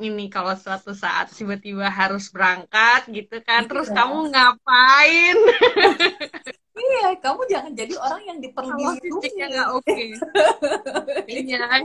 ini 0.00 0.32
kalau 0.32 0.56
suatu 0.56 0.96
saat 0.96 1.28
tiba-tiba 1.36 1.84
harus 1.84 2.32
berangkat 2.32 3.12
gitu 3.12 3.36
kan 3.44 3.68
terus 3.68 3.92
ya. 3.92 4.00
kamu 4.00 4.32
ngapain 4.32 5.36
iya 6.72 7.12
kamu 7.20 7.42
jangan 7.52 7.72
jadi 7.76 7.94
orang 8.00 8.22
yang 8.24 8.38
diperlindungi 8.40 9.28
nggak 9.36 9.68
oke 9.76 9.84
okay. 9.84 10.16
iya 11.44 11.84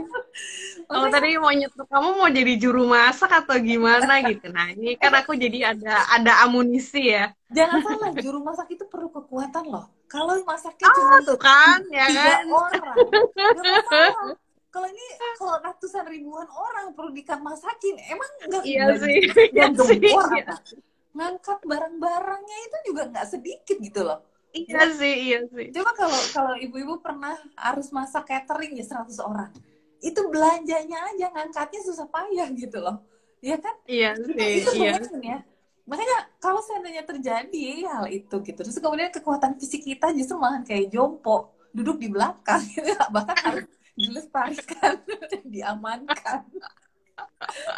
Kalau 0.88 1.12
tadi 1.12 1.36
mau 1.36 1.52
nyetuk 1.52 1.84
kamu 1.84 2.08
mau 2.16 2.30
jadi 2.32 2.52
juru 2.56 2.88
masak 2.88 3.28
atau 3.28 3.60
gimana 3.60 4.24
gitu. 4.24 4.48
Nah, 4.48 4.72
ini 4.72 4.96
kan 4.96 5.12
aku 5.12 5.36
jadi 5.36 5.76
ada 5.76 6.08
ada 6.08 6.48
amunisi 6.48 7.12
ya. 7.12 7.28
Jangan 7.52 7.84
salah, 7.84 8.10
juru 8.16 8.40
masak 8.40 8.72
itu 8.72 8.88
perlu 8.88 9.12
kekuatan 9.12 9.68
loh. 9.68 9.92
Kalau 10.08 10.40
masaknya 10.48 10.88
oh, 10.88 10.94
cuma 10.96 11.16
tuh 11.20 11.36
kan, 11.36 11.84
ya 11.92 12.08
kan? 12.08 12.48
orang, 12.48 12.96
kalau 14.72 14.88
ini 14.88 15.06
kalau 15.36 15.60
ratusan 15.60 16.04
ribuan 16.08 16.48
orang 16.48 16.96
perlu 16.96 17.12
masakin, 17.44 17.96
emang 18.08 18.30
nggak 18.48 18.64
iya 18.64 18.84
sih, 18.96 19.16
iya 19.52 19.66
sih. 19.76 20.00
Iya. 20.00 20.56
Ngangkat 21.12 21.60
barang-barangnya 21.68 22.58
itu 22.64 22.76
juga 22.88 23.12
nggak 23.12 23.26
sedikit 23.28 23.76
gitu 23.76 24.00
loh. 24.08 24.24
Iya 24.48 24.80
ya. 24.80 24.84
sih, 24.96 25.14
iya 25.28 25.38
sih. 25.52 25.66
Coba 25.76 25.92
kalau 25.92 26.20
kalau 26.32 26.54
ibu-ibu 26.56 26.98
pernah 27.04 27.36
harus 27.52 27.92
masak 27.92 28.32
catering 28.32 28.74
ya 28.80 28.84
100 28.84 29.20
orang 29.20 29.52
itu 29.98 30.20
belanjanya 30.30 30.98
aja 31.14 31.26
ngangkatnya 31.34 31.80
susah 31.82 32.06
payah 32.06 32.48
gitu 32.54 32.78
loh 32.78 33.02
ya 33.42 33.58
kan 33.58 33.74
iya 33.86 34.14
sih 34.14 34.34
itu 34.34 34.70
iya. 34.78 34.98
ya 35.22 35.38
makanya 35.88 36.18
kalau 36.42 36.60
seandainya 36.62 37.02
terjadi 37.06 37.86
hal 37.86 38.06
itu 38.10 38.34
gitu 38.44 38.60
terus 38.60 38.78
kemudian 38.78 39.10
kekuatan 39.10 39.56
fisik 39.58 39.86
kita 39.86 40.10
justru 40.14 40.38
malah 40.38 40.62
kayak 40.62 40.90
jompo 40.90 41.54
duduk 41.72 42.00
di 42.02 42.08
belakang 42.10 42.60
gitu, 42.74 42.94
bahkan 43.14 43.36
harus 43.42 43.66
dilestarikan 43.94 45.02
diamankan 45.54 46.46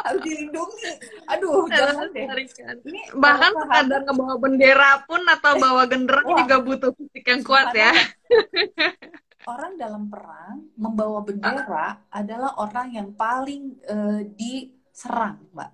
harus 0.03 0.21
dilindungi 0.25 0.91
aduh 1.29 1.65
jangan 1.69 2.07
deh 2.11 2.25
ini 2.85 3.01
bahkan 3.15 3.51
sekadar 3.55 4.01
ngebawa 4.05 4.35
bendera 4.41 4.91
pun 5.05 5.21
atau 5.25 5.53
bawa 5.57 5.83
genderang 5.85 6.27
juga 6.45 6.57
butuh 6.59 6.91
fisik 6.97 7.23
yang 7.25 7.41
kuat 7.45 7.71
ya 7.73 7.93
orang 9.49 9.73
dalam 9.77 10.03
perang 10.09 10.69
membawa 10.77 11.19
bendera 11.25 12.05
adalah 12.13 12.57
orang 12.61 12.93
yang 12.93 13.09
paling 13.15 13.77
uh, 13.89 14.21
diserang, 14.37 15.41
Mbak. 15.53 15.71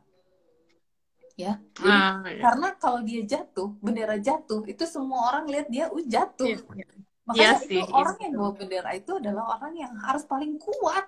Ya, 1.38 1.62
Jadi, 1.78 1.86
ah, 1.86 2.26
iya. 2.26 2.42
karena 2.42 2.68
kalau 2.82 3.00
dia 3.06 3.22
jatuh, 3.22 3.78
bendera 3.78 4.18
jatuh, 4.18 4.66
itu 4.66 4.84
semua 4.90 5.30
orang 5.30 5.46
lihat 5.46 5.68
dia 5.70 5.86
uh, 5.86 6.02
jatuh. 6.02 6.50
Iya, 6.50 6.58
iya. 6.74 6.88
Makanya 7.28 7.44
iya 7.44 7.54
itu 7.62 7.70
sih, 7.70 7.82
orang 7.94 8.18
iya. 8.18 8.24
yang 8.24 8.34
bawa 8.40 8.52
bendera 8.56 8.92
itu 8.96 9.12
adalah 9.20 9.44
orang 9.60 9.74
yang 9.78 9.94
harus 10.02 10.24
paling 10.26 10.58
kuat 10.58 11.06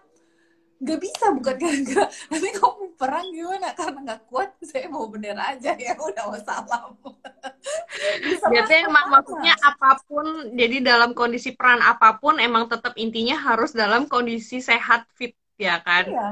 nggak 0.79 0.99
bisa 0.99 1.25
bukan 1.35 1.55
gara-gara. 1.61 2.05
Nanti 2.31 2.49
kamu 2.55 2.83
perang 2.95 3.27
gimana? 3.31 3.67
Karena 3.75 3.99
nggak 4.03 4.21
kuat 4.31 4.49
saya 4.63 4.87
mau 4.87 5.05
bendera 5.11 5.55
aja. 5.55 5.75
Ya 5.75 5.93
udah 5.95 6.25
wassalam. 6.31 6.95
Jadi 8.55 8.73
emang 8.87 9.11
maksudnya 9.11 9.53
apa 9.59 9.99
pun 10.07 10.55
jadi 10.55 10.79
dalam 10.79 11.11
kondisi 11.11 11.53
peran 11.53 11.83
apa 11.83 12.15
pun 12.17 12.39
emang 12.39 12.71
tetap 12.71 12.95
intinya 12.95 13.35
harus 13.35 13.75
dalam 13.75 14.07
kondisi 14.07 14.63
sehat 14.63 15.05
fit 15.13 15.35
ya 15.59 15.83
kan? 15.83 16.07
Iya. 16.07 16.29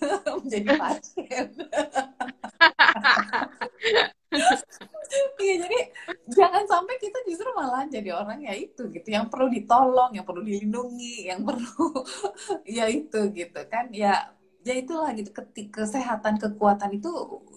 Menjadi 0.40 0.68
pasien 0.80 1.46
Iya 5.40 5.54
jadi 5.66 5.78
jangan 6.30 6.64
sampai 6.70 6.94
kita 7.02 7.18
justru 7.26 7.50
malah 7.50 7.82
jadi 7.90 8.14
orang 8.14 8.46
ya 8.46 8.54
itu 8.54 8.86
gitu 8.94 9.08
yang 9.10 9.26
perlu 9.26 9.50
ditolong, 9.50 10.14
yang 10.14 10.22
perlu 10.22 10.46
dilindungi, 10.46 11.26
yang 11.26 11.42
perlu 11.42 12.06
ya 12.78 12.86
itu 12.86 13.18
gitu 13.34 13.60
kan. 13.66 13.90
Ya 13.90 14.30
ya 14.60 14.76
itulah 14.76 15.10
gitu 15.16 15.32
ketika 15.32 15.82
kesehatan 15.82 16.36
kekuatan 16.38 16.94
itu 16.94 17.10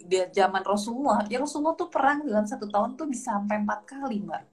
di 0.08 0.18
zaman 0.34 0.66
Rasulullah. 0.66 1.28
Ya 1.30 1.38
Rasulullah 1.38 1.78
tuh 1.78 1.94
perang 1.94 2.26
dalam 2.26 2.48
satu 2.48 2.66
tahun 2.66 2.98
tuh 2.98 3.06
bisa 3.06 3.38
sampai 3.38 3.62
empat 3.62 3.82
kali 3.86 4.24
mbak. 4.24 4.44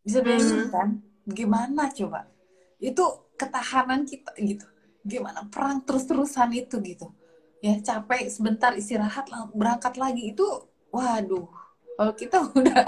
Bisa 0.00 0.24
bayangin 0.24 0.64
hmm. 0.64 0.72
kan? 0.72 0.88
Gimana 1.28 1.92
coba? 1.92 2.24
Itu 2.80 3.34
ketahanan 3.36 4.08
kita 4.08 4.32
gitu. 4.40 4.64
Gimana 5.04 5.44
perang 5.50 5.84
terus-terusan 5.84 6.56
itu 6.56 6.80
gitu. 6.80 7.12
Ya 7.58 7.74
capek 7.82 8.30
sebentar 8.30 8.72
istirahat 8.72 9.28
berangkat 9.52 9.98
lagi. 9.98 10.32
Itu 10.32 10.67
waduh 10.88 11.48
kalau 11.98 12.14
kita 12.14 12.38
udah 12.58 12.84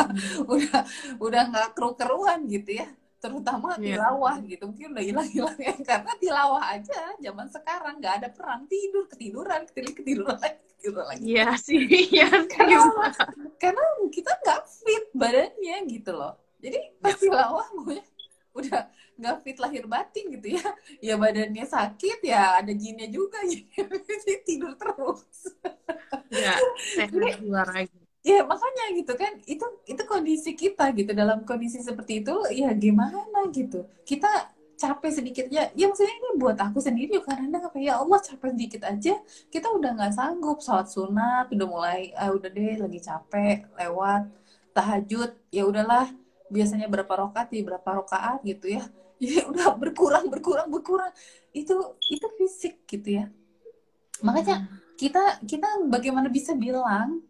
udah 0.47 0.81
udah 1.19 1.43
nggak 1.51 1.69
keru-keruan 1.75 2.47
gitu 2.47 2.79
ya 2.79 2.89
terutama 3.21 3.77
yeah. 3.77 4.01
tilawah 4.01 4.37
gitu. 4.49 4.65
Mungkin 4.65 4.97
udah 4.97 5.05
hilang-hilang 5.05 5.59
ya 5.61 5.75
karena 5.89 6.13
tilawah 6.17 6.65
aja 6.73 6.99
zaman 7.21 7.47
sekarang 7.53 8.01
nggak 8.01 8.15
ada 8.25 8.29
perang 8.33 8.65
tidur 8.67 9.05
ketiduran 9.13 9.69
ketidur 9.69 9.95
ketiduran 10.01 10.39
lagi 10.41 10.59
ketiduran 10.81 11.07
lagi. 11.07 11.23
Iya 11.29 11.49
sih 11.61 11.83
iya 11.85 12.31
karena, 12.49 13.13
karena 13.61 13.85
kita 14.09 14.33
nggak 14.41 14.61
fit 14.65 15.05
badannya 15.13 15.77
gitu 15.91 16.11
loh. 16.17 16.35
Jadi 16.61 16.79
pas 17.03 17.17
tilawah 17.17 17.69
gue 17.85 18.01
udah 18.57 18.83
nggak 19.21 19.37
fit 19.45 19.59
lahir 19.61 19.85
batin 19.85 20.25
gitu 20.35 20.57
ya. 20.57 20.65
Ya 21.05 21.15
badannya 21.21 21.65
sakit 21.69 22.19
ya 22.25 22.65
ada 22.65 22.73
jinnya 22.73 23.07
juga 23.13 23.39
jadi 23.51 24.35
tidur 24.49 24.73
terus. 24.81 25.55
Ya 26.33 26.57
luar 27.45 27.69
lagi 27.71 28.01
ya 28.21 28.45
makanya 28.45 28.85
gitu 28.93 29.13
kan 29.17 29.33
itu 29.49 29.67
itu 29.89 30.03
kondisi 30.05 30.51
kita 30.57 30.93
gitu. 30.97 31.11
Dalam 31.17 31.45
kondisi 31.49 31.81
seperti 31.81 32.25
itu 32.25 32.35
ya 32.53 32.73
gimana 32.77 33.49
gitu. 33.53 33.85
Kita 34.05 34.29
capek 34.81 35.13
sedikit 35.13 35.47
ya 35.53 35.69
ya 35.77 35.85
maksudnya 35.93 36.15
ini 36.17 36.29
buat 36.41 36.57
aku 36.57 36.81
sendiri 36.81 37.21
karena 37.25 37.61
apa 37.61 37.77
ya? 37.81 38.01
Allah 38.01 38.19
capek 38.21 38.51
sedikit 38.57 38.83
aja 38.89 39.15
kita 39.53 39.69
udah 39.73 39.91
nggak 39.97 40.13
sanggup. 40.17 40.59
Sholat 40.65 40.89
sunat 40.93 41.47
udah 41.53 41.67
mulai 41.69 42.13
ah, 42.17 42.31
udah 42.33 42.49
deh 42.53 42.77
lagi 42.81 43.01
capek 43.01 43.57
lewat 43.77 44.23
tahajud. 44.77 45.31
Ya 45.53 45.63
udahlah 45.69 46.07
biasanya 46.51 46.87
berapa 46.91 47.13
rokat 47.15 47.47
di 47.55 47.63
berapa 47.63 47.89
rokaat 48.03 48.43
gitu 48.45 48.67
ya 48.77 48.83
ya 49.21 49.45
udah 49.47 49.77
berkurang 49.77 50.33
berkurang 50.33 50.69
berkurang 50.73 51.13
itu 51.53 51.77
itu 52.09 52.27
fisik 52.41 52.89
gitu 52.89 53.21
ya 53.21 53.25
makanya 54.25 54.65
hmm. 54.65 54.97
kita 54.97 55.23
kita 55.45 55.69
bagaimana 55.89 56.33
bisa 56.33 56.57
bilang 56.57 57.21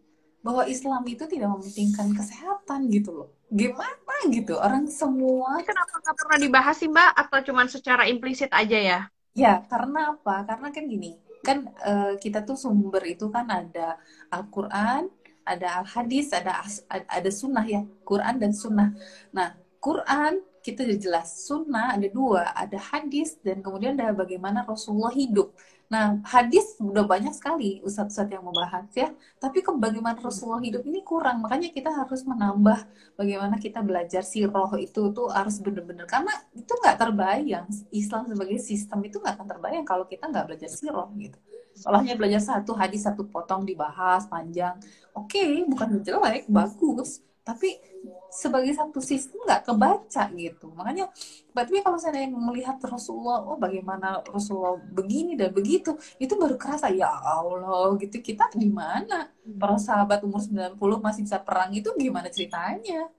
bahwa 0.41 0.65
Islam 0.65 1.05
itu 1.05 1.29
tidak 1.29 1.53
mementingkan 1.53 2.17
kesehatan 2.17 2.89
gitu 2.89 3.13
loh. 3.13 3.29
Gimana 3.53 4.17
gitu 4.33 4.57
orang 4.57 4.89
semua. 4.89 5.61
Kenapa 5.61 6.01
nggak 6.01 6.17
pernah 6.17 6.39
dibahas 6.41 6.77
sih 6.81 6.89
Mbak? 6.89 7.11
Atau 7.17 7.39
cuma 7.53 7.63
secara 7.69 8.09
implisit 8.09 8.49
aja 8.53 8.79
ya? 8.79 9.01
Ya 9.37 9.61
karena 9.69 10.17
apa? 10.17 10.49
Karena 10.49 10.69
kan 10.73 10.85
gini, 10.89 11.21
kan 11.45 11.69
uh, 11.85 12.17
kita 12.17 12.43
tuh 12.43 12.57
sumber 12.57 13.05
itu 13.05 13.29
kan 13.29 13.47
ada 13.53 14.01
Al-Quran, 14.33 15.13
ada 15.45 15.85
Al-Hadis, 15.85 16.33
ada 16.33 16.65
ada 16.89 17.31
Sunnah 17.31 17.65
ya, 17.69 17.85
Quran 18.03 18.41
dan 18.41 18.53
Sunnah. 18.57 18.97
Nah 19.37 19.55
Quran 19.81 20.41
kita 20.71 20.87
udah 20.87 20.99
jelas, 21.03 21.29
Sunnah 21.47 21.99
ada 21.99 22.07
dua, 22.07 22.55
ada 22.55 22.79
hadis 22.79 23.37
dan 23.43 23.59
kemudian 23.61 23.99
ada 23.99 24.15
bagaimana 24.15 24.63
Rasulullah 24.63 25.11
hidup. 25.11 25.51
Nah, 25.91 26.23
hadis 26.23 26.79
udah 26.79 27.03
banyak 27.03 27.35
sekali 27.35 27.83
ustadz-ustadz 27.83 28.31
yang 28.31 28.47
membahas 28.47 28.87
ya. 28.95 29.11
Tapi 29.43 29.59
ke 29.59 29.75
bagaimana 29.75 30.23
Rasulullah 30.23 30.63
hidup 30.63 30.87
ini 30.87 31.03
kurang. 31.03 31.43
Makanya 31.43 31.75
kita 31.75 31.91
harus 31.91 32.23
menambah 32.23 32.87
bagaimana 33.19 33.59
kita 33.59 33.83
belajar 33.83 34.23
roh 34.55 34.71
itu 34.79 35.11
tuh 35.11 35.27
harus 35.35 35.59
bener-bener. 35.59 36.07
Karena 36.07 36.31
itu 36.55 36.71
nggak 36.71 36.95
terbayang. 36.95 37.67
Islam 37.91 38.23
sebagai 38.31 38.63
sistem 38.63 39.03
itu 39.03 39.19
nggak 39.19 39.35
akan 39.35 39.49
terbayang 39.51 39.83
kalau 39.83 40.07
kita 40.07 40.31
nggak 40.31 40.47
belajar 40.47 40.71
roh 40.95 41.11
gitu. 41.19 41.39
Soalnya 41.75 42.15
belajar 42.15 42.39
satu 42.39 42.71
hadis, 42.79 43.03
satu 43.03 43.27
potong 43.27 43.67
dibahas 43.67 44.31
panjang. 44.31 44.79
Oke, 45.11 45.43
okay, 45.43 45.67
bukan 45.67 46.07
jelek, 46.07 46.47
bagus 46.47 47.19
tapi 47.51 47.83
sebagai 48.31 48.71
satu 48.79 49.03
sistem 49.03 49.43
nggak 49.43 49.63
kebaca 49.67 50.23
gitu. 50.39 50.67
Makanya 50.79 51.11
tapi 51.51 51.83
kalau 51.83 51.99
saya 51.99 52.31
melihat 52.31 52.79
Rasulullah 52.87 53.43
oh 53.43 53.59
bagaimana 53.59 54.23
Rasulullah 54.23 54.79
begini 54.79 55.35
dan 55.35 55.51
begitu 55.51 55.99
itu 56.23 56.35
baru 56.39 56.55
kerasa 56.55 56.87
ya 56.95 57.11
Allah 57.11 57.91
gitu 57.99 58.23
kita 58.23 58.47
di 58.55 58.71
mana 58.71 59.27
para 59.59 59.77
sahabat 59.83 60.23
umur 60.23 60.41
90 60.41 60.79
masih 61.03 61.23
bisa 61.27 61.39
perang 61.43 61.71
itu 61.75 61.91
gimana 61.99 62.31
ceritanya? 62.31 63.11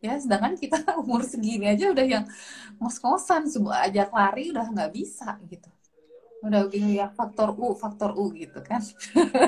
Ya 0.00 0.16
sedangkan 0.22 0.54
kita 0.56 0.78
umur 1.02 1.26
segini 1.26 1.66
aja 1.66 1.90
udah 1.90 2.06
yang 2.06 2.24
ngos-ngosan 2.80 3.50
sebuah 3.50 3.90
ajak 3.90 4.08
lari 4.14 4.54
udah 4.54 4.66
nggak 4.70 4.90
bisa 4.94 5.36
gitu 5.50 5.68
udah 6.40 6.72
gitu 6.72 6.88
ya 6.88 7.12
faktor 7.12 7.52
U 7.52 7.76
faktor 7.76 8.16
U 8.16 8.32
gitu 8.32 8.64
kan. 8.64 8.80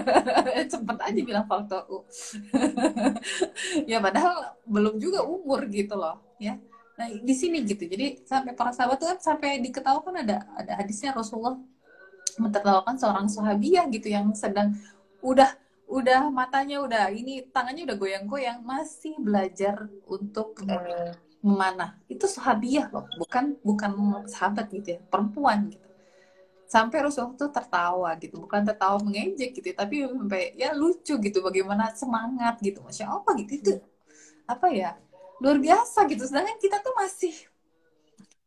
Cepet 0.72 0.99
aja 1.01 1.20
bilang 1.24 1.47
faktor 1.49 1.88
U. 1.88 2.05
Ya 3.90 3.99
padahal 4.05 4.57
belum 4.68 5.01
juga 5.01 5.24
umur 5.24 5.64
gitu 5.72 5.97
loh 5.97 6.20
ya. 6.36 6.61
Nah 7.01 7.09
di 7.09 7.34
sini 7.34 7.64
gitu. 7.64 7.88
Jadi 7.88 8.24
sampai 8.28 8.53
para 8.53 8.76
sahabat 8.76 9.01
tuh 9.01 9.09
kan 9.16 9.18
sampai 9.18 9.64
diketahukan 9.64 10.20
ada 10.20 10.45
ada 10.53 10.72
hadisnya 10.76 11.16
Rasulullah 11.16 11.57
mentertawakan 12.36 12.97
seorang 12.97 13.26
sahabiah 13.28 13.88
gitu 13.88 14.09
yang 14.12 14.32
sedang 14.36 14.76
udah 15.24 15.53
udah 15.88 16.32
matanya 16.32 16.80
udah 16.80 17.12
ini 17.12 17.45
tangannya 17.53 17.84
udah 17.84 17.97
goyang-goyang 18.01 18.64
masih 18.64 19.16
belajar 19.20 19.88
untuk 20.09 20.61
eh, 20.68 21.16
memanah. 21.40 21.97
Itu 22.09 22.28
sahabiah 22.28 22.93
loh 22.93 23.09
bukan 23.16 23.57
bukan 23.64 23.90
sahabat 24.28 24.68
gitu 24.72 24.97
ya 24.97 25.01
perempuan 25.09 25.72
gitu 25.72 25.82
sampai 26.72 27.04
Rasulullah 27.04 27.36
tuh 27.36 27.52
tertawa 27.52 28.10
gitu. 28.16 28.40
Bukan 28.40 28.64
tertawa 28.64 28.96
mengejek 29.04 29.52
gitu 29.60 29.68
tapi 29.76 30.08
sampai 30.08 30.56
ya 30.56 30.72
lucu 30.72 31.20
gitu 31.20 31.38
bagaimana 31.44 31.92
semangat 31.92 32.56
gitu. 32.64 32.80
Masya 32.80 33.12
Allah 33.12 33.32
gitu. 33.44 33.52
Itu 33.60 33.74
apa 34.48 34.72
ya? 34.72 34.96
Luar 35.44 35.60
biasa 35.60 36.08
gitu. 36.08 36.24
Sedangkan 36.24 36.56
kita 36.56 36.80
tuh 36.80 36.96
masih 36.96 37.34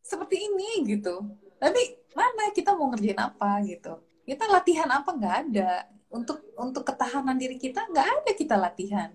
seperti 0.01 0.41
ini 0.41 0.97
gitu. 0.97 1.21
Tapi 1.61 1.82
mana 2.17 2.49
kita 2.49 2.73
mau 2.73 2.89
ngerjain 2.89 3.21
apa 3.21 3.61
gitu? 3.61 4.01
Kita 4.26 4.49
latihan 4.49 4.89
apa? 4.89 5.09
Nggak 5.13 5.36
ada. 5.45 5.71
Untuk 6.09 6.41
untuk 6.57 6.82
ketahanan 6.82 7.38
diri 7.38 7.61
kita 7.61 7.86
nggak 7.91 8.07
ada 8.09 8.32
kita 8.34 8.55
latihan 8.57 9.13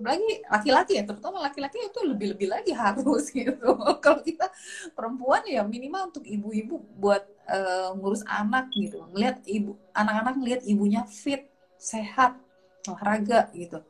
apalagi 0.00 0.42
laki-laki 0.48 0.92
ya 0.96 1.04
terutama 1.04 1.44
laki-laki 1.44 1.76
itu 1.76 2.00
lebih-lebih 2.00 2.48
lagi 2.48 2.72
harus 2.72 3.28
gitu. 3.36 3.76
Kalau 4.00 4.20
kita 4.24 4.48
perempuan 4.96 5.44
ya 5.44 5.60
minimal 5.62 6.08
untuk 6.08 6.24
ibu-ibu 6.24 6.80
buat 6.96 7.22
uh, 7.46 7.92
ngurus 8.00 8.24
anak 8.24 8.72
gitu. 8.72 9.04
Ngelihat 9.12 9.44
ibu 9.44 9.76
anak-anak 9.92 10.34
ngelihat 10.40 10.62
ibunya 10.64 11.04
fit 11.04 11.46
sehat 11.76 12.40
olahraga 12.88 13.52
gitu. 13.52 13.84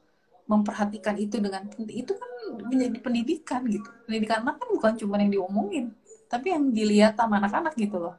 Memperhatikan 0.51 1.15
itu 1.15 1.39
dengan 1.39 1.71
itu 1.87 2.13
kan 2.19 2.31
menjadi 2.67 2.99
pendidikan 2.99 3.63
gitu. 3.71 3.87
Pendidikan 4.05 4.43
anak 4.43 4.59
kan 4.59 4.69
bukan 4.75 4.93
cuma 4.99 5.15
yang 5.23 5.31
diomongin 5.31 5.95
tapi 6.31 6.55
yang 6.55 6.71
dilihat 6.71 7.19
sama 7.19 7.43
anak-anak 7.43 7.75
gitu 7.75 7.99
loh 7.99 8.15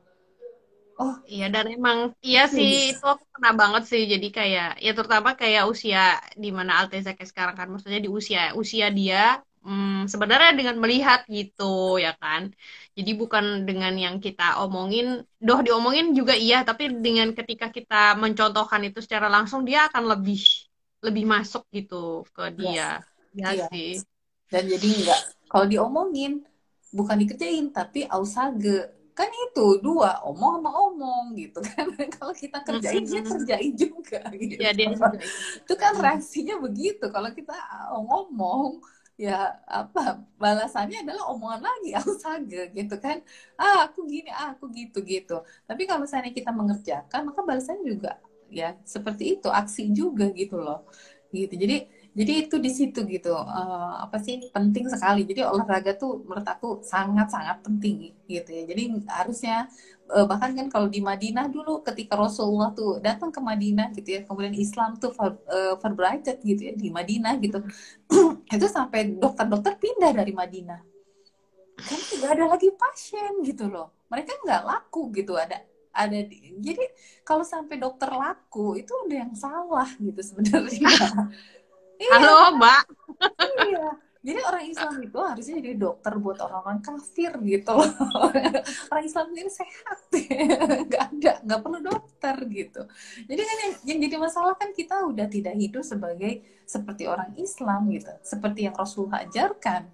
Oh. 1.02 1.18
Iya 1.26 1.50
dan 1.50 1.66
emang 1.74 2.14
iya 2.22 2.46
sih 2.46 2.94
itu 2.94 3.06
aku 3.14 3.24
pernah 3.34 3.54
banget 3.58 3.84
sih 3.90 4.02
jadi 4.06 4.28
kayak 4.38 4.70
ya 4.86 4.92
terutama 4.94 5.34
kayak 5.34 5.64
usia 5.66 6.22
di 6.38 6.54
mana 6.54 6.72
Alteza 6.78 7.18
kayak 7.18 7.30
sekarang 7.34 7.56
kan 7.58 7.68
maksudnya 7.74 7.98
di 8.06 8.10
usia 8.20 8.54
usia 8.54 8.86
dia 8.94 9.42
hmm, 9.66 10.06
sebenarnya 10.06 10.52
dengan 10.54 10.78
melihat 10.78 11.26
gitu 11.26 11.98
ya 11.98 12.14
kan? 12.22 12.54
Jadi 12.94 13.12
bukan 13.18 13.66
dengan 13.66 13.98
yang 13.98 14.22
kita 14.22 14.62
omongin 14.62 15.26
doh 15.42 15.60
diomongin 15.66 16.14
juga 16.14 16.38
iya 16.38 16.62
tapi 16.62 16.94
dengan 16.94 17.34
ketika 17.34 17.74
kita 17.74 18.14
mencontohkan 18.22 18.86
itu 18.86 19.02
secara 19.02 19.26
langsung 19.26 19.66
dia 19.66 19.90
akan 19.90 20.06
lebih 20.06 20.42
lebih 21.02 21.26
masuk 21.26 21.66
gitu 21.74 22.22
ke 22.30 22.54
dia. 22.62 23.02
Ya, 23.34 23.58
ya 23.58 23.66
sih. 23.74 24.06
Dan 24.54 24.70
jadi 24.70 24.90
enggak 25.02 25.22
kalau 25.50 25.66
diomongin 25.66 26.46
bukan 26.94 27.18
dikerjain 27.26 27.74
tapi 27.74 28.06
ausage 28.06 29.01
kan 29.22 29.30
itu 29.30 29.66
dua 29.86 30.18
omong 30.26 30.58
sama 30.58 30.72
omong 30.90 31.26
gitu 31.38 31.62
kan. 31.62 31.86
Kalau 32.18 32.34
kita 32.34 32.58
kerjain 32.66 33.06
dia 33.06 33.22
kerjain 33.22 33.74
juga 33.78 34.22
gitu. 34.34 34.58
Ya, 34.58 34.74
dia 34.74 34.90
juga. 34.90 35.14
itu 35.64 35.74
kan 35.78 35.94
reaksinya 36.02 36.58
begitu 36.58 37.06
kalau 37.14 37.30
kita 37.30 37.54
ngomong 37.94 38.82
ya 39.22 39.54
apa 39.70 40.26
balasannya 40.42 41.06
adalah 41.06 41.30
omongan 41.30 41.62
lagi 41.62 41.90
saga 42.24 42.62
gitu 42.74 42.96
kan. 42.98 43.22
Ah 43.62 43.86
aku 43.86 44.10
gini 44.10 44.34
ah 44.34 44.58
aku 44.58 44.74
gitu 44.74 45.06
gitu. 45.06 45.46
Tapi 45.70 45.86
kalau 45.86 46.02
misalnya 46.04 46.34
kita 46.34 46.50
mengerjakan 46.50 47.22
maka 47.30 47.42
balasannya 47.46 47.86
juga 47.86 48.18
ya 48.50 48.76
seperti 48.84 49.38
itu 49.40 49.48
aksi 49.48 49.94
juga 49.94 50.34
gitu 50.34 50.58
loh 50.58 50.90
gitu. 51.30 51.54
Jadi 51.56 51.78
jadi 52.12 52.44
itu 52.44 52.60
di 52.60 52.68
situ 52.68 53.08
gitu 53.08 53.32
uh, 53.32 54.04
apa 54.04 54.20
sih 54.20 54.52
penting 54.52 54.92
sekali. 54.92 55.24
Jadi 55.24 55.48
olahraga 55.48 55.96
tuh 55.96 56.20
menurut 56.28 56.44
aku 56.44 56.84
sangat 56.84 57.32
sangat 57.32 57.64
penting 57.64 58.12
gitu 58.28 58.52
ya. 58.52 58.68
Jadi 58.68 58.84
harusnya 59.08 59.72
uh, 60.12 60.28
bahkan 60.28 60.52
kan 60.52 60.68
kalau 60.68 60.92
di 60.92 61.00
Madinah 61.00 61.48
dulu 61.48 61.80
ketika 61.88 62.20
Rasulullah 62.20 62.76
tuh 62.76 63.00
datang 63.00 63.32
ke 63.32 63.40
Madinah 63.40 63.96
gitu 63.96 64.10
ya 64.12 64.22
kemudian 64.28 64.52
Islam 64.52 65.00
tuh 65.00 65.16
uh, 65.16 65.80
gitu 66.44 66.62
ya 66.68 66.74
di 66.76 66.92
Madinah 66.92 67.40
gitu. 67.40 67.64
Itu 68.60 68.68
sampai 68.68 69.16
dokter-dokter 69.16 69.80
pindah 69.80 70.12
dari 70.12 70.36
Madinah. 70.36 70.80
Kan 71.80 72.00
tidak 72.12 72.30
ada 72.36 72.46
lagi 72.52 72.76
pasien 72.76 73.40
gitu 73.48 73.72
loh. 73.72 73.96
Mereka 74.12 74.44
nggak 74.44 74.62
laku 74.68 75.16
gitu 75.16 75.40
ada 75.40 75.64
ada 75.92 76.20
di, 76.24 76.56
jadi 76.60 76.88
kalau 77.28 77.44
sampai 77.44 77.76
dokter 77.76 78.08
laku 78.08 78.80
itu 78.80 78.96
udah 79.08 79.18
yang 79.28 79.36
salah 79.36 79.88
gitu 80.00 80.24
sebenarnya 80.24 80.88
Iya. 82.02 82.12
Halo, 82.18 82.58
Mbak. 82.58 82.84
iya. 83.70 83.88
Jadi 84.22 84.38
orang 84.46 84.66
Islam 84.70 84.94
itu 85.02 85.18
harusnya 85.18 85.56
jadi 85.58 85.78
dokter 85.82 86.14
buat 86.22 86.38
orang-orang 86.46 86.78
kafir 86.86 87.34
gitu 87.42 87.74
orang 88.94 89.06
Islam 89.10 89.34
ini 89.34 89.50
sehat, 89.50 89.98
nggak 90.86 91.04
ada, 91.10 91.34
nggak 91.42 91.60
perlu 91.66 91.80
dokter 91.82 92.36
gitu. 92.54 92.86
Jadi 93.26 93.42
kan 93.42 93.58
yang, 93.66 93.74
yang 93.82 94.00
jadi 94.06 94.16
masalah 94.22 94.54
kan 94.62 94.78
kita 94.78 95.10
udah 95.10 95.26
tidak 95.26 95.58
hidup 95.58 95.82
sebagai 95.82 96.46
seperti 96.70 97.10
orang 97.10 97.34
Islam 97.34 97.90
gitu, 97.90 98.14
seperti 98.22 98.70
yang 98.70 98.78
Rasulullah 98.78 99.26
ajarkan 99.26 99.90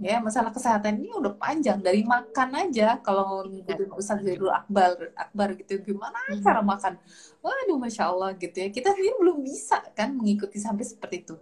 ya 0.00 0.22
masalah 0.22 0.54
kesehatan 0.54 1.02
ini 1.02 1.12
udah 1.12 1.34
panjang. 1.36 1.80
Dari 1.80 2.06
makan 2.06 2.48
aja 2.68 3.00
kalau 3.04 3.44
ngikutin 3.44 3.90
Ustaz 3.92 4.24
Zaidul 4.24 4.52
Akbar 4.52 5.12
Akbar 5.16 5.56
gitu 5.58 5.80
gimana 5.82 6.16
hmm. 6.30 6.40
cara 6.40 6.60
makan? 6.64 6.96
Waduh 7.44 7.78
masya 7.80 8.08
Allah 8.08 8.32
gitu 8.36 8.56
ya. 8.56 8.68
Kita 8.72 8.94
sendiri 8.94 9.16
belum 9.20 9.44
bisa 9.44 9.80
kan 9.92 10.16
mengikuti 10.16 10.56
sampai 10.56 10.84
seperti 10.86 11.16
itu 11.28 11.36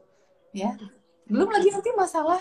ya. 0.56 0.74
Belum 1.30 1.46
lagi 1.46 1.70
nanti 1.70 1.90
masalah 1.94 2.40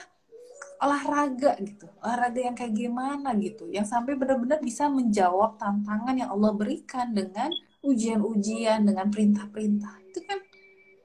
olahraga 0.81 1.59
gitu. 1.61 1.85
Olahraga 2.01 2.39
yang 2.39 2.55
kayak 2.57 2.73
gimana 2.73 3.35
gitu. 3.37 3.69
Yang 3.69 3.93
sampai 3.93 4.17
benar-benar 4.17 4.63
bisa 4.63 4.89
menjawab 4.89 5.59
tantangan 5.61 6.15
yang 6.15 6.31
Allah 6.33 6.55
berikan 6.55 7.13
dengan 7.13 7.53
ujian-ujian 7.85 8.87
dengan 8.87 9.07
perintah-perintah. 9.11 9.93
Itu 10.09 10.19
kan 10.25 10.39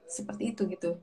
seperti 0.09 0.55
itu 0.55 0.63
gitu 0.71 0.95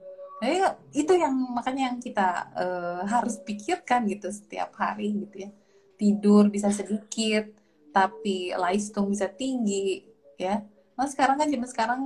Nah, 0.43 0.75
itu 0.91 1.13
yang 1.15 1.31
makanya 1.55 1.95
yang 1.95 2.03
kita 2.03 2.51
uh, 2.59 3.07
harus 3.07 3.39
pikirkan 3.47 4.11
gitu 4.11 4.27
setiap 4.35 4.75
hari 4.75 5.15
gitu 5.15 5.47
ya. 5.47 5.51
Tidur 5.95 6.51
bisa 6.51 6.75
sedikit, 6.75 7.47
tapi 7.95 8.51
lifestyle 8.51 9.07
bisa 9.07 9.31
tinggi 9.31 10.03
ya. 10.35 10.67
Nah, 10.99 11.07
sekarang 11.07 11.39
kan 11.39 11.47
zaman 11.47 11.69
sekarang 11.71 12.01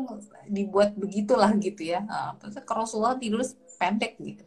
dibuat 0.53 0.93
begitulah 1.01 1.49
gitu 1.57 1.97
ya. 1.97 2.05
Nah, 2.05 2.37
terus 2.37 2.61
Rasulullah 2.61 3.16
tidur 3.16 3.41
pendek 3.80 4.20
gitu. 4.20 4.45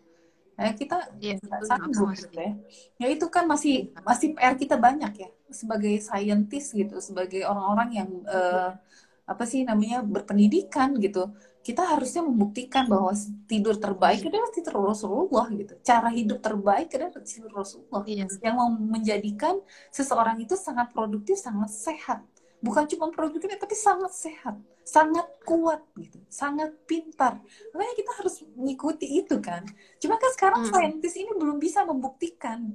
Nah, 0.53 0.69
kita 0.77 1.09
ya, 1.17 1.33
sanggup 1.65 2.13
gitu 2.13 2.37
ya. 2.37 2.53
Ya 3.01 3.07
itu 3.09 3.25
kan 3.25 3.49
masih 3.49 3.89
masih 4.05 4.37
PR 4.37 4.53
kita 4.53 4.77
banyak 4.77 5.17
ya 5.17 5.29
sebagai 5.49 5.97
scientist 5.97 6.77
gitu, 6.77 7.01
sebagai 7.01 7.41
orang-orang 7.41 7.89
yang 8.05 8.09
uh, 8.29 8.77
apa 9.25 9.43
sih 9.49 9.65
namanya 9.65 10.05
berpendidikan 10.05 10.93
gitu 11.01 11.33
kita 11.69 11.85
harusnya 11.85 12.25
membuktikan 12.25 12.89
bahwa 12.89 13.13
tidur 13.45 13.77
terbaik 13.77 14.25
adalah 14.25 14.49
tidur 14.49 14.89
Rasulullah 14.89 15.45
gitu. 15.53 15.77
Cara 15.85 16.09
hidup 16.09 16.41
terbaik 16.41 16.89
adalah 16.97 17.13
tidur 17.21 17.53
Rasulullah 17.53 18.01
iya. 18.09 18.25
yang 18.41 18.57
mau 18.57 18.73
menjadikan 18.73 19.61
seseorang 19.93 20.41
itu 20.41 20.57
sangat 20.57 20.89
produktif, 20.89 21.37
sangat 21.37 21.69
sehat. 21.69 22.25
Bukan 22.65 22.89
cuma 22.89 23.13
produktif 23.13 23.53
tapi 23.53 23.77
sangat 23.77 24.09
sehat, 24.17 24.57
sangat 24.81 25.29
kuat 25.45 25.85
gitu, 25.93 26.17
sangat 26.25 26.73
pintar. 26.89 27.37
Makanya 27.77 27.95
kita 28.01 28.11
harus 28.17 28.41
mengikuti 28.57 29.21
itu 29.21 29.37
kan. 29.37 29.61
Cuma 30.01 30.17
kan 30.17 30.33
sekarang 30.33 30.61
hmm. 30.65 30.73
saintis 30.73 31.13
ini 31.21 31.37
belum 31.37 31.61
bisa 31.61 31.85
membuktikan 31.85 32.73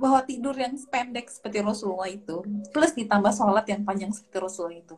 bahwa 0.00 0.24
tidur 0.24 0.56
yang 0.56 0.72
pendek 0.88 1.28
seperti 1.28 1.60
Rasulullah 1.60 2.08
itu 2.08 2.40
plus 2.72 2.96
ditambah 2.96 3.36
sholat 3.36 3.68
yang 3.68 3.84
panjang 3.84 4.16
seperti 4.16 4.38
Rasulullah 4.40 4.80
itu 4.80 4.96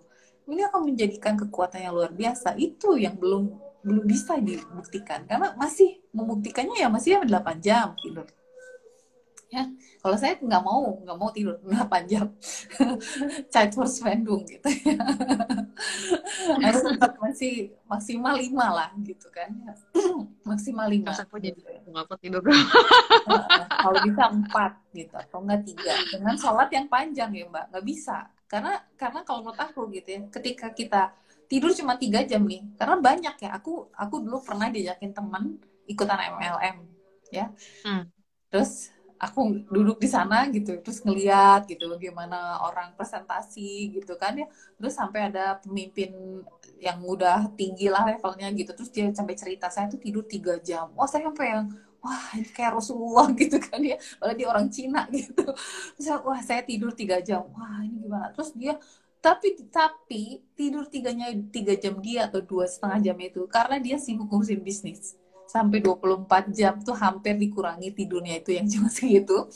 ini 0.49 0.63
akan 0.67 0.81
menjadikan 0.93 1.35
kekuatan 1.37 1.85
yang 1.85 1.95
luar 1.95 2.13
biasa. 2.15 2.57
Itu 2.57 2.97
yang 2.97 3.17
belum 3.19 3.71
belum 3.81 4.05
bisa 4.05 4.37
dibuktikan. 4.41 5.25
Karena 5.25 5.57
masih 5.57 6.01
membuktikannya 6.13 6.77
ya 6.81 6.89
masih 6.93 7.19
ya 7.19 7.21
8 7.25 7.61
jam 7.61 7.97
tidur. 8.01 8.27
Ya 9.51 9.67
kalau 9.99 10.15
saya 10.15 10.39
nggak 10.39 10.63
mau 10.63 11.03
nggak 11.03 11.19
mau 11.19 11.31
tidur 11.35 11.59
8 11.67 12.11
jam. 12.11 12.27
Force 13.75 13.99
Bandung 14.05 14.47
gitu 14.47 14.69
ya. 14.87 15.01
Harus 16.65 16.83
tetap 16.87 17.13
masih 17.19 17.75
maksimal 17.89 18.35
lima 18.39 18.67
lah 18.71 18.89
gitu 19.03 19.27
kan 19.33 19.51
maksimal 20.51 20.87
lima 20.87 21.11
aku 21.15 21.41
jadi 21.43 21.59
nggak 21.89 22.19
tidur 22.23 22.43
kalau 23.81 23.99
bisa 24.07 24.25
empat 24.31 24.73
gitu 24.95 25.15
atau 25.15 25.39
enggak 25.43 25.63
tiga. 25.67 25.95
Dengan 26.15 26.35
sholat 26.39 26.69
yang 26.71 26.87
panjang 26.87 27.31
ya 27.35 27.47
mbak. 27.49 27.75
Nggak 27.75 27.85
bisa 27.87 28.29
karena 28.51 28.83
karena 28.99 29.23
kalau 29.23 29.47
menurut 29.47 29.61
aku 29.63 29.87
gitu 29.95 30.09
ya 30.11 30.21
ketika 30.27 30.75
kita 30.75 31.15
tidur 31.47 31.71
cuma 31.71 31.95
tiga 31.95 32.27
jam 32.27 32.43
nih 32.43 32.67
karena 32.75 32.99
banyak 32.99 33.35
ya 33.39 33.51
aku 33.55 33.87
aku 33.95 34.15
dulu 34.27 34.43
pernah 34.43 34.67
diajakin 34.67 35.15
teman 35.15 35.55
ikutan 35.87 36.19
MLM 36.19 36.77
ya. 37.31 37.47
Hmm. 37.87 38.11
terus 38.51 38.91
aku 39.21 39.63
duduk 39.69 40.01
di 40.01 40.09
sana 40.09 40.49
gitu 40.49 40.81
terus 40.81 41.05
ngeliat 41.05 41.69
gitu 41.69 41.87
gimana 42.01 42.65
orang 42.65 42.97
presentasi 42.97 43.93
gitu 43.93 44.17
kan 44.17 44.33
ya. 44.33 44.49
Terus 44.81 44.97
sampai 44.97 45.29
ada 45.29 45.61
pemimpin 45.61 46.41
yang 46.81 47.05
udah 47.05 47.53
tinggi 47.53 47.93
lah 47.93 48.09
levelnya 48.09 48.49
gitu 48.57 48.73
terus 48.73 48.89
dia 48.89 49.13
sampai 49.13 49.37
cerita 49.37 49.69
saya 49.69 49.93
tuh 49.93 50.01
tidur 50.01 50.25
tiga 50.25 50.57
jam. 50.65 50.89
Oh 50.97 51.05
saya 51.05 51.29
sampai 51.29 51.47
yang 51.53 51.69
wah 52.01 52.33
ini 52.37 52.49
kayak 52.51 52.81
Rasulullah 52.81 53.29
gitu 53.41 53.57
kan 53.61 53.81
ya 53.81 53.97
padahal 54.17 54.37
dia 54.37 54.49
orang 54.49 54.67
Cina 54.73 55.07
gitu. 55.15 55.45
Terus 55.97 56.09
wah 56.25 56.41
saya 56.41 56.65
tidur 56.65 56.93
tiga 56.97 57.21
jam. 57.21 57.47
Wah 57.55 57.85
ini 57.85 58.05
gimana? 58.05 58.33
Terus 58.35 58.51
dia 58.57 58.75
tapi 59.21 59.53
tapi 59.69 60.41
tidur 60.57 60.89
tiganya 60.89 61.29
tiga 61.53 61.77
jam 61.77 62.01
dia 62.01 62.25
atau 62.25 62.41
dua 62.41 62.65
setengah 62.65 63.13
jam 63.13 63.17
itu 63.21 63.45
karena 63.53 63.77
dia 63.77 63.97
sibuk 64.01 64.29
ngurusin 64.33 64.65
bisnis. 64.65 65.17
Sampai 65.51 65.83
24 65.83 66.55
jam 66.55 66.79
tuh 66.79 66.95
hampir 66.95 67.35
dikurangi 67.35 67.91
tidurnya 67.91 68.39
itu 68.39 68.55
yang 68.55 68.71
cuma 68.71 68.87
segitu. 68.95 69.51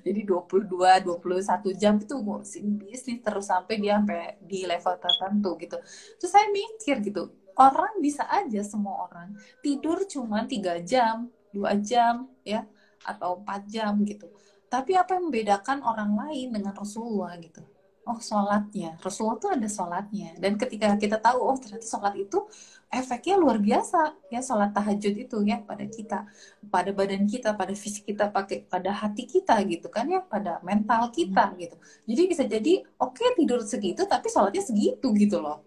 Jadi 0.00 0.20
22 0.24 0.72
21 0.72 1.76
jam 1.76 2.00
itu 2.00 2.16
ngurusin 2.16 2.66
bisnis 2.80 3.20
terus 3.20 3.44
sampai 3.52 3.76
dia 3.76 4.00
sampai 4.00 4.40
di 4.40 4.64
level 4.64 4.96
tertentu 4.96 5.50
gitu. 5.60 5.76
Terus 6.16 6.32
saya 6.32 6.48
mikir 6.48 7.04
gitu, 7.04 7.28
orang 7.56 7.98
bisa 8.04 8.24
aja 8.28 8.60
semua 8.60 9.08
orang 9.08 9.32
tidur 9.64 10.04
cuma 10.04 10.44
tiga 10.44 10.76
jam 10.84 11.32
dua 11.54 11.74
jam 11.78 12.30
ya 12.42 12.64
atau 13.06 13.40
empat 13.42 13.60
jam 13.70 13.94
gitu. 14.02 14.26
Tapi 14.66 14.98
apa 14.98 15.16
yang 15.18 15.30
membedakan 15.30 15.78
orang 15.86 16.12
lain 16.14 16.50
dengan 16.50 16.74
Rasulullah 16.74 17.38
gitu? 17.38 17.62
Oh 18.06 18.22
sholatnya. 18.22 18.94
Rasulullah 19.02 19.38
tuh 19.38 19.50
ada 19.50 19.66
sholatnya. 19.66 20.38
Dan 20.38 20.54
ketika 20.54 20.94
kita 20.94 21.18
tahu 21.18 21.42
oh 21.42 21.58
ternyata 21.58 21.86
sholat 21.86 22.14
itu 22.14 22.38
efeknya 22.86 23.34
luar 23.34 23.58
biasa 23.58 24.14
ya 24.30 24.38
sholat 24.38 24.70
tahajud 24.70 25.14
itu 25.26 25.36
ya 25.42 25.58
pada 25.62 25.86
kita. 25.90 26.22
Pada 26.70 26.90
badan 26.94 27.26
kita 27.26 27.58
pada 27.58 27.74
fisik 27.74 28.06
kita 28.06 28.30
pakai 28.30 28.62
pada 28.66 28.94
hati 28.94 29.26
kita 29.26 29.58
gitu 29.66 29.90
kan 29.90 30.06
ya 30.06 30.22
pada 30.22 30.62
mental 30.62 31.10
kita 31.10 31.50
gitu. 31.58 31.74
Jadi 32.06 32.22
bisa 32.30 32.42
jadi 32.46 32.86
oke 33.02 33.18
okay, 33.18 33.34
tidur 33.34 33.62
segitu 33.66 34.06
tapi 34.06 34.30
sholatnya 34.30 34.62
segitu 34.62 35.10
gitu 35.18 35.42
loh 35.42 35.65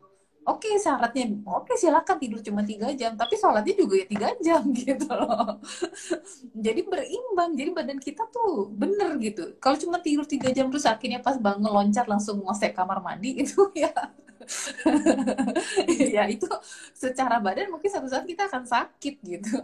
oke 0.49 0.65
okay, 0.65 0.81
syaratnya 0.81 1.25
oke 1.45 1.69
okay, 1.69 1.75
silakan 1.77 2.17
tidur 2.17 2.39
cuma 2.41 2.61
tiga 2.65 2.89
jam 2.97 3.13
tapi 3.13 3.37
sholatnya 3.37 3.73
juga 3.77 3.93
ya 4.01 4.05
tiga 4.09 4.27
jam 4.45 4.61
gitu 4.73 5.05
loh. 5.05 5.61
Jadi 6.57 6.81
berimbang 6.83 7.51
jadi 7.53 7.69
badan 7.71 7.99
kita 8.01 8.25
tuh 8.33 8.73
bener 8.73 9.21
gitu. 9.21 9.55
Kalau 9.61 9.77
cuma 9.77 10.01
tidur 10.01 10.25
tiga 10.25 10.49
jam 10.49 10.73
terus 10.73 10.89
akhirnya 10.89 11.21
pas 11.21 11.37
bangun 11.37 11.69
loncat 11.69 12.05
langsung 12.09 12.41
ngosek 12.41 12.73
kamar 12.73 12.99
mandi 13.05 13.37
itu 13.45 13.69
ya. 13.77 13.93
Ya 16.09 16.25
itu 16.25 16.49
secara 16.97 17.37
badan 17.37 17.69
mungkin 17.69 17.89
satu 17.91 18.09
saat 18.09 18.25
kita 18.25 18.49
akan 18.49 18.65
sakit 18.65 19.15
gitu 19.21 19.61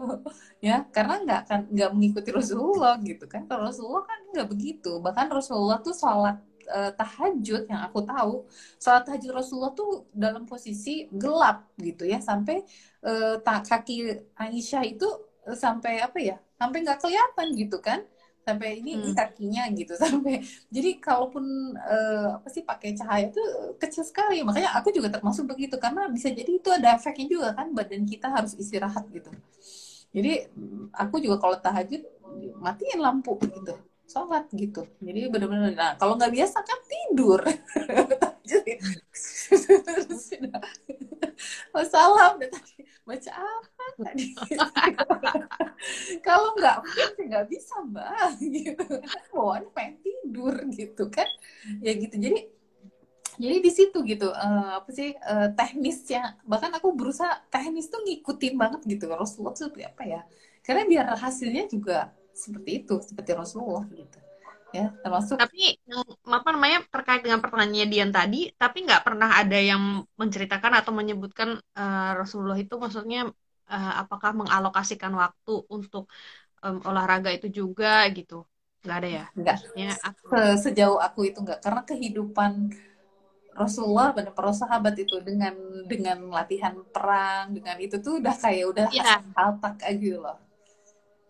ya. 0.62 0.86
Karena 0.94 1.22
nggak 1.26 1.40
akan 1.50 1.60
nggak 1.74 1.90
mengikuti 1.98 2.30
Rasulullah 2.30 2.96
gitu 3.02 3.26
kan. 3.26 3.50
Kalau 3.50 3.66
Rasulullah 3.66 4.06
kan 4.06 4.20
nggak 4.34 4.48
begitu. 4.54 5.02
Bahkan 5.02 5.28
Rasulullah 5.34 5.82
tuh 5.82 5.96
sholat 5.98 6.38
uh, 6.70 6.92
tahajud 6.94 7.68
yang 7.70 7.82
aku 7.86 8.02
tahu 8.06 8.46
sholat 8.82 9.04
tahajud 9.06 9.32
Rasulullah 9.34 9.74
tuh 9.74 10.10
dalam 10.14 10.44
posisi 10.48 11.10
gelap 11.14 11.70
gitu 11.78 12.06
ya 12.06 12.22
sampai 12.22 12.66
uh, 13.06 13.42
kaki 13.42 14.26
Aisyah 14.38 14.84
itu 14.86 15.08
uh, 15.46 15.58
sampai 15.58 16.02
apa 16.02 16.18
ya 16.22 16.38
sampai 16.56 16.78
nggak 16.84 17.00
kelihatan 17.02 17.48
gitu 17.56 17.78
kan 17.84 18.02
sampai 18.46 18.78
ini, 18.78 18.94
hmm. 18.94 19.18
kakinya 19.18 19.66
gitu 19.74 19.98
sampai 20.04 20.46
jadi 20.70 21.02
kalaupun 21.02 21.74
uh, 21.82 22.38
apa 22.38 22.48
sih 22.54 22.62
pakai 22.62 22.94
cahaya 22.94 23.34
itu 23.34 23.42
kecil 23.82 24.06
sekali 24.06 24.46
makanya 24.46 24.78
aku 24.78 24.94
juga 24.94 25.10
termasuk 25.10 25.50
begitu 25.50 25.82
karena 25.82 26.06
bisa 26.06 26.30
jadi 26.30 26.62
itu 26.62 26.70
ada 26.70 26.94
efeknya 26.94 27.26
juga 27.26 27.48
kan 27.58 27.74
badan 27.74 28.06
kita 28.06 28.30
harus 28.30 28.54
istirahat 28.54 29.10
gitu 29.10 29.34
jadi 30.14 30.48
aku 30.94 31.20
juga 31.20 31.42
kalau 31.42 31.58
tahajud 31.58 32.06
matiin 32.62 33.02
lampu 33.02 33.36
gitu 33.42 33.76
sholat 34.06 34.46
gitu. 34.54 34.86
Jadi 35.02 35.28
benar-benar 35.30 35.74
nah 35.74 35.92
kalau 35.98 36.16
nggak 36.18 36.34
biasa 36.34 36.58
kan 36.62 36.80
tidur. 36.86 37.42
Jadi 38.50 38.78
salam 41.92 42.40
baca 43.06 43.32
apa 43.38 43.86
tadi? 44.02 44.34
Kalau 46.26 46.58
nggak 46.58 46.78
nggak 47.22 47.46
bisa 47.50 47.76
mbak. 47.86 48.38
Gitu. 48.42 48.86
Bawaannya 49.34 49.70
pengen 49.74 49.96
tidur 50.02 50.56
gitu 50.74 51.04
kan. 51.14 51.30
Ya 51.82 51.94
gitu. 51.94 52.18
Jadi 52.18 52.50
jadi 53.36 53.60
di 53.60 53.72
situ 53.72 54.00
gitu 54.08 54.32
uh, 54.32 54.80
apa 54.82 54.90
sih 54.90 55.14
uh, 55.14 55.54
teknisnya. 55.54 56.40
Bahkan 56.48 56.82
aku 56.82 56.96
berusaha 56.98 57.46
teknis 57.54 57.94
tuh 57.94 58.02
ngikutin 58.02 58.54
banget 58.58 58.82
gitu. 58.90 59.06
Rasulullah 59.12 59.54
seperti 59.54 59.86
apa 59.86 60.04
ya? 60.06 60.22
Karena 60.66 60.84
biar 60.90 61.06
hasilnya 61.22 61.70
juga 61.70 62.10
seperti 62.36 62.84
itu 62.84 62.96
seperti 63.00 63.32
Rasulullah 63.32 63.88
gitu. 63.90 64.20
Ya 64.76 64.92
termasuk 65.00 65.40
tapi 65.40 65.80
apa 66.28 66.50
namanya 66.52 66.84
terkait 66.92 67.24
dengan 67.24 67.40
pertanyaannya 67.40 67.88
Dian 67.88 68.12
tadi 68.12 68.52
tapi 68.60 68.84
nggak 68.84 69.08
pernah 69.08 69.40
ada 69.40 69.56
yang 69.56 70.04
menceritakan 70.20 70.84
atau 70.84 70.92
menyebutkan 70.92 71.56
uh, 71.80 72.12
Rasulullah 72.20 72.60
itu 72.60 72.76
maksudnya 72.76 73.32
uh, 73.72 73.94
apakah 74.04 74.36
mengalokasikan 74.36 75.16
waktu 75.16 75.64
untuk 75.72 76.12
um, 76.60 76.84
olahraga 76.84 77.32
itu 77.32 77.48
juga 77.48 78.04
gitu. 78.12 78.44
Nggak 78.84 78.98
ada 79.00 79.10
ya? 79.10 79.26
Nggak. 79.32 79.58
Ya 79.80 79.96
aku... 80.04 80.24
sejauh 80.60 81.00
aku 81.00 81.32
itu 81.32 81.40
nggak. 81.40 81.64
Karena 81.64 81.82
kehidupan 81.88 82.52
Rasulullah 83.56 84.12
dan 84.12 84.36
para 84.36 84.52
sahabat 84.52 85.00
itu 85.00 85.16
dengan 85.24 85.56
dengan 85.88 86.28
latihan 86.28 86.76
perang 86.92 87.56
dengan 87.56 87.80
itu 87.80 87.96
tuh 88.04 88.20
udah 88.20 88.36
kayak 88.36 88.66
udah 88.68 88.86
ya. 88.92 89.24
tak 89.64 89.80
aja 89.88 90.14
loh 90.20 90.45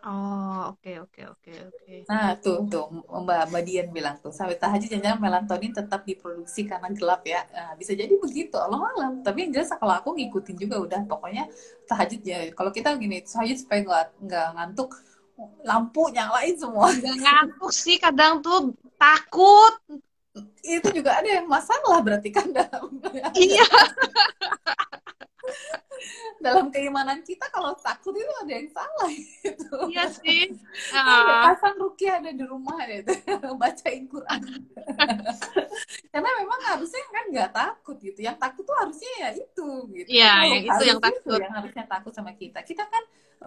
Oh, 0.06 0.70
oke 0.70 0.86
okay, 0.86 1.02
oke 1.02 1.18
okay, 1.18 1.26
oke 1.26 1.42
okay, 1.42 1.58
oke. 1.66 1.82
Okay. 1.82 2.00
Nah, 2.06 2.38
tuh 2.38 2.62
tuh 2.70 2.86
Mbak 3.10 3.50
Mbak 3.50 3.64
Dian 3.66 3.90
bilang 3.90 4.22
tuh, 4.22 4.30
sampai 4.30 4.54
tahajud 4.54 4.86
jangan 4.86 5.18
melatonin 5.18 5.74
tetap 5.74 6.06
diproduksi 6.06 6.70
karena 6.70 6.94
gelap 6.94 7.26
ya. 7.26 7.42
Nah, 7.50 7.74
bisa 7.74 7.98
jadi 7.98 8.14
begitu, 8.14 8.54
Allah 8.54 8.78
malam. 8.78 9.26
Tapi 9.26 9.50
yang 9.50 9.58
jelas 9.58 9.74
kalau 9.74 9.98
aku 9.98 10.14
ngikutin 10.14 10.62
juga 10.62 10.78
udah 10.78 11.02
pokoknya 11.10 11.50
tahajud 11.90 12.22
ya. 12.22 12.54
Kalau 12.54 12.70
kita 12.70 12.94
gini, 13.02 13.26
tahajud 13.26 13.58
supaya 13.58 13.82
nggak 13.82 14.06
nggak 14.30 14.48
ngantuk, 14.54 14.94
lampu 15.66 16.14
nyalain 16.14 16.54
semua. 16.54 16.94
Nggak 16.94 17.18
ngantuk 17.26 17.74
sih, 17.74 17.98
kadang 17.98 18.46
tuh 18.46 18.78
takut. 19.02 19.74
Itu 20.62 20.94
juga 20.94 21.18
ada 21.18 21.42
yang 21.42 21.50
masalah 21.50 21.98
berarti 22.06 22.30
kan 22.30 22.46
dalam. 22.54 23.02
Iya. 23.34 23.66
dalam 26.44 26.70
keimanan 26.70 27.24
kita 27.24 27.48
kalau 27.50 27.74
takut 27.80 28.14
itu 28.14 28.34
ada 28.44 28.52
yang 28.52 28.70
salah 28.70 29.12
gitu. 29.12 29.78
Iya 29.90 30.06
sih. 30.12 30.54
Uh. 30.92 31.44
Pasang 31.52 31.76
rukia 31.80 32.20
ada 32.22 32.32
di 32.32 32.46
rumah 32.46 32.78
gitu, 32.86 33.12
bacain 33.62 34.06
Quran. 34.06 34.42
Karena 36.14 36.30
memang 36.44 36.60
harusnya 36.74 37.04
kan 37.10 37.26
nggak 37.32 37.52
takut 37.56 37.98
gitu. 38.04 38.20
Yang 38.22 38.38
takut 38.38 38.64
tuh 38.68 38.78
harusnya 38.78 39.12
ya 39.20 39.30
itu 39.34 39.70
gitu. 39.92 40.10
Iya, 40.12 40.34
yang 40.46 40.64
itu 40.68 40.84
yang 40.86 41.02
takut. 41.02 41.40
yang 41.40 41.54
harusnya 41.54 41.86
takut 41.88 42.14
sama 42.14 42.32
kita. 42.36 42.60
Kita 42.62 42.84
kan 42.86 43.04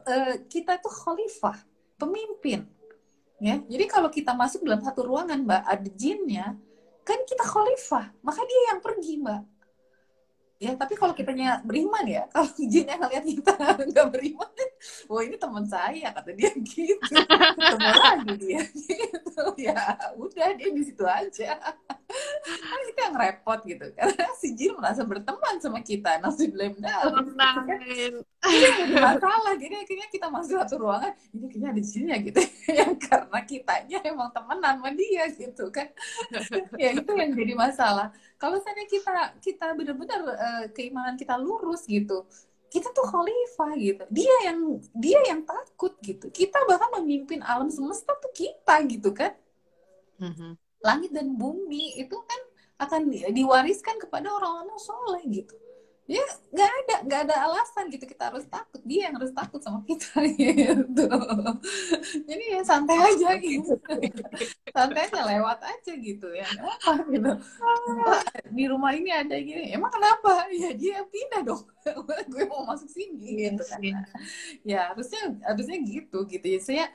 uh, 0.09 0.35
kita 0.49 0.81
tuh 0.81 0.93
khalifah, 0.93 1.59
pemimpin. 2.01 2.67
Ya, 3.39 3.63
jadi 3.71 3.87
kalau 3.87 4.11
kita 4.11 4.35
masuk 4.35 4.67
dalam 4.67 4.83
satu 4.83 5.07
ruangan, 5.07 5.47
Mbak, 5.47 5.63
ada 5.63 5.89
jinnya, 5.95 6.59
kan 7.07 7.23
kita 7.23 7.47
khalifah, 7.47 8.11
maka 8.19 8.43
dia 8.43 8.75
yang 8.75 8.83
pergi, 8.83 9.15
Mbak 9.23 9.58
ya 10.59 10.75
tapi 10.75 10.99
kalau 10.99 11.15
kitanya 11.15 11.63
beriman 11.63 12.03
ya 12.07 12.27
kalau 12.35 12.51
jin 12.59 12.87
yang 12.87 13.01
ngeliat 13.01 13.25
kita 13.25 13.55
nggak 13.91 14.07
beriman 14.11 14.51
wah 15.07 15.23
ini 15.25 15.37
teman 15.39 15.65
saya 15.67 16.09
kata 16.15 16.31
dia 16.35 16.51
gitu. 16.69 16.99
Ketemu 16.99 17.99
lagi 17.99 18.35
dia 18.39 18.63
gitu. 18.71 19.45
Ya 19.59 19.81
udah 20.15 20.49
dia 20.55 20.69
di 20.71 20.83
situ 20.85 21.05
aja. 21.05 21.59
Kan 22.49 22.79
itu 22.89 23.01
yang 23.01 23.17
repot 23.17 23.61
gitu. 23.67 23.87
Karena 23.93 24.27
si 24.39 24.55
jin 24.55 24.77
merasa 24.79 25.03
berteman 25.05 25.59
sama 25.59 25.83
kita 25.83 26.23
nasi 26.23 26.49
blame 26.49 26.79
dalam. 26.79 27.35
Ini 28.47 28.97
masalah. 29.03 29.55
Jadi 29.59 29.75
akhirnya 29.83 30.09
kita 30.09 30.27
masuk 30.31 30.63
satu 30.63 30.77
ruangan 30.81 31.13
ini 31.35 31.47
kayaknya 31.51 31.69
ada 31.75 31.83
jinnya 31.83 32.17
gitu. 32.23 32.41
Yang 32.71 32.93
karena 33.09 33.41
kitanya 33.45 33.99
emang 34.07 34.31
teman 34.31 34.59
sama 34.63 34.89
dia 34.95 35.25
gitu 35.35 35.65
kan. 35.75 35.89
Ya 36.79 36.95
itu 36.95 37.11
yang 37.13 37.35
jadi 37.35 37.55
masalah 37.55 38.15
kalau 38.39 38.57
misalnya 38.57 38.87
kita 38.87 39.15
kita 39.43 39.67
benar-benar 39.75 40.21
uh, 40.25 40.65
keimanan 40.73 41.19
kita 41.19 41.35
lurus 41.37 41.85
gitu 41.85 42.25
kita 42.69 42.93
tuh 42.93 43.09
khalifah 43.09 43.81
gitu. 43.81 44.05
Dia 44.13 44.53
yang 44.53 44.77
dia 44.93 45.17
yang 45.25 45.41
takut 45.41 45.97
gitu. 46.05 46.29
Kita 46.29 46.69
bahkan 46.69 47.01
memimpin 47.01 47.41
alam 47.41 47.73
semesta 47.73 48.13
tuh 48.21 48.29
kita 48.37 48.85
gitu 48.85 49.17
kan. 49.17 49.33
Mm-hmm. 50.19 50.53
langit 50.83 51.11
dan 51.15 51.35
bumi 51.39 51.95
itu 51.95 52.19
kan 52.27 52.41
akan 52.83 53.11
diwariskan 53.31 53.99
kepada 54.03 54.31
orang-orang 54.31 54.79
soleh 54.79 55.23
gitu 55.27 55.55
ya 56.09 56.25
nggak 56.49 56.71
ada 56.73 56.97
nggak 57.05 57.21
ada 57.29 57.37
alasan 57.45 57.93
gitu. 57.93 58.09
Kita 58.09 58.33
harus 58.33 58.49
takut. 58.49 58.81
Dia 58.89 59.13
yang 59.13 59.21
harus 59.21 59.33
takut 59.37 59.61
sama 59.61 59.85
kita 59.85 60.25
gitu. 60.41 61.05
Jadi 62.25 62.45
ya 62.57 62.61
santai 62.65 62.97
aja 62.97 63.37
gitu. 63.37 63.77
Santai 64.73 65.01
aja 65.05 65.21
lewat 65.29 65.61
aja 65.61 65.93
gitu. 66.01 66.29
Ya 66.33 66.49
apa 66.49 67.05
gitu. 67.13 67.33
Di 68.49 68.65
rumah 68.65 68.97
ini 68.97 69.13
ada 69.13 69.37
gini? 69.37 69.69
Emang 69.69 69.93
kenapa? 69.93 70.49
Ya 70.49 70.73
dia 70.73 71.05
pindah 71.05 71.45
dong. 71.45 71.63
Gue 72.33 72.45
mau 72.49 72.65
masuk 72.65 72.89
sini 72.89 73.45
gitu 73.45 73.63
kan. 73.69 73.81
ya 74.65 74.97
harusnya 74.97 75.37
harusnya 75.45 75.77
gitu 75.85 76.25
gitu. 76.25 76.47
Ya 76.49 76.61
saya 76.65 76.87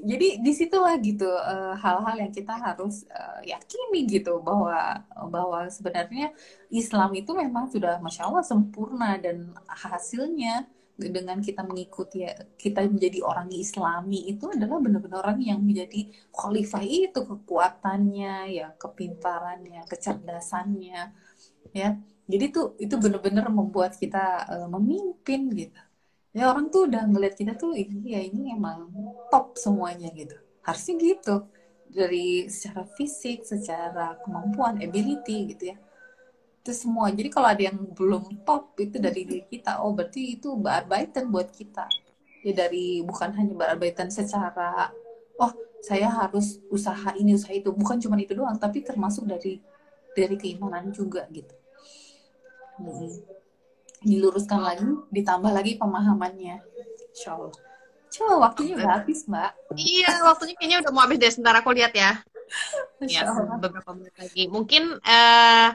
jadi 0.00 0.42
di 0.42 0.52
situlah 0.52 0.98
gitu 1.00 1.26
uh, 1.26 1.74
hal-hal 1.78 2.16
yang 2.26 2.32
kita 2.34 2.52
harus 2.56 3.06
uh, 3.08 3.40
yakini 3.46 4.04
gitu 4.10 4.42
bahwa 4.42 5.00
bahwa 5.30 5.70
sebenarnya 5.70 6.34
Islam 6.68 7.14
itu 7.16 7.30
memang 7.32 7.70
sudah 7.70 8.02
masya 8.02 8.28
Allah 8.28 8.44
sempurna 8.44 9.16
dan 9.16 9.54
hasilnya 9.64 10.66
dengan 10.94 11.42
kita 11.42 11.66
mengikuti 11.66 12.22
ya, 12.22 12.38
kita 12.54 12.86
menjadi 12.86 13.18
orang 13.26 13.50
Islami 13.50 14.30
itu 14.30 14.46
adalah 14.46 14.78
benar-benar 14.78 15.26
orang 15.26 15.42
yang 15.42 15.58
menjadi 15.58 16.06
khalifah 16.30 16.86
itu 16.86 17.18
kekuatannya 17.18 18.34
ya 18.54 18.66
kepintarannya 18.78 19.82
kecerdasannya 19.90 21.00
ya. 21.74 21.88
Jadi 22.24 22.44
tuh 22.56 22.72
itu 22.80 22.94
benar-benar 22.96 23.52
membuat 23.52 23.98
kita 24.00 24.48
uh, 24.48 24.68
memimpin 24.70 25.50
gitu 25.52 25.80
ya 26.34 26.50
orang 26.50 26.66
tuh 26.66 26.90
udah 26.90 27.06
ngeliat 27.06 27.38
kita 27.38 27.54
tuh 27.54 27.78
ini 27.78 28.10
ya 28.10 28.20
ini 28.26 28.50
emang 28.52 28.90
top 29.30 29.54
semuanya 29.54 30.10
gitu. 30.10 30.34
Harusnya 30.66 30.94
gitu. 30.98 31.46
Dari 31.94 32.50
secara 32.50 32.82
fisik 32.98 33.46
secara 33.46 34.18
kemampuan 34.26 34.82
ability 34.82 35.54
gitu 35.54 35.70
ya. 35.72 35.76
Itu 36.60 36.74
semua. 36.74 37.14
Jadi 37.14 37.30
kalau 37.30 37.48
ada 37.54 37.62
yang 37.62 37.78
belum 37.94 38.42
top 38.42 38.74
itu 38.82 38.98
dari 38.98 39.22
diri 39.22 39.46
kita. 39.46 39.78
Oh 39.86 39.94
berarti 39.94 40.34
itu 40.34 40.58
bearbaitan 40.58 41.30
buat 41.30 41.54
kita. 41.54 41.86
Ya 42.42 42.52
dari 42.52 43.00
bukan 43.06 43.30
hanya 43.38 43.54
bearbaitan 43.54 44.10
secara 44.10 44.90
oh 45.38 45.52
saya 45.80 46.10
harus 46.10 46.58
usaha 46.66 47.14
ini 47.14 47.38
usaha 47.38 47.54
itu. 47.54 47.70
Bukan 47.70 48.02
cuma 48.02 48.18
itu 48.18 48.34
doang 48.34 48.58
tapi 48.58 48.82
termasuk 48.82 49.22
dari 49.30 49.62
dari 50.18 50.34
keimanan 50.34 50.90
juga 50.90 51.30
gitu. 51.30 51.54
Hmm. 52.74 53.33
Diluruskan 54.04 54.60
lagi 54.60 54.86
ditambah 55.10 55.50
lagi 55.50 55.80
pemahamannya. 55.80 56.60
Insya 57.10 57.34
Allah 57.34 57.52
coba 58.14 58.34
waktunya 58.50 58.72
udah 58.78 58.90
habis 59.02 59.26
mbak. 59.26 59.50
Iya 59.74 60.12
waktunya 60.22 60.54
kayaknya 60.54 60.78
udah 60.86 60.92
mau 60.94 61.02
habis 61.02 61.18
deh 61.18 61.30
sebentar 61.34 61.54
aku 61.58 61.74
lihat 61.74 61.92
ya. 61.98 62.22
Ya 63.02 63.26
beberapa 63.58 63.90
menit 63.96 64.14
lagi. 64.14 64.46
Mungkin 64.46 65.02
uh, 65.02 65.68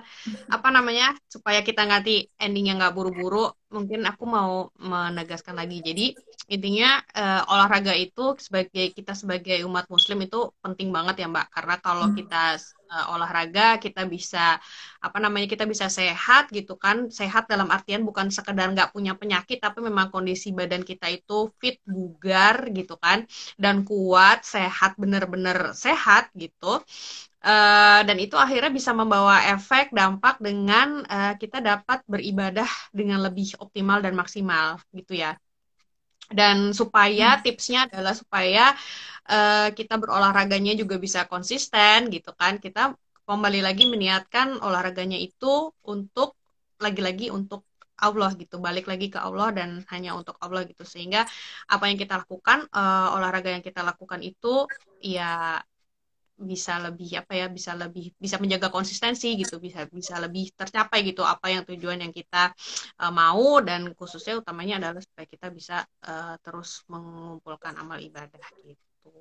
apa 0.47 0.67
namanya 0.71 1.17
supaya 1.27 1.59
kita 1.65 1.83
ngerti 1.83 2.31
endingnya 2.39 2.79
nggak 2.79 2.95
buru-buru 2.95 3.51
mungkin 3.73 4.07
aku 4.07 4.23
mau 4.23 4.71
menegaskan 4.79 5.59
lagi. 5.59 5.83
Jadi 5.83 6.15
intinya 6.49 6.97
uh, 7.13 7.41
olahraga 7.53 7.93
itu 7.93 8.33
sebagai 8.41 8.89
kita 8.97 9.13
sebagai 9.13 9.61
umat 9.69 9.85
muslim 9.93 10.25
itu 10.25 10.49
penting 10.65 10.89
banget 10.89 11.21
ya 11.21 11.27
mbak. 11.29 11.47
Karena 11.53 11.75
kalau 11.77 12.09
hmm. 12.09 12.15
kita 12.17 12.43
uh, 12.89 13.05
olahraga 13.13 13.77
kita 13.77 14.09
bisa 14.09 14.57
apa 14.99 15.17
namanya 15.21 15.45
kita 15.45 15.69
bisa 15.69 15.87
sehat 15.87 16.49
gitu 16.49 16.73
kan. 16.75 17.13
Sehat 17.13 17.45
dalam 17.45 17.69
artian 17.69 18.01
bukan 18.01 18.33
sekedar 18.33 18.73
nggak 18.73 18.89
punya 18.91 19.13
penyakit 19.13 19.61
tapi 19.61 19.79
memang 19.85 20.09
kondisi 20.09 20.49
badan 20.49 20.81
kita 20.81 21.07
itu 21.13 21.53
fit 21.61 21.77
bugar 21.85 22.65
gitu 22.73 22.97
kan. 22.97 23.29
Dan 23.55 23.85
kuat 23.85 24.41
sehat 24.41 24.97
bener-bener 24.97 25.77
sehat 25.77 26.33
gitu. 26.33 26.81
Uh, 27.39 28.03
dan 28.03 28.19
itu 28.19 28.35
akhirnya 28.35 28.67
bisa 28.67 28.91
membawa 28.91 29.47
efek 29.55 29.95
dampak 29.95 30.43
dengan 30.43 31.07
uh, 31.07 31.39
kita 31.39 31.63
dapat 31.63 32.03
beribadah 32.03 32.67
dengan 32.91 33.23
lebih 33.23 33.55
optimal 33.63 34.03
dan 34.03 34.11
maksimal 34.11 34.75
gitu 34.91 35.15
ya 35.15 35.39
dan 36.29 36.71
supaya 36.71 37.37
hmm. 37.37 37.41
tipsnya 37.41 37.79
adalah 37.89 38.13
supaya 38.13 38.73
uh, 39.29 39.73
kita 39.73 39.97
berolahraganya 39.97 40.77
juga 40.77 41.01
bisa 41.01 41.25
konsisten 41.25 42.13
gitu 42.13 42.31
kan. 42.37 42.61
Kita 42.61 42.93
kembali 43.25 43.61
lagi 43.61 43.89
meniatkan 43.89 44.61
olahraganya 44.61 45.17
itu 45.17 45.73
untuk 45.85 46.37
lagi-lagi 46.81 47.33
untuk 47.33 47.65
Allah 47.99 48.31
gitu. 48.39 48.57
Balik 48.63 48.87
lagi 48.87 49.11
ke 49.11 49.19
Allah 49.19 49.51
dan 49.51 49.83
hanya 49.91 50.15
untuk 50.15 50.39
Allah 50.39 50.63
gitu. 50.63 50.87
Sehingga 50.87 51.27
apa 51.67 51.83
yang 51.91 51.97
kita 51.99 52.23
lakukan 52.23 52.65
uh, 52.71 53.15
olahraga 53.17 53.51
yang 53.51 53.65
kita 53.65 53.83
lakukan 53.83 54.23
itu 54.23 54.65
ya 55.03 55.59
bisa 56.39 56.79
lebih 56.79 57.19
apa 57.19 57.33
ya 57.35 57.47
bisa 57.51 57.75
lebih 57.75 58.15
bisa 58.15 58.39
menjaga 58.39 58.71
konsistensi 58.71 59.35
gitu 59.35 59.59
bisa 59.59 59.83
bisa 59.91 60.15
lebih 60.23 60.55
tercapai 60.55 61.03
gitu 61.03 61.27
apa 61.27 61.51
yang 61.51 61.67
tujuan 61.67 61.99
yang 61.99 62.15
kita 62.15 62.55
uh, 63.03 63.11
mau 63.11 63.59
dan 63.59 63.91
khususnya 63.93 64.39
utamanya 64.39 64.79
adalah 64.79 65.03
supaya 65.03 65.27
kita 65.27 65.47
bisa 65.51 65.83
uh, 66.07 66.39
terus 66.39 66.87
mengumpulkan 66.87 67.75
amal 67.75 67.99
ibadah 67.99 68.39
gitu. 68.63 69.11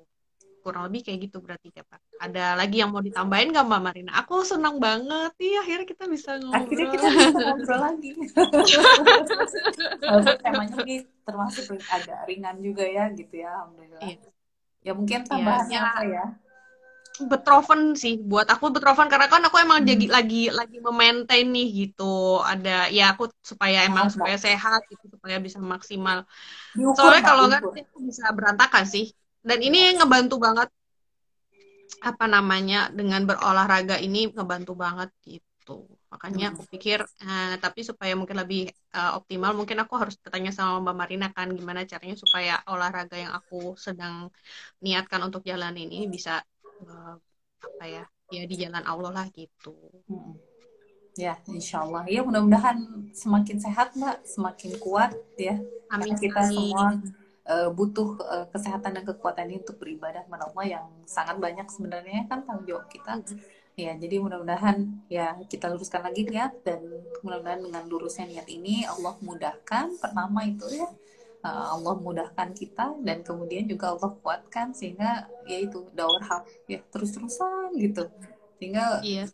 Kurang 0.59 0.91
lebih 0.91 1.07
kayak 1.07 1.19
gitu 1.27 1.39
berarti 1.39 1.71
ya 1.71 1.87
Pak. 1.87 1.99
Ada 2.19 2.59
lagi 2.59 2.83
yang 2.83 2.91
mau 2.91 2.99
ditambahin 2.99 3.55
nggak 3.55 3.63
Mbak 3.63 3.81
Marina? 3.83 4.11
Aku 4.19 4.43
senang 4.43 4.75
banget. 4.75 5.31
Iya 5.39 5.63
akhirnya 5.63 5.87
kita 5.87 6.03
bisa 6.11 6.35
ngobrol 6.35 6.59
akhirnya 6.67 6.87
kita 6.91 7.07
bisa 7.07 7.29
ngobrol 7.31 7.79
lagi. 7.79 8.09
Walaupun 10.03 10.37
temanya 10.43 10.77
ini 10.83 10.95
termasuk 11.23 11.79
agak 11.87 12.19
ringan 12.27 12.59
juga 12.59 12.83
ya 12.83 13.07
gitu 13.15 13.33
ya 13.39 13.49
alhamdulillah. 13.55 14.03
Iya. 14.03 14.27
ya 14.79 14.95
mungkin 14.95 15.19
iya, 15.19 15.27
tambahannya 15.27 15.75
ya, 15.75 15.91
apa 15.91 16.03
ya 16.07 16.25
Betroven 17.27 17.97
sih 17.97 18.21
buat 18.21 18.47
aku 18.47 18.71
Betroven. 18.71 19.09
Karena 19.11 19.27
kan 19.27 19.43
aku 19.43 19.59
emang 19.59 19.83
hmm. 19.83 19.89
jadi 19.89 20.05
lagi 20.07 20.43
lagi 20.53 20.77
memaintain 20.79 21.47
nih 21.49 21.67
gitu. 21.87 22.39
Ada 22.39 22.87
ya 22.93 23.17
aku 23.17 23.27
supaya 23.43 23.83
emang 23.83 24.07
Masa. 24.07 24.15
supaya 24.15 24.37
sehat 24.39 24.81
gitu 24.87 25.11
supaya 25.11 25.41
bisa 25.41 25.59
maksimal. 25.59 26.23
Diukur, 26.77 26.95
soalnya 26.95 27.23
kalau 27.25 27.43
nggak 27.49 27.61
aku 27.65 27.99
bisa 28.05 28.29
berantakan 28.31 28.85
sih. 28.87 29.11
Dan 29.43 29.59
ini 29.59 29.95
ngebantu 29.97 30.39
banget 30.39 30.69
apa 31.99 32.25
namanya 32.31 32.87
dengan 32.93 33.27
berolahraga 33.27 33.99
ini 33.99 34.31
ngebantu 34.31 34.77
banget 34.77 35.09
gitu. 35.27 35.89
Makanya 36.09 36.55
aku 36.55 36.63
hmm. 36.65 36.71
pikir 36.71 36.99
eh, 37.03 37.55
tapi 37.59 37.83
supaya 37.85 38.13
mungkin 38.17 38.39
lebih 38.39 38.71
uh, 38.97 39.17
optimal 39.21 39.53
mungkin 39.53 39.77
aku 39.83 39.93
harus 40.01 40.17
bertanya 40.17 40.49
sama 40.49 40.81
Mbak 40.81 40.95
Marina 40.97 41.27
kan 41.29 41.53
gimana 41.53 41.85
caranya 41.85 42.17
supaya 42.17 42.53
olahraga 42.65 43.13
yang 43.13 43.33
aku 43.33 43.77
sedang 43.77 44.33
niatkan 44.81 45.21
untuk 45.21 45.45
jalan 45.45 45.77
ini 45.77 46.09
bisa 46.09 46.41
uh, 46.85 47.15
apa 47.59 47.85
ya 47.85 48.03
ya 48.29 48.43
di 48.45 48.55
jalan 48.55 48.85
Allah 48.85 49.11
lah 49.11 49.27
gitu 49.33 49.73
hmm. 50.07 50.33
ya 51.17 51.35
Insya 51.49 51.83
Allah 51.83 52.05
ya 52.05 52.21
mudah-mudahan 52.21 53.09
semakin 53.11 53.57
sehat 53.57 53.97
mbak 53.97 54.23
semakin 54.23 54.71
kuat 54.79 55.11
ya 55.35 55.57
Amin. 55.89 56.15
kita 56.15 56.45
semua 56.47 57.01
uh, 57.49 57.69
butuh 57.73 58.15
uh, 58.21 58.45
kesehatan 58.53 59.01
dan 59.01 59.03
kekuatan 59.03 59.49
ini 59.49 59.65
untuk 59.65 59.81
beribadah 59.81 60.23
kepada 60.23 60.45
Allah 60.53 60.65
yang 60.79 60.85
sangat 61.09 61.41
banyak 61.41 61.65
sebenarnya 61.67 62.29
kan 62.29 62.45
tanggung 62.45 62.67
jawab 62.69 62.87
kita 62.87 63.19
hmm. 63.19 63.59
Ya, 63.79 63.95
jadi 63.95 64.19
mudah-mudahan 64.19 65.07
ya 65.07 65.39
kita 65.47 65.71
luruskan 65.71 66.03
lagi 66.03 66.27
niat 66.27 66.67
dan 66.67 66.83
mudah-mudahan 67.23 67.63
dengan 67.63 67.83
lurusnya 67.87 68.27
niat 68.27 68.47
ini 68.51 68.83
Allah 68.83 69.15
mudahkan 69.23 69.95
pertama 70.03 70.43
itu 70.43 70.67
ya 70.67 70.91
uh, 71.43 71.65
Allah 71.75 71.95
mudahkan 71.99 72.51
kita 72.55 72.99
dan 73.03 73.21
kemudian 73.23 73.65
juga 73.67 73.95
Allah 73.95 74.11
kuatkan 74.19 74.75
sehingga 74.75 75.27
yaitu 75.45 75.87
daur 75.95 76.19
hak 76.21 76.45
ya 76.69 76.79
terus-terusan 76.91 77.75
gitu. 77.79 78.07
Sehingga 78.59 78.99
iya. 79.03 79.25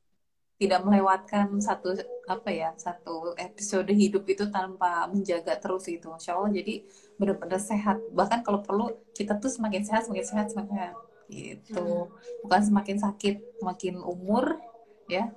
tidak 0.61 0.81
melewatkan 0.85 1.59
satu 1.59 1.97
apa 2.25 2.49
ya 2.49 2.73
satu 2.77 3.37
episode 3.37 3.89
hidup 3.91 4.25
itu 4.25 4.49
tanpa 4.49 5.05
menjaga 5.11 5.59
terus 5.61 5.85
itu 5.91 6.09
Insya 6.09 6.37
Allah 6.37 6.53
jadi 6.53 6.85
benar-benar 7.17 7.61
sehat. 7.61 8.01
Bahkan 8.13 8.45
kalau 8.45 8.61
perlu 8.61 8.93
kita 9.13 9.37
tuh 9.37 9.49
semakin 9.49 9.83
sehat 9.83 10.09
semakin 10.09 10.25
sehat 10.25 10.47
semakin 10.53 10.73
sehat 10.73 10.95
gitu. 11.29 11.81
Hmm. 11.81 12.09
bukan 12.45 12.61
semakin 12.61 12.97
sakit 13.01 13.35
semakin 13.57 13.95
umur 14.01 14.61
ya 15.09 15.33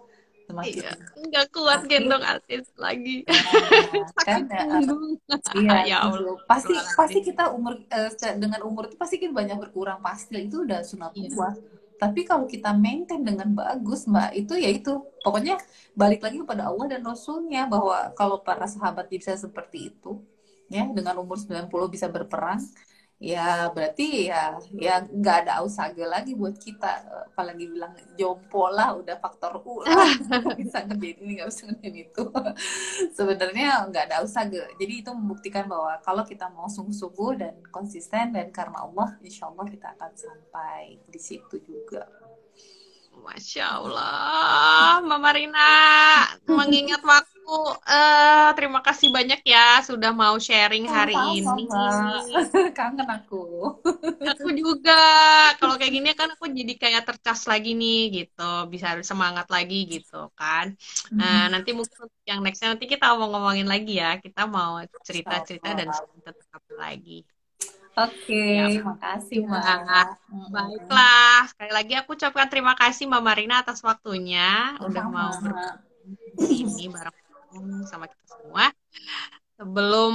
semakin 0.49 0.80
iya, 0.80 0.92
nggak 1.28 1.46
kuat 1.53 1.84
sakit. 1.84 1.90
gendong 1.92 2.24
artis 2.24 2.64
lagi. 2.80 3.20
Nah, 3.28 4.09
kan 4.24 4.42
ya, 4.49 4.64
iya 5.61 5.76
ya 5.92 5.99
Allah. 6.09 6.40
pasti 6.49 6.72
pasti 6.96 7.20
kita 7.20 7.53
umur 7.53 7.84
uh, 7.92 8.11
dengan 8.40 8.64
umur 8.64 8.88
itu 8.88 8.96
pasti 8.96 9.20
kita 9.20 9.36
banyak 9.36 9.61
berkurang 9.61 10.01
pasti. 10.01 10.40
Itu 10.49 10.64
udah 10.64 10.80
sunat 10.80 11.12
iya. 11.12 11.53
tapi 12.01 12.24
kalau 12.24 12.49
kita 12.49 12.72
maintain 12.72 13.20
dengan 13.20 13.53
bagus 13.53 14.09
mbak 14.09 14.32
itu 14.32 14.57
ya 14.57 14.72
itu. 14.72 15.05
Pokoknya 15.20 15.61
balik 15.92 16.24
lagi 16.24 16.40
kepada 16.40 16.72
Allah 16.72 16.86
dan 16.96 17.05
Rasulnya 17.05 17.68
bahwa 17.68 18.16
kalau 18.16 18.40
para 18.40 18.64
sahabat 18.64 19.12
bisa 19.12 19.36
seperti 19.36 19.92
itu 19.92 20.16
ya 20.72 20.84
dengan 20.88 21.16
umur 21.20 21.36
90 21.36 21.68
bisa 21.92 22.07
berperang 22.09 22.61
ya 23.19 23.66
berarti 23.75 24.31
ya 24.31 24.55
ya 24.71 25.03
nggak 25.03 25.37
ada 25.47 25.53
ausage 25.62 25.99
lagi 26.07 26.39
buat 26.39 26.55
kita. 26.55 27.27
Apalagi 27.35 27.66
bilang 27.66 27.95
jompo 28.14 28.71
lah 28.71 28.95
udah 28.95 29.19
faktor 29.19 29.59
U 29.66 29.83
lah. 29.83 30.11
Bisa 30.59 30.87
ngerjain 30.87 31.19
ini 31.23 31.33
nggak 31.43 31.51
bisa 31.51 31.62
ngerjain 31.66 31.97
itu. 31.99 32.25
Sebenarnya 33.19 33.87
nggak 33.91 34.05
ada 34.11 34.16
ausage. 34.23 34.62
Jadi 34.79 34.93
itu 35.03 35.11
membuktikan 35.11 35.66
bahwa 35.66 35.99
kalau 36.03 36.23
kita 36.23 36.47
mau 36.51 36.71
sungguh-sungguh 36.71 37.31
dan 37.39 37.55
konsisten 37.75 38.35
dan 38.35 38.55
karena 38.55 38.87
Allah 38.87 39.19
insya 39.23 39.51
Allah 39.51 39.66
kita 39.66 39.99
akan 39.99 40.12
sampai 40.14 41.03
di 41.11 41.21
situ 41.21 41.59
juga. 41.66 42.07
Masya 43.19 43.83
Allah, 43.83 45.03
Mama 45.03 45.35
Rina 45.35 45.75
mengingat 46.47 47.03
waktu 47.03 47.38
uh, 47.55 48.51
terima 48.53 48.84
kasih 48.84 49.09
banyak 49.09 49.40
ya 49.46 49.80
sudah 49.80 50.12
mau 50.12 50.36
sharing 50.36 50.84
hari 50.84 51.16
oh, 51.16 51.32
ini. 51.32 51.64
Kangen 52.78 53.09
aku. 53.09 53.76
aku 54.36 54.49
juga. 54.53 55.01
Kalau 55.57 55.80
kayak 55.80 55.92
gini 55.92 56.09
kan 56.12 56.32
aku 56.34 56.51
jadi 56.53 56.74
kayak 56.76 57.03
tercas 57.09 57.49
lagi 57.49 57.72
nih 57.72 58.24
gitu, 58.24 58.53
bisa 58.68 58.99
semangat 59.01 59.49
lagi 59.49 59.88
gitu 59.88 60.28
kan. 60.36 60.76
Nah, 61.14 61.49
hmm. 61.49 61.53
nanti 61.57 61.70
mungkin 61.72 62.09
yang 62.28 62.44
nextnya 62.44 62.76
nanti 62.76 62.84
kita 62.84 63.16
mau 63.16 63.32
ngomongin 63.32 63.68
lagi 63.68 64.01
ya. 64.01 64.20
Kita 64.20 64.44
mau 64.44 64.82
cerita-cerita 65.05 65.72
dan 65.72 65.88
tetap 66.24 66.62
lagi. 66.76 67.24
Oke, 67.99 68.30
okay, 68.30 68.78
ya, 68.78 68.86
makasih 68.86 69.42
Mbak. 69.42 70.09
Baiklah, 70.55 71.51
sekali 71.51 71.72
lagi 71.74 71.99
aku 71.99 72.14
ucapkan 72.14 72.46
terima 72.46 72.78
kasih 72.78 73.11
Mbak 73.11 73.22
Marina 73.26 73.59
atas 73.59 73.82
waktunya 73.82 74.78
udah 74.78 75.05
mau 75.11 75.34
ini 76.38 76.86
bareng 76.88 77.28
sama 77.88 78.07
kita 78.07 78.24
semua. 78.28 78.70
Sebelum 79.59 80.14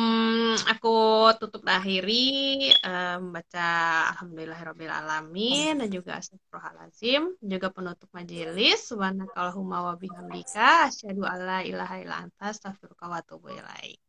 aku 0.71 0.95
tutup 1.35 1.67
akhiri 1.67 2.71
um, 2.79 3.35
baca 3.35 3.67
Alhamdulillahirrahmanirrahim 4.15 5.83
dan 5.83 5.89
juga 5.91 6.15
Astagfirullahaladzim 6.15 7.27
juga 7.43 7.67
penutup 7.67 8.07
majelis 8.15 8.87
subhanakallahumma 8.87 9.83
wa 9.83 9.93
bihamdika 9.99 10.87
asyhadu 10.87 11.27
alla 11.27 11.59
ilaha 11.59 11.99
illa 11.99 12.23
anta 12.23 12.55
astaghfiruka 12.55 13.03
wa 13.03 13.19
atubu 13.19 13.51
ilaik. 13.51 13.99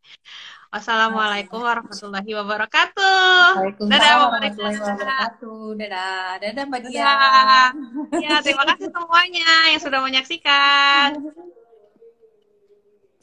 Wassalamualaikum 0.70 1.66
warahmatullahi 1.66 2.30
wabarakatuh. 2.30 3.74
Dadah 3.90 4.14
warahmatullahi 4.30 4.78
wabarakatuh. 4.86 5.62
Dadah. 5.82 6.30
Dadah 6.46 6.62
Mbak 6.62 6.82
Dia. 6.86 7.14
Ya, 8.22 8.38
terima 8.38 8.70
kasih 8.70 8.86
semuanya 8.86 9.50
yang 9.74 9.82
sudah 9.82 9.98
menyaksikan. 9.98 11.18